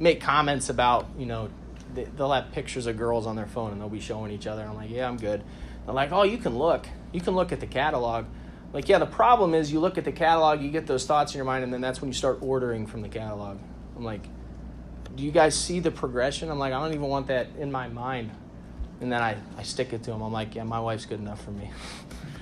make 0.00 0.20
comments 0.20 0.70
about, 0.70 1.06
you 1.16 1.26
know, 1.26 1.50
they, 1.94 2.04
they'll 2.04 2.32
have 2.32 2.50
pictures 2.52 2.86
of 2.86 2.96
girls 2.96 3.26
on 3.26 3.36
their 3.36 3.46
phone 3.46 3.72
and 3.72 3.80
they'll 3.80 3.88
be 3.88 4.00
showing 4.00 4.32
each 4.32 4.46
other. 4.46 4.62
I'm 4.62 4.74
like, 4.74 4.90
yeah, 4.90 5.06
I'm 5.06 5.16
good. 5.16 5.44
They're 5.84 5.94
like, 5.94 6.10
oh, 6.10 6.24
you 6.24 6.38
can 6.38 6.58
look. 6.58 6.86
You 7.12 7.20
can 7.20 7.34
look 7.34 7.52
at 7.52 7.60
the 7.60 7.66
catalog. 7.66 8.24
Like, 8.72 8.88
yeah, 8.88 8.98
the 8.98 9.06
problem 9.06 9.54
is 9.54 9.70
you 9.70 9.78
look 9.78 9.98
at 9.98 10.04
the 10.04 10.12
catalog, 10.12 10.60
you 10.60 10.70
get 10.70 10.86
those 10.86 11.06
thoughts 11.06 11.32
in 11.32 11.38
your 11.38 11.44
mind, 11.44 11.62
and 11.62 11.72
then 11.72 11.80
that's 11.80 12.00
when 12.00 12.08
you 12.08 12.14
start 12.14 12.38
ordering 12.40 12.88
from 12.88 13.02
the 13.02 13.08
catalog. 13.08 13.58
I'm 13.96 14.04
like, 14.04 14.22
do 15.14 15.22
you 15.22 15.30
guys 15.30 15.54
see 15.54 15.78
the 15.78 15.92
progression? 15.92 16.50
I'm 16.50 16.58
like, 16.58 16.72
I 16.72 16.80
don't 16.80 16.92
even 16.92 17.08
want 17.08 17.28
that 17.28 17.48
in 17.58 17.70
my 17.70 17.86
mind. 17.86 18.32
And 19.00 19.12
then 19.12 19.22
I, 19.22 19.36
I 19.56 19.62
stick 19.62 19.92
it 19.92 20.02
to 20.04 20.10
them. 20.10 20.22
I'm 20.22 20.32
like, 20.32 20.56
yeah, 20.56 20.64
my 20.64 20.80
wife's 20.80 21.06
good 21.06 21.20
enough 21.20 21.44
for 21.44 21.52
me. 21.52 21.70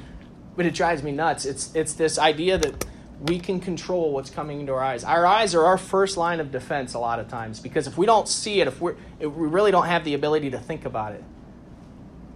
but 0.56 0.66
it 0.66 0.74
drives 0.74 1.02
me 1.02 1.12
nuts. 1.12 1.44
It's, 1.44 1.74
it's 1.74 1.94
this 1.94 2.18
idea 2.18 2.58
that 2.58 2.84
we 3.20 3.38
can 3.38 3.60
control 3.60 4.12
what's 4.12 4.30
coming 4.30 4.60
into 4.60 4.72
our 4.72 4.82
eyes. 4.82 5.04
Our 5.04 5.26
eyes 5.26 5.54
are 5.54 5.64
our 5.64 5.78
first 5.78 6.16
line 6.16 6.40
of 6.40 6.50
defense 6.50 6.94
a 6.94 6.98
lot 6.98 7.18
of 7.18 7.28
times 7.28 7.60
because 7.60 7.86
if 7.86 7.96
we 7.96 8.06
don't 8.06 8.28
see 8.28 8.60
it, 8.60 8.68
if, 8.68 8.82
if 9.20 9.32
we 9.32 9.46
really 9.46 9.70
don't 9.70 9.86
have 9.86 10.04
the 10.04 10.14
ability 10.14 10.50
to 10.50 10.58
think 10.58 10.84
about 10.84 11.12
it, 11.12 11.22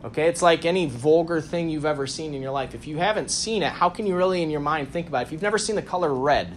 Okay, 0.07 0.29
it's 0.29 0.41
like 0.41 0.65
any 0.65 0.87
vulgar 0.87 1.41
thing 1.41 1.69
you've 1.69 1.85
ever 1.85 2.07
seen 2.07 2.33
in 2.33 2.41
your 2.41 2.53
life. 2.53 2.77
If 2.77 2.87
you 2.87 2.99
haven't 2.99 3.29
seen 3.29 3.65
it, 3.65 3.73
how 3.73 3.89
can 3.89 4.07
you 4.07 4.15
really 4.15 4.41
in 4.41 4.51
your 4.51 4.61
mind 4.61 4.93
think 4.93 5.09
about 5.09 5.23
it? 5.23 5.27
If 5.27 5.33
you've 5.33 5.43
never 5.43 5.59
seen 5.59 5.75
the 5.75 5.83
color 5.83 6.15
red 6.15 6.57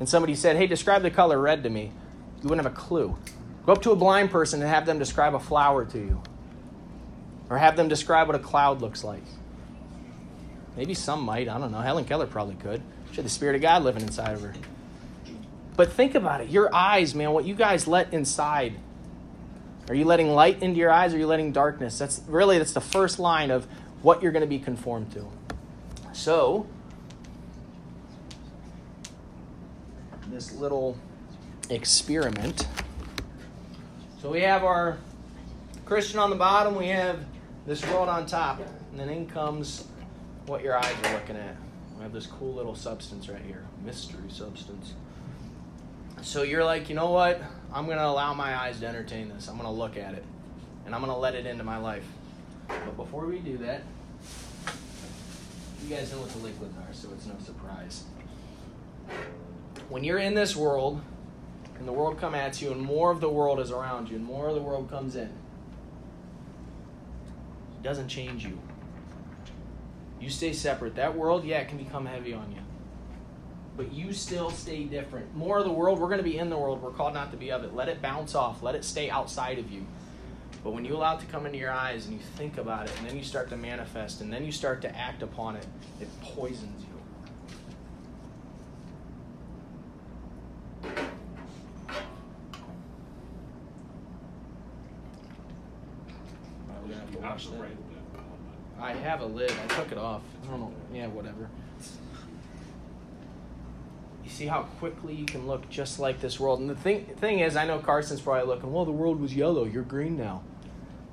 and 0.00 0.06
somebody 0.06 0.34
said, 0.34 0.56
hey, 0.56 0.66
describe 0.66 1.00
the 1.00 1.10
color 1.10 1.40
red 1.40 1.62
to 1.62 1.70
me, 1.70 1.92
you 2.42 2.48
wouldn't 2.48 2.62
have 2.62 2.70
a 2.70 2.76
clue. 2.76 3.16
Go 3.64 3.72
up 3.72 3.80
to 3.82 3.92
a 3.92 3.96
blind 3.96 4.30
person 4.30 4.60
and 4.60 4.68
have 4.68 4.84
them 4.84 4.98
describe 4.98 5.34
a 5.34 5.40
flower 5.40 5.86
to 5.86 5.98
you, 5.98 6.22
or 7.48 7.56
have 7.56 7.74
them 7.76 7.88
describe 7.88 8.26
what 8.26 8.36
a 8.36 8.40
cloud 8.40 8.82
looks 8.82 9.02
like. 9.02 9.22
Maybe 10.76 10.94
some 10.94 11.22
might, 11.22 11.48
I 11.48 11.58
don't 11.58 11.72
know. 11.72 11.80
Helen 11.80 12.04
Keller 12.04 12.26
probably 12.26 12.56
could. 12.56 12.82
She 13.10 13.16
had 13.16 13.24
the 13.24 13.30
Spirit 13.30 13.56
of 13.56 13.62
God 13.62 13.84
living 13.84 14.02
inside 14.02 14.34
of 14.34 14.42
her. 14.42 14.54
But 15.76 15.92
think 15.92 16.14
about 16.14 16.40
it. 16.40 16.48
Your 16.48 16.74
eyes, 16.74 17.14
man, 17.14 17.32
what 17.32 17.44
you 17.44 17.54
guys 17.54 17.86
let 17.86 18.12
inside 18.12 18.74
are 19.88 19.94
you 19.94 20.06
letting 20.06 20.30
light 20.30 20.62
into 20.62 20.78
your 20.78 20.90
eyes 20.90 21.12
or 21.12 21.16
are 21.16 21.20
you 21.20 21.26
letting 21.26 21.52
darkness? 21.52 21.98
That's 21.98 22.22
really 22.26 22.58
that's 22.58 22.72
the 22.72 22.80
first 22.80 23.18
line 23.18 23.50
of 23.50 23.66
what 24.00 24.22
you're 24.22 24.32
going 24.32 24.42
to 24.42 24.46
be 24.46 24.58
conformed 24.58 25.12
to. 25.12 25.26
So, 26.12 26.66
this 30.28 30.52
little 30.52 30.96
experiment. 31.68 32.66
So 34.22 34.30
we 34.30 34.40
have 34.40 34.64
our 34.64 34.96
Christian 35.84 36.18
on 36.18 36.30
the 36.30 36.36
bottom, 36.36 36.76
we 36.76 36.88
have 36.88 37.20
this 37.66 37.84
world 37.88 38.08
on 38.08 38.24
top, 38.24 38.60
and 38.60 38.98
then 38.98 39.10
in 39.10 39.26
comes 39.26 39.84
what 40.46 40.62
your 40.62 40.76
eyes 40.76 40.94
are 41.04 41.12
looking 41.14 41.36
at. 41.36 41.56
We 41.96 42.02
have 42.02 42.12
this 42.12 42.26
cool 42.26 42.54
little 42.54 42.74
substance 42.74 43.28
right 43.28 43.42
here, 43.46 43.64
mystery 43.84 44.28
substance. 44.28 44.94
So 46.22 46.42
you're 46.42 46.64
like, 46.64 46.88
you 46.88 46.94
know 46.94 47.10
what? 47.10 47.40
I'm 47.72 47.86
going 47.86 47.98
to 47.98 48.06
allow 48.06 48.34
my 48.34 48.56
eyes 48.56 48.80
to 48.80 48.86
entertain 48.86 49.28
this. 49.28 49.48
I'm 49.48 49.56
going 49.56 49.68
to 49.68 49.74
look 49.74 49.96
at 49.96 50.14
it. 50.14 50.24
And 50.86 50.94
I'm 50.94 51.00
going 51.00 51.12
to 51.12 51.18
let 51.18 51.34
it 51.34 51.46
into 51.46 51.64
my 51.64 51.78
life. 51.78 52.04
But 52.68 52.96
before 52.96 53.26
we 53.26 53.38
do 53.38 53.58
that, 53.58 53.82
you 55.82 55.94
guys 55.94 56.12
know 56.12 56.18
what 56.20 56.30
the 56.30 56.38
liquids 56.38 56.74
are, 56.78 56.94
so 56.94 57.08
it's 57.14 57.26
no 57.26 57.34
surprise. 57.44 58.04
When 59.88 60.02
you're 60.02 60.18
in 60.18 60.34
this 60.34 60.56
world, 60.56 61.02
and 61.78 61.86
the 61.86 61.92
world 61.92 62.18
come 62.18 62.34
at 62.34 62.62
you, 62.62 62.72
and 62.72 62.80
more 62.80 63.10
of 63.10 63.20
the 63.20 63.28
world 63.28 63.60
is 63.60 63.70
around 63.70 64.08
you, 64.08 64.16
and 64.16 64.24
more 64.24 64.48
of 64.48 64.54
the 64.54 64.62
world 64.62 64.88
comes 64.88 65.16
in, 65.16 65.24
it 65.24 65.32
doesn't 67.82 68.08
change 68.08 68.44
you. 68.44 68.58
You 70.24 70.30
stay 70.30 70.54
separate. 70.54 70.96
That 70.96 71.14
world, 71.14 71.44
yeah, 71.44 71.58
it 71.58 71.68
can 71.68 71.76
become 71.76 72.06
heavy 72.06 72.32
on 72.32 72.50
you 72.50 72.62
but 73.76 73.92
you 73.92 74.12
still 74.12 74.50
stay 74.50 74.84
different. 74.84 75.34
More 75.34 75.58
of 75.58 75.64
the 75.64 75.72
world, 75.72 75.98
we're 75.98 76.06
going 76.06 76.18
to 76.18 76.24
be 76.24 76.38
in 76.38 76.48
the 76.48 76.56
world. 76.56 76.80
We're 76.80 76.92
called 76.92 77.14
not 77.14 77.32
to 77.32 77.36
be 77.36 77.50
of 77.50 77.64
it. 77.64 77.74
Let 77.74 77.88
it 77.88 78.00
bounce 78.00 78.34
off. 78.34 78.62
Let 78.62 78.74
it 78.74 78.84
stay 78.84 79.10
outside 79.10 79.58
of 79.58 79.70
you. 79.70 79.84
But 80.62 80.72
when 80.72 80.84
you 80.84 80.94
allow 80.94 81.16
it 81.16 81.20
to 81.20 81.26
come 81.26 81.44
into 81.44 81.58
your 81.58 81.72
eyes 81.72 82.06
and 82.06 82.14
you 82.14 82.20
think 82.36 82.56
about 82.56 82.86
it, 82.86 82.92
and 82.98 83.08
then 83.08 83.16
you 83.16 83.24
start 83.24 83.50
to 83.50 83.56
manifest, 83.56 84.20
and 84.20 84.32
then 84.32 84.44
you 84.44 84.52
start 84.52 84.80
to 84.82 84.96
act 84.96 85.22
upon 85.22 85.56
it, 85.56 85.66
it 86.00 86.08
poisons 86.22 86.84
you. 86.84 86.94
I 98.80 98.92
have 98.92 99.20
a 99.22 99.26
lid. 99.26 99.50
I 99.50 99.66
took 99.74 99.92
it 99.92 99.98
off. 99.98 100.22
I 100.44 100.50
don't 100.50 100.60
know. 100.60 100.72
Yeah, 100.92 101.06
whatever. 101.34 101.50
You 104.24 104.30
see 104.30 104.46
how 104.46 104.62
quickly 104.78 105.14
you 105.14 105.26
can 105.26 105.46
look 105.46 105.68
just 105.68 105.98
like 105.98 106.20
this 106.20 106.40
world. 106.40 106.60
And 106.60 106.68
the 106.70 106.74
thing, 106.74 107.04
thing 107.16 107.40
is, 107.40 107.56
I 107.56 107.66
know 107.66 107.78
Carson's 107.78 108.20
probably 108.20 108.46
looking, 108.46 108.72
well, 108.72 108.84
the 108.84 108.92
world 108.92 109.20
was 109.20 109.34
yellow. 109.34 109.64
You're 109.64 109.82
green 109.82 110.16
now. 110.16 110.42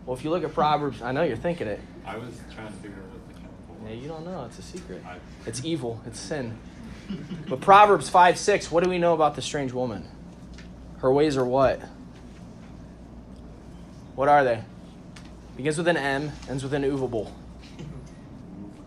Well, 0.05 0.15
if 0.17 0.23
you 0.23 0.29
look 0.29 0.43
at 0.43 0.53
Proverbs, 0.53 1.01
I 1.01 1.11
know 1.11 1.23
you're 1.23 1.37
thinking 1.37 1.67
it. 1.67 1.79
I 2.05 2.17
was 2.17 2.39
trying 2.55 2.67
to 2.67 2.73
figure 2.73 2.97
out 2.97 3.03
what 3.03 3.27
the 3.27 3.33
chemical 3.33 3.75
was. 3.83 3.89
Yeah, 3.89 3.95
you 4.01 4.07
don't 4.07 4.25
know. 4.25 4.45
It's 4.45 4.59
a 4.59 4.63
secret. 4.63 5.03
I- 5.05 5.17
It's 5.45 5.63
evil. 5.65 6.01
It's 6.05 6.19
sin. 6.19 6.57
But 7.49 7.59
Proverbs 7.59 8.09
5 8.09 8.37
6, 8.37 8.71
what 8.71 8.83
do 8.83 8.89
we 8.89 8.97
know 8.97 9.13
about 9.13 9.35
the 9.35 9.41
strange 9.41 9.73
woman? 9.73 10.07
Her 10.99 11.11
ways 11.11 11.35
are 11.35 11.45
what? 11.45 11.81
What 14.15 14.29
are 14.29 14.43
they? 14.43 14.63
Begins 15.57 15.77
with 15.77 15.87
an 15.89 15.97
M, 15.97 16.31
ends 16.49 16.63
with 16.63 16.73
an 16.73 16.83
movable. 16.83 17.33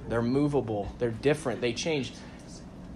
They're 0.09 0.23
movable. 0.23 0.93
They're 0.99 1.11
different. 1.11 1.61
They 1.61 1.73
change. 1.73 2.13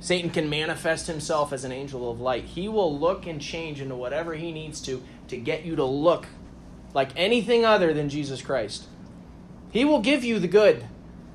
Satan 0.01 0.31
can 0.31 0.49
manifest 0.49 1.07
himself 1.07 1.53
as 1.53 1.65
an 1.65 1.73
angel 1.73 2.11
of 2.11 2.21
light. 2.21 2.45
He 2.45 2.69
will 2.69 2.97
look 2.97 3.27
and 3.27 3.41
change 3.41 3.81
into 3.81 3.97
whatever 3.97 4.35
he 4.35 4.53
needs 4.53 4.81
to 4.83 5.03
to 5.29 5.37
get 5.37 5.65
you 5.65 5.77
to 5.77 5.85
look 5.85 6.27
like 6.95 7.11
anything 7.17 7.65
other 7.65 7.93
than 7.93 8.09
Jesus 8.09 8.41
Christ. 8.43 8.85
He 9.71 9.85
will 9.85 10.01
give 10.01 10.25
you 10.25 10.39
the 10.39 10.49
good, 10.49 10.85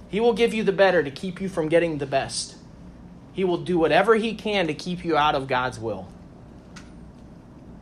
he 0.09 0.19
will 0.19 0.33
give 0.33 0.53
you 0.53 0.63
the 0.63 0.71
better 0.71 1.03
to 1.03 1.11
keep 1.11 1.41
you 1.41 1.49
from 1.49 1.69
getting 1.69 1.97
the 1.97 2.05
best. 2.05 2.55
He 3.33 3.43
will 3.43 3.57
do 3.57 3.79
whatever 3.79 4.15
he 4.15 4.35
can 4.35 4.67
to 4.67 4.73
keep 4.73 5.03
you 5.03 5.17
out 5.17 5.33
of 5.33 5.47
God's 5.47 5.79
will. 5.79 6.07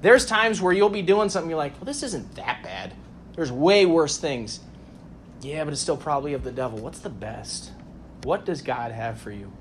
There's 0.02 0.26
times 0.26 0.62
where 0.62 0.74
you'll 0.74 0.90
be 0.90 1.02
doing 1.02 1.30
something 1.30 1.50
you're 1.50 1.58
like, 1.58 1.74
well, 1.76 1.86
this 1.86 2.04
isn't 2.04 2.36
that 2.36 2.64
bad. 2.64 2.94
There's 3.36 3.52
way 3.52 3.86
worse 3.86 4.18
things. 4.18 4.62
Yeah, 5.42 5.64
but 5.64 5.74
it's 5.74 5.82
still 5.82 5.98
probably 5.98 6.34
of 6.34 6.44
the 6.44 6.52
devil. 6.52 6.80
What's 6.80 7.00
the 7.00 7.10
best? 7.10 7.72
What 8.24 8.46
does 8.46 8.62
God 8.62 8.92
have 8.92 9.20
for 9.20 9.32
you? 9.32 9.52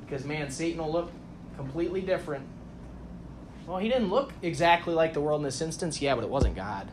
Because, 0.00 0.24
man, 0.24 0.50
Satan 0.50 0.80
will 0.80 0.92
look 0.92 1.12
completely 1.56 2.00
different. 2.00 2.46
Well, 3.66 3.78
he 3.78 3.88
didn't 3.88 4.10
look 4.10 4.32
exactly 4.42 4.94
like 4.94 5.12
the 5.14 5.20
world 5.20 5.40
in 5.40 5.44
this 5.44 5.60
instance. 5.60 6.02
Yeah, 6.02 6.14
but 6.14 6.24
it 6.24 6.30
wasn't 6.30 6.56
God. 6.56 6.88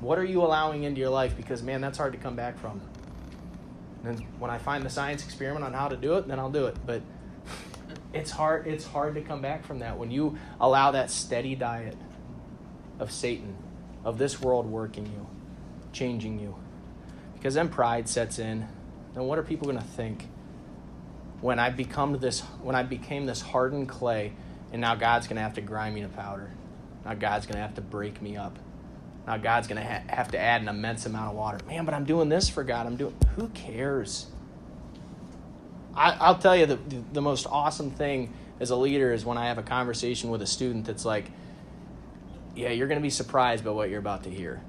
What 0.00 0.18
are 0.18 0.24
you 0.24 0.42
allowing 0.42 0.84
into 0.84 1.00
your 1.00 1.10
life? 1.10 1.36
Because, 1.36 1.62
man, 1.62 1.80
that's 1.80 1.98
hard 1.98 2.12
to 2.12 2.18
come 2.18 2.36
back 2.36 2.58
from. 2.58 2.80
And 4.04 4.20
when 4.38 4.50
I 4.50 4.58
find 4.58 4.84
the 4.84 4.90
science 4.90 5.24
experiment 5.24 5.64
on 5.64 5.72
how 5.72 5.88
to 5.88 5.96
do 5.96 6.14
it, 6.14 6.28
then 6.28 6.38
I'll 6.38 6.50
do 6.50 6.66
it. 6.66 6.76
But 6.86 7.02
it's 8.12 8.30
hard. 8.30 8.66
It's 8.66 8.84
hard 8.84 9.14
to 9.14 9.22
come 9.22 9.40
back 9.42 9.64
from 9.64 9.80
that 9.80 9.98
when 9.98 10.10
you 10.10 10.38
allow 10.60 10.92
that 10.92 11.10
steady 11.10 11.54
diet. 11.54 11.96
of 12.98 13.10
Satan, 13.12 13.56
of 14.04 14.18
this 14.18 14.40
world 14.40 14.66
working 14.66 15.06
you, 15.06 15.26
changing 15.92 16.38
you. 16.38 16.56
Because 17.42 17.54
then 17.54 17.70
pride 17.70 18.08
sets 18.08 18.38
in. 18.38 18.68
Then 19.14 19.24
what 19.24 19.36
are 19.36 19.42
people 19.42 19.66
going 19.66 19.76
to 19.76 19.84
think? 19.84 20.28
When 21.40 21.58
I 21.58 21.70
become 21.70 22.16
this 22.18 22.38
when 22.62 22.76
I 22.76 22.84
became 22.84 23.26
this 23.26 23.40
hardened 23.40 23.88
clay 23.88 24.32
and 24.70 24.80
now 24.80 24.94
God's 24.94 25.26
going 25.26 25.38
to 25.38 25.42
have 25.42 25.54
to 25.54 25.60
grind 25.60 25.92
me 25.92 26.02
to 26.02 26.08
powder. 26.08 26.52
Now 27.04 27.14
God's 27.14 27.46
going 27.46 27.56
to 27.56 27.62
have 27.62 27.74
to 27.74 27.80
break 27.80 28.22
me 28.22 28.36
up. 28.36 28.60
Now 29.26 29.38
God's 29.38 29.66
going 29.66 29.82
to 29.82 29.84
ha- 29.84 30.04
have 30.06 30.30
to 30.30 30.38
add 30.38 30.62
an 30.62 30.68
immense 30.68 31.04
amount 31.04 31.30
of 31.30 31.34
water. 31.34 31.58
Man, 31.66 31.84
but 31.84 31.94
I'm 31.94 32.04
doing 32.04 32.28
this 32.28 32.48
for 32.48 32.62
God. 32.62 32.86
I'm 32.86 32.94
doing 32.94 33.16
who 33.34 33.48
cares? 33.48 34.26
I, 35.96 36.30
will 36.30 36.38
tell 36.38 36.56
you 36.56 36.66
the, 36.66 36.78
the 37.12 37.22
most 37.22 37.48
awesome 37.50 37.90
thing 37.90 38.32
as 38.60 38.70
a 38.70 38.76
leader 38.76 39.12
is 39.12 39.24
when 39.24 39.36
I 39.36 39.48
have 39.48 39.58
a 39.58 39.64
conversation 39.64 40.30
with 40.30 40.42
a 40.42 40.46
student 40.46 40.84
that's 40.84 41.04
like, 41.04 41.28
yeah, 42.54 42.68
you're 42.68 42.86
going 42.86 43.00
to 43.00 43.02
be 43.02 43.10
surprised 43.10 43.64
by 43.64 43.72
what 43.72 43.90
you're 43.90 43.98
about 43.98 44.22
to 44.22 44.30
hear. 44.30 44.62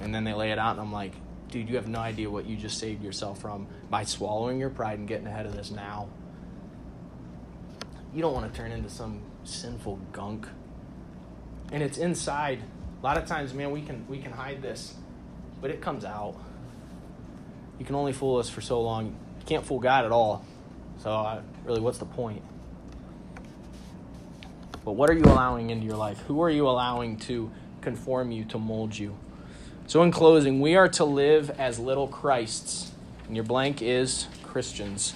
And 0.00 0.14
then 0.14 0.24
they 0.24 0.32
lay 0.32 0.50
it 0.50 0.58
out, 0.58 0.72
and 0.72 0.80
I'm 0.80 0.92
like, 0.92 1.12
dude, 1.50 1.68
you 1.68 1.76
have 1.76 1.88
no 1.88 1.98
idea 1.98 2.30
what 2.30 2.46
you 2.46 2.56
just 2.56 2.78
saved 2.78 3.02
yourself 3.02 3.40
from 3.40 3.66
by 3.90 4.04
swallowing 4.04 4.58
your 4.58 4.70
pride 4.70 4.98
and 4.98 5.06
getting 5.06 5.26
ahead 5.26 5.46
of 5.46 5.54
this 5.54 5.70
now. 5.70 6.08
You 8.14 8.22
don't 8.22 8.32
want 8.32 8.52
to 8.52 8.58
turn 8.58 8.72
into 8.72 8.88
some 8.88 9.20
sinful 9.44 9.98
gunk. 10.12 10.46
And 11.72 11.82
it's 11.82 11.98
inside. 11.98 12.60
A 13.00 13.06
lot 13.06 13.16
of 13.16 13.26
times, 13.26 13.54
man, 13.54 13.70
we 13.70 13.82
can 13.82 14.04
we 14.08 14.18
can 14.18 14.32
hide 14.32 14.62
this, 14.62 14.94
but 15.60 15.70
it 15.70 15.80
comes 15.80 16.04
out. 16.04 16.34
You 17.78 17.84
can 17.84 17.94
only 17.94 18.12
fool 18.12 18.38
us 18.38 18.48
for 18.48 18.60
so 18.60 18.80
long. 18.80 19.06
You 19.06 19.46
can't 19.46 19.64
fool 19.64 19.78
God 19.78 20.04
at 20.04 20.12
all. 20.12 20.44
So, 20.98 21.10
uh, 21.10 21.40
really, 21.64 21.80
what's 21.80 21.98
the 21.98 22.04
point? 22.04 22.42
But 24.84 24.92
what 24.92 25.08
are 25.08 25.14
you 25.14 25.24
allowing 25.24 25.70
into 25.70 25.86
your 25.86 25.96
life? 25.96 26.18
Who 26.26 26.42
are 26.42 26.50
you 26.50 26.68
allowing 26.68 27.16
to 27.20 27.50
conform 27.80 28.32
you, 28.32 28.44
to 28.46 28.58
mold 28.58 28.96
you? 28.96 29.16
So, 29.90 30.04
in 30.04 30.12
closing, 30.12 30.60
we 30.60 30.76
are 30.76 30.88
to 30.90 31.04
live 31.04 31.50
as 31.58 31.80
little 31.80 32.06
Christs. 32.06 32.92
And 33.26 33.34
your 33.34 33.44
blank 33.44 33.82
is 33.82 34.28
Christians. 34.44 35.14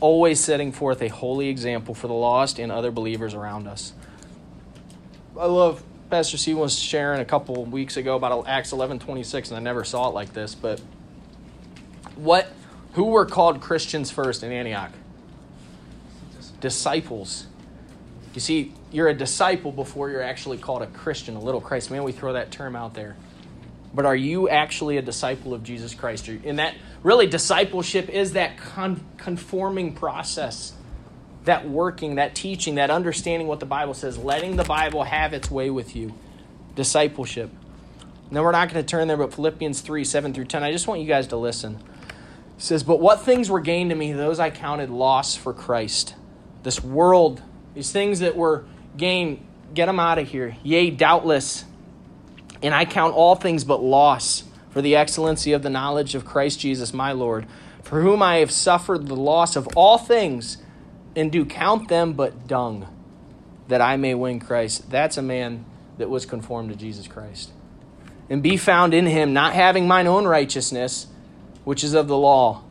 Always 0.00 0.40
setting 0.40 0.72
forth 0.72 1.00
a 1.00 1.06
holy 1.06 1.48
example 1.48 1.94
for 1.94 2.08
the 2.08 2.12
lost 2.12 2.58
and 2.58 2.72
other 2.72 2.90
believers 2.90 3.34
around 3.34 3.68
us. 3.68 3.92
I 5.38 5.46
love 5.46 5.80
Pastor 6.10 6.36
C 6.38 6.54
was 6.54 6.76
sharing 6.76 7.20
a 7.20 7.24
couple 7.24 7.66
weeks 7.66 7.96
ago 7.96 8.16
about 8.16 8.48
Acts 8.48 8.72
11 8.72 8.98
26, 8.98 9.50
and 9.50 9.56
I 9.56 9.60
never 9.60 9.84
saw 9.84 10.08
it 10.08 10.12
like 10.12 10.32
this, 10.32 10.56
but 10.56 10.80
what 12.16 12.50
who 12.94 13.04
were 13.04 13.26
called 13.26 13.60
Christians 13.60 14.10
first 14.10 14.42
in 14.42 14.50
Antioch? 14.50 14.90
Disciples. 16.60 17.46
You 18.34 18.40
see, 18.40 18.72
you're 18.90 19.06
a 19.06 19.14
disciple 19.14 19.70
before 19.70 20.10
you're 20.10 20.20
actually 20.20 20.58
called 20.58 20.82
a 20.82 20.88
Christian, 20.88 21.36
a 21.36 21.40
little 21.40 21.60
Christ. 21.60 21.92
Man, 21.92 22.02
we 22.02 22.10
throw 22.10 22.32
that 22.32 22.50
term 22.50 22.74
out 22.74 22.94
there. 22.94 23.14
But 23.98 24.06
are 24.06 24.14
you 24.14 24.48
actually 24.48 24.96
a 24.96 25.02
disciple 25.02 25.52
of 25.52 25.64
Jesus 25.64 25.92
Christ? 25.92 26.28
And 26.28 26.60
that 26.60 26.76
really 27.02 27.26
discipleship 27.26 28.08
is 28.08 28.34
that 28.34 28.56
con- 28.56 29.04
conforming 29.16 29.92
process, 29.94 30.72
that 31.46 31.68
working, 31.68 32.14
that 32.14 32.36
teaching, 32.36 32.76
that 32.76 32.90
understanding 32.90 33.48
what 33.48 33.58
the 33.58 33.66
Bible 33.66 33.94
says, 33.94 34.16
letting 34.16 34.54
the 34.54 34.62
Bible 34.62 35.02
have 35.02 35.32
its 35.32 35.50
way 35.50 35.68
with 35.68 35.96
you. 35.96 36.14
Discipleship. 36.76 37.50
Now 38.30 38.44
we're 38.44 38.52
not 38.52 38.72
going 38.72 38.80
to 38.80 38.88
turn 38.88 39.08
there, 39.08 39.16
but 39.16 39.34
Philippians 39.34 39.80
3 39.80 40.04
7 40.04 40.32
through 40.32 40.44
10. 40.44 40.62
I 40.62 40.70
just 40.70 40.86
want 40.86 41.00
you 41.00 41.08
guys 41.08 41.26
to 41.26 41.36
listen. 41.36 41.82
It 42.56 42.62
says, 42.62 42.84
But 42.84 43.00
what 43.00 43.22
things 43.22 43.50
were 43.50 43.58
gained 43.58 43.90
to 43.90 43.96
me, 43.96 44.12
those 44.12 44.38
I 44.38 44.50
counted 44.50 44.90
loss 44.90 45.34
for 45.34 45.52
Christ. 45.52 46.14
This 46.62 46.84
world, 46.84 47.42
these 47.74 47.90
things 47.90 48.20
that 48.20 48.36
were 48.36 48.64
gained, 48.96 49.44
get 49.74 49.86
them 49.86 49.98
out 49.98 50.20
of 50.20 50.28
here. 50.28 50.56
Yea, 50.62 50.90
doubtless. 50.90 51.64
And 52.62 52.74
I 52.74 52.84
count 52.84 53.14
all 53.14 53.34
things 53.34 53.64
but 53.64 53.82
loss 53.82 54.44
for 54.70 54.82
the 54.82 54.96
excellency 54.96 55.52
of 55.52 55.62
the 55.62 55.70
knowledge 55.70 56.14
of 56.14 56.24
Christ 56.24 56.60
Jesus 56.60 56.92
my 56.92 57.12
Lord, 57.12 57.46
for 57.82 58.00
whom 58.00 58.22
I 58.22 58.36
have 58.36 58.50
suffered 58.50 59.06
the 59.06 59.16
loss 59.16 59.56
of 59.56 59.68
all 59.76 59.98
things, 59.98 60.58
and 61.16 61.32
do 61.32 61.44
count 61.44 61.88
them 61.88 62.12
but 62.12 62.46
dung, 62.46 62.86
that 63.68 63.80
I 63.80 63.96
may 63.96 64.14
win 64.14 64.40
Christ. 64.40 64.90
That's 64.90 65.16
a 65.16 65.22
man 65.22 65.64
that 65.98 66.10
was 66.10 66.26
conformed 66.26 66.70
to 66.70 66.76
Jesus 66.76 67.08
Christ. 67.08 67.50
And 68.30 68.42
be 68.42 68.56
found 68.56 68.94
in 68.94 69.06
him, 69.06 69.32
not 69.32 69.54
having 69.54 69.88
mine 69.88 70.06
own 70.06 70.26
righteousness 70.26 71.06
which 71.64 71.82
is 71.82 71.94
of 71.94 72.08
the 72.08 72.16
law, 72.16 72.62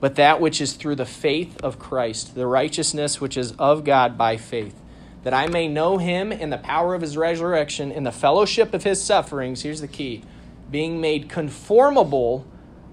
but 0.00 0.14
that 0.16 0.40
which 0.40 0.60
is 0.60 0.72
through 0.74 0.94
the 0.94 1.06
faith 1.06 1.62
of 1.62 1.78
Christ, 1.78 2.34
the 2.34 2.46
righteousness 2.46 3.20
which 3.20 3.36
is 3.36 3.52
of 3.52 3.84
God 3.84 4.16
by 4.16 4.36
faith, 4.36 4.74
that 5.22 5.34
I 5.34 5.46
may 5.46 5.68
know 5.68 5.98
him 5.98 6.32
in 6.32 6.50
the 6.50 6.58
power 6.58 6.94
of 6.94 7.02
his 7.02 7.16
resurrection, 7.16 7.92
in 7.92 8.04
the 8.04 8.12
fellowship 8.12 8.72
of 8.72 8.84
his 8.84 9.02
sufferings. 9.02 9.62
Here's 9.62 9.80
the 9.80 9.88
key 9.88 10.24
being 10.70 11.00
made 11.00 11.28
conformable 11.28 12.46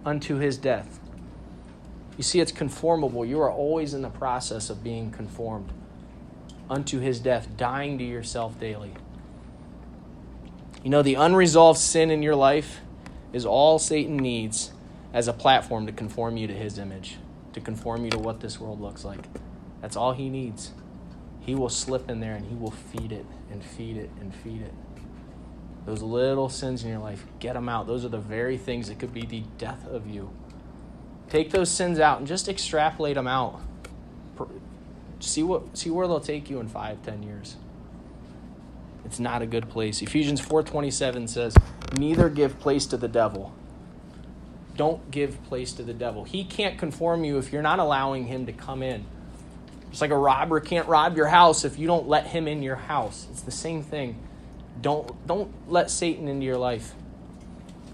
unto 0.04 0.38
his 0.38 0.58
death. 0.58 1.00
You 2.18 2.24
see, 2.24 2.40
it's 2.40 2.52
conformable. 2.52 3.24
You 3.24 3.40
are 3.42 3.52
always 3.52 3.94
in 3.94 4.02
the 4.02 4.10
process 4.10 4.70
of 4.70 4.84
being 4.84 5.12
conformed 5.12 5.72
unto 6.70 7.00
his 7.00 7.20
death, 7.20 7.48
dying 7.56 7.98
to 8.00 8.04
yourself 8.04 8.60
daily. 8.60 8.94
You 10.84 10.90
know, 10.90 11.02
the 11.02 11.16
unresolved 11.16 11.80
sin 11.80 12.10
in 12.10 12.24
your 12.24 12.36
life 12.36 12.80
is 13.32 13.46
all 13.46 13.78
Satan 13.78 14.18
needs 14.18 14.72
as 15.14 15.28
a 15.28 15.34
platform 15.34 15.86
to 15.86 15.92
conform 15.92 16.38
you 16.38 16.48
to 16.48 16.54
his 16.54 16.78
image, 16.78 17.18
to 17.54 17.62
conform 17.62 18.04
you 18.06 18.12
to 18.12 18.20
what 18.20 18.40
this 18.40 18.60
world 18.60 18.82
looks 18.82 19.06
like. 19.06 19.26
That's 19.82 19.96
all 19.96 20.14
he 20.14 20.30
needs. 20.30 20.72
He 21.48 21.56
will 21.56 21.70
slip 21.70 22.10
in 22.10 22.20
there 22.20 22.36
and 22.36 22.46
he 22.46 22.54
will 22.54 22.72
feed 22.72 23.12
it 23.12 23.26
and 23.50 23.64
feed 23.64 23.98
it 23.98 24.12
and 24.20 24.36
feed 24.36 24.62
it. 24.62 24.74
Those 25.86 26.04
little 26.04 26.50
sins 26.50 26.84
in 26.84 26.90
your 26.90 27.00
life, 27.00 27.26
get 27.40 27.54
them 27.54 27.68
out. 27.68 27.88
Those 27.88 28.06
are 28.06 28.10
the 28.10 28.20
very 28.20 28.58
things 28.58 28.90
that 28.90 29.00
could 29.00 29.14
be 29.14 29.26
the 29.26 29.44
death 29.58 29.88
of 29.88 30.08
you. 30.08 30.30
Take 31.30 31.52
those 31.52 31.72
sins 31.72 32.00
out 32.00 32.20
and 32.20 32.28
just 32.28 32.48
extrapolate 32.48 33.16
them 33.16 33.28
out. 33.28 33.62
See 35.20 35.42
what 35.42 35.76
see 35.76 35.90
where 35.90 36.08
they'll 36.08 36.20
take 36.20 36.50
you 36.50 36.60
in 36.60 36.68
five, 36.68 37.02
ten 37.02 37.24
years. 37.24 37.56
It's 39.04 39.20
not 39.20 39.42
a 39.42 39.48
good 39.48 39.68
place. 39.70 40.02
Ephesians 40.02 40.40
4:27 40.40 41.28
says, 41.28 41.56
"Neither 41.98 42.30
give 42.30 42.60
place 42.60 42.86
to 42.88 42.98
the 42.98 43.08
devil." 43.08 43.54
don't 44.78 45.10
give 45.12 45.44
place 45.46 45.74
to 45.74 45.84
the 45.84 45.94
devil. 45.94 46.24
He 46.24 46.44
can't 46.44 46.78
conform 46.78 47.24
you 47.24 47.38
if 47.38 47.52
you're 47.52 47.64
not 47.64 47.80
allowing 47.80 48.28
him 48.28 48.46
to 48.46 48.54
come 48.54 48.84
in. 48.84 49.06
Just 49.90 50.02
like 50.02 50.12
a 50.12 50.18
robber 50.18 50.60
can't 50.60 50.88
rob 50.88 51.16
your 51.16 51.28
house 51.28 51.64
if 51.64 51.80
you 51.80 51.88
don't 51.88 52.08
let 52.08 52.28
him 52.28 52.48
in 52.48 52.62
your 52.62 52.76
house. 52.76 53.28
It's 53.32 53.42
the 53.42 53.52
same 53.52 53.84
thing. 53.84 54.22
Don't 54.82 55.26
don't 55.26 55.52
let 55.70 55.90
Satan 55.90 56.28
into 56.28 56.46
your 56.46 56.58
life. 56.58 56.94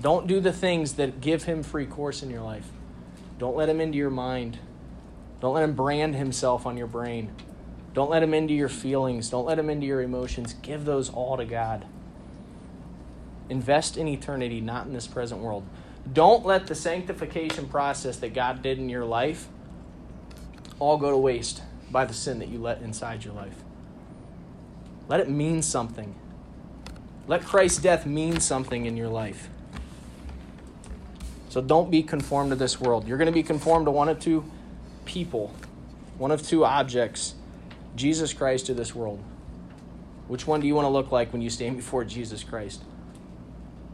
Don't 0.02 0.28
do 0.28 0.40
the 0.40 0.52
things 0.52 0.94
that 0.94 1.22
give 1.22 1.44
him 1.44 1.64
free 1.64 1.86
course 1.86 2.24
in 2.24 2.30
your 2.30 2.42
life. 2.42 2.68
Don't 3.40 3.56
let 3.56 3.70
him 3.70 3.80
into 3.80 3.98
your 3.98 4.10
mind. 4.10 4.60
Don't 5.40 5.54
let 5.54 5.64
him 5.64 5.74
brand 5.74 6.16
himself 6.16 6.66
on 6.66 6.78
your 6.78 6.88
brain. 6.88 7.34
Don't 7.94 8.10
let 8.10 8.24
him 8.24 8.34
into 8.34 8.54
your 8.54 8.70
feelings. 8.70 9.30
Don't 9.30 9.46
let 9.46 9.60
him 9.60 9.70
into 9.70 9.86
your 9.86 10.02
emotions. 10.02 10.56
Give 10.62 10.84
those 10.84 11.10
all 11.10 11.38
to 11.38 11.46
God. 11.46 11.86
Invest 13.50 13.98
in 13.98 14.08
eternity, 14.08 14.62
not 14.62 14.88
in 14.88 14.94
this 14.94 15.08
present 15.08 15.42
world. 15.42 15.64
Don't 16.12 16.46
let 16.46 16.68
the 16.68 16.76
sanctification 16.76 17.68
process 17.68 18.18
that 18.18 18.34
God 18.34 18.62
did 18.62 18.78
in 18.80 18.90
your 18.90 19.06
life 19.06 19.48
all 20.80 20.98
go 20.98 21.12
to 21.12 21.18
waste 21.18 21.62
by 21.94 22.04
the 22.04 22.14
sin 22.14 22.40
that 22.40 22.50
you 22.50 22.60
let 22.60 22.82
inside 22.82 23.24
your 23.24 23.34
life. 23.34 23.56
Let 25.08 25.22
it 25.22 25.30
mean 25.30 25.62
something. 25.62 26.16
Let 27.28 27.46
Christ's 27.46 27.82
death 27.82 28.06
mean 28.06 28.42
something 28.42 28.86
in 28.86 28.98
your 28.98 29.08
life. 29.08 29.48
So 31.48 31.62
don't 31.62 31.92
be 31.92 32.04
conformed 32.04 32.50
to 32.50 32.56
this 32.56 32.82
world. 32.82 33.08
You're 33.08 33.18
going 33.18 33.28
to 33.28 33.32
be 33.32 33.44
conformed 33.44 33.86
to 33.86 33.92
one 33.92 34.10
of 34.10 34.20
two 34.20 34.44
people, 35.06 35.54
one 36.18 36.32
of 36.32 36.42
two 36.42 36.66
objects 36.66 37.36
Jesus 37.96 38.34
Christ 38.34 38.70
or 38.70 38.74
this 38.74 38.96
world. 38.96 39.24
Which 40.28 40.48
one 40.48 40.62
do 40.62 40.68
you 40.68 40.74
want 40.74 40.86
to 40.86 40.90
look 40.90 41.12
like 41.12 41.32
when 41.32 41.42
you 41.42 41.50
stand 41.50 41.78
before 41.78 42.04
Jesus 42.04 42.44
Christ? 42.44 42.82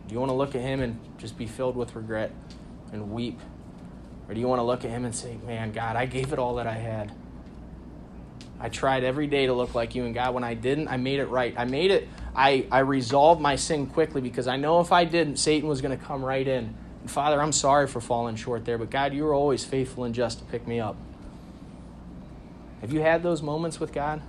Do 0.07 0.13
you 0.13 0.19
want 0.19 0.29
to 0.29 0.35
look 0.35 0.55
at 0.55 0.61
him 0.61 0.81
and 0.81 0.99
just 1.17 1.37
be 1.37 1.45
filled 1.45 1.75
with 1.75 1.95
regret 1.95 2.31
and 2.91 3.11
weep? 3.11 3.39
Or 4.27 4.33
do 4.33 4.39
you 4.39 4.47
want 4.47 4.59
to 4.59 4.63
look 4.63 4.85
at 4.85 4.91
him 4.91 5.05
and 5.05 5.13
say, 5.13 5.37
Man, 5.45 5.71
God, 5.71 5.95
I 5.95 6.05
gave 6.05 6.33
it 6.33 6.39
all 6.39 6.55
that 6.55 6.65
I 6.65 6.75
had. 6.75 7.11
I 8.59 8.69
tried 8.69 9.03
every 9.03 9.27
day 9.27 9.45
to 9.45 9.53
look 9.53 9.73
like 9.73 9.95
you, 9.95 10.05
and 10.05 10.13
God, 10.13 10.33
when 10.33 10.43
I 10.43 10.53
didn't, 10.53 10.89
I 10.89 10.97
made 10.97 11.19
it 11.19 11.27
right. 11.27 11.53
I 11.57 11.65
made 11.65 11.91
it, 11.91 12.09
I, 12.35 12.65
I 12.71 12.79
resolved 12.79 13.41
my 13.41 13.55
sin 13.55 13.87
quickly 13.87 14.21
because 14.21 14.47
I 14.47 14.57
know 14.57 14.81
if 14.81 14.91
I 14.91 15.05
didn't, 15.05 15.37
Satan 15.37 15.69
was 15.69 15.81
going 15.81 15.97
to 15.97 16.03
come 16.03 16.23
right 16.23 16.47
in. 16.47 16.75
And 17.01 17.09
Father, 17.09 17.41
I'm 17.41 17.53
sorry 17.53 17.87
for 17.87 18.01
falling 18.01 18.35
short 18.35 18.65
there, 18.65 18.77
but 18.77 18.89
God, 18.89 19.13
you 19.13 19.23
were 19.23 19.33
always 19.33 19.63
faithful 19.63 20.03
and 20.03 20.13
just 20.13 20.39
to 20.39 20.45
pick 20.45 20.67
me 20.67 20.79
up. 20.79 20.97
Have 22.81 22.91
you 22.91 23.01
had 23.01 23.23
those 23.23 23.41
moments 23.41 23.79
with 23.79 23.93
God? 23.93 24.21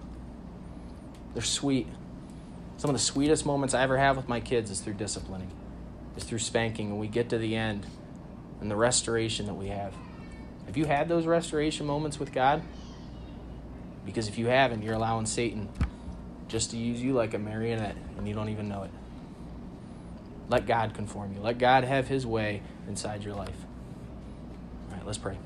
They're 1.34 1.42
sweet. 1.42 1.86
Some 2.76 2.90
of 2.90 2.94
the 2.94 3.02
sweetest 3.02 3.44
moments 3.44 3.74
I 3.74 3.82
ever 3.82 3.98
have 3.98 4.16
with 4.16 4.28
my 4.28 4.40
kids 4.40 4.70
is 4.70 4.80
through 4.80 4.94
disciplining 4.94 5.50
is 6.16 6.24
through 6.24 6.38
spanking, 6.38 6.90
and 6.90 6.98
we 6.98 7.08
get 7.08 7.28
to 7.30 7.38
the 7.38 7.56
end 7.56 7.86
and 8.60 8.70
the 8.70 8.76
restoration 8.76 9.46
that 9.46 9.54
we 9.54 9.68
have. 9.68 9.94
Have 10.66 10.76
you 10.76 10.84
had 10.84 11.08
those 11.08 11.26
restoration 11.26 11.86
moments 11.86 12.18
with 12.18 12.32
God? 12.32 12.62
Because 14.04 14.28
if 14.28 14.38
you 14.38 14.46
haven't, 14.46 14.82
you're 14.82 14.94
allowing 14.94 15.26
Satan 15.26 15.68
just 16.48 16.70
to 16.72 16.76
use 16.76 17.00
you 17.00 17.12
like 17.12 17.34
a 17.34 17.38
marionette, 17.38 17.96
and 18.18 18.26
you 18.26 18.34
don't 18.34 18.48
even 18.48 18.68
know 18.68 18.82
it. 18.82 18.90
Let 20.48 20.66
God 20.66 20.94
conform 20.94 21.32
you. 21.34 21.40
Let 21.40 21.58
God 21.58 21.84
have 21.84 22.08
His 22.08 22.26
way 22.26 22.62
inside 22.88 23.22
your 23.22 23.34
life. 23.34 23.54
All 24.90 24.96
right, 24.96 25.06
let's 25.06 25.18
pray. 25.18 25.36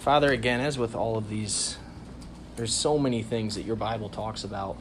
Father, 0.00 0.32
again, 0.32 0.60
as 0.60 0.78
with 0.78 0.94
all 0.94 1.16
of 1.16 1.28
these, 1.28 1.76
there's 2.56 2.74
so 2.74 2.98
many 2.98 3.22
things 3.22 3.54
that 3.54 3.64
your 3.64 3.76
Bible 3.76 4.08
talks 4.08 4.42
about, 4.42 4.76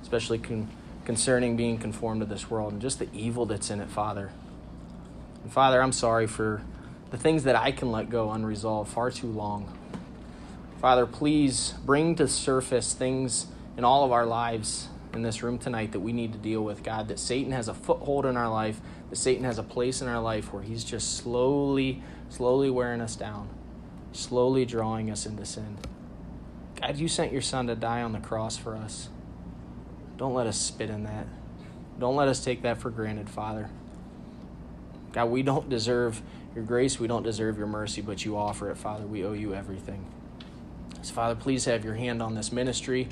especially 0.00 0.38
con- 0.38 0.70
concerning 1.04 1.56
being 1.56 1.76
conformed 1.76 2.20
to 2.20 2.26
this 2.26 2.48
world 2.48 2.72
and 2.72 2.80
just 2.80 2.98
the 2.98 3.08
evil 3.12 3.44
that's 3.46 3.68
in 3.68 3.80
it, 3.80 3.90
Father. 3.90 4.30
And 5.42 5.52
Father, 5.52 5.82
I'm 5.82 5.92
sorry 5.92 6.26
for 6.26 6.62
the 7.10 7.16
things 7.16 7.44
that 7.44 7.56
I 7.56 7.72
can 7.72 7.92
let 7.92 8.10
go 8.10 8.30
unresolved 8.30 8.92
far 8.92 9.10
too 9.10 9.28
long. 9.28 9.72
Father, 10.80 11.06
please 11.06 11.74
bring 11.84 12.14
to 12.16 12.28
surface 12.28 12.92
things 12.92 13.46
in 13.76 13.84
all 13.84 14.04
of 14.04 14.12
our 14.12 14.26
lives 14.26 14.88
in 15.14 15.22
this 15.22 15.42
room 15.42 15.58
tonight 15.58 15.92
that 15.92 16.00
we 16.00 16.12
need 16.12 16.32
to 16.32 16.38
deal 16.38 16.62
with, 16.62 16.82
God, 16.82 17.08
that 17.08 17.18
Satan 17.18 17.52
has 17.52 17.68
a 17.68 17.74
foothold 17.74 18.26
in 18.26 18.36
our 18.36 18.50
life, 18.50 18.80
that 19.10 19.16
Satan 19.16 19.44
has 19.44 19.58
a 19.58 19.62
place 19.62 20.02
in 20.02 20.08
our 20.08 20.20
life 20.20 20.52
where 20.52 20.62
he's 20.62 20.84
just 20.84 21.16
slowly, 21.16 22.02
slowly 22.28 22.68
wearing 22.68 23.00
us 23.00 23.16
down, 23.16 23.48
slowly 24.12 24.64
drawing 24.64 25.10
us 25.10 25.24
into 25.24 25.46
sin. 25.46 25.78
God, 26.80 26.96
you 26.96 27.08
sent 27.08 27.32
your 27.32 27.42
son 27.42 27.68
to 27.68 27.76
die 27.76 28.02
on 28.02 28.12
the 28.12 28.20
cross 28.20 28.56
for 28.56 28.76
us. 28.76 29.08
Don't 30.16 30.34
let 30.34 30.46
us 30.46 30.60
spit 30.60 30.90
in 30.90 31.04
that. 31.04 31.26
Don't 31.98 32.16
let 32.16 32.28
us 32.28 32.44
take 32.44 32.62
that 32.62 32.80
for 32.80 32.90
granted, 32.90 33.30
Father. 33.30 33.70
God, 35.12 35.26
we 35.26 35.42
don't 35.42 35.68
deserve 35.68 36.20
your 36.54 36.64
grace. 36.64 37.00
We 37.00 37.06
don't 37.06 37.22
deserve 37.22 37.58
your 37.58 37.66
mercy, 37.66 38.00
but 38.00 38.24
you 38.24 38.36
offer 38.36 38.70
it, 38.70 38.76
Father. 38.76 39.06
We 39.06 39.24
owe 39.24 39.32
you 39.32 39.54
everything. 39.54 40.04
So, 41.02 41.12
Father, 41.12 41.34
please 41.34 41.64
have 41.66 41.84
your 41.84 41.94
hand 41.94 42.22
on 42.22 42.34
this 42.34 42.52
ministry, 42.52 43.08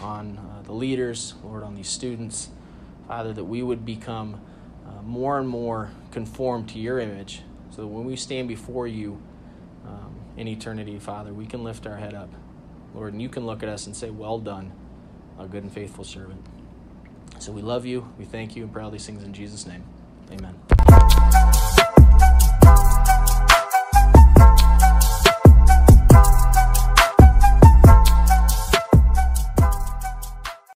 on 0.00 0.38
uh, 0.38 0.62
the 0.62 0.72
leaders, 0.72 1.34
Lord, 1.44 1.62
on 1.62 1.74
these 1.74 1.88
students. 1.88 2.48
Father, 3.06 3.32
that 3.32 3.44
we 3.44 3.62
would 3.62 3.84
become 3.84 4.40
uh, 4.86 5.02
more 5.02 5.38
and 5.38 5.48
more 5.48 5.90
conformed 6.10 6.68
to 6.70 6.78
your 6.78 6.98
image 6.98 7.42
so 7.70 7.82
that 7.82 7.86
when 7.88 8.04
we 8.04 8.16
stand 8.16 8.48
before 8.48 8.86
you 8.86 9.20
um, 9.86 10.14
in 10.36 10.48
eternity, 10.48 10.98
Father, 10.98 11.32
we 11.32 11.46
can 11.46 11.62
lift 11.62 11.86
our 11.86 11.96
head 11.96 12.14
up, 12.14 12.30
Lord, 12.94 13.12
and 13.12 13.22
you 13.22 13.28
can 13.28 13.46
look 13.46 13.62
at 13.62 13.68
us 13.68 13.86
and 13.86 13.94
say, 13.94 14.10
Well 14.10 14.38
done, 14.38 14.72
a 15.38 15.46
good 15.46 15.62
and 15.62 15.72
faithful 15.72 16.04
servant. 16.04 16.44
So 17.38 17.52
we 17.52 17.62
love 17.62 17.86
you, 17.86 18.08
we 18.18 18.24
thank 18.24 18.56
you, 18.56 18.64
and 18.64 18.72
pray 18.72 18.82
all 18.82 18.90
these 18.90 19.06
things 19.06 19.22
in 19.22 19.32
Jesus' 19.32 19.66
name. 19.66 19.84
Amen. 20.32 21.55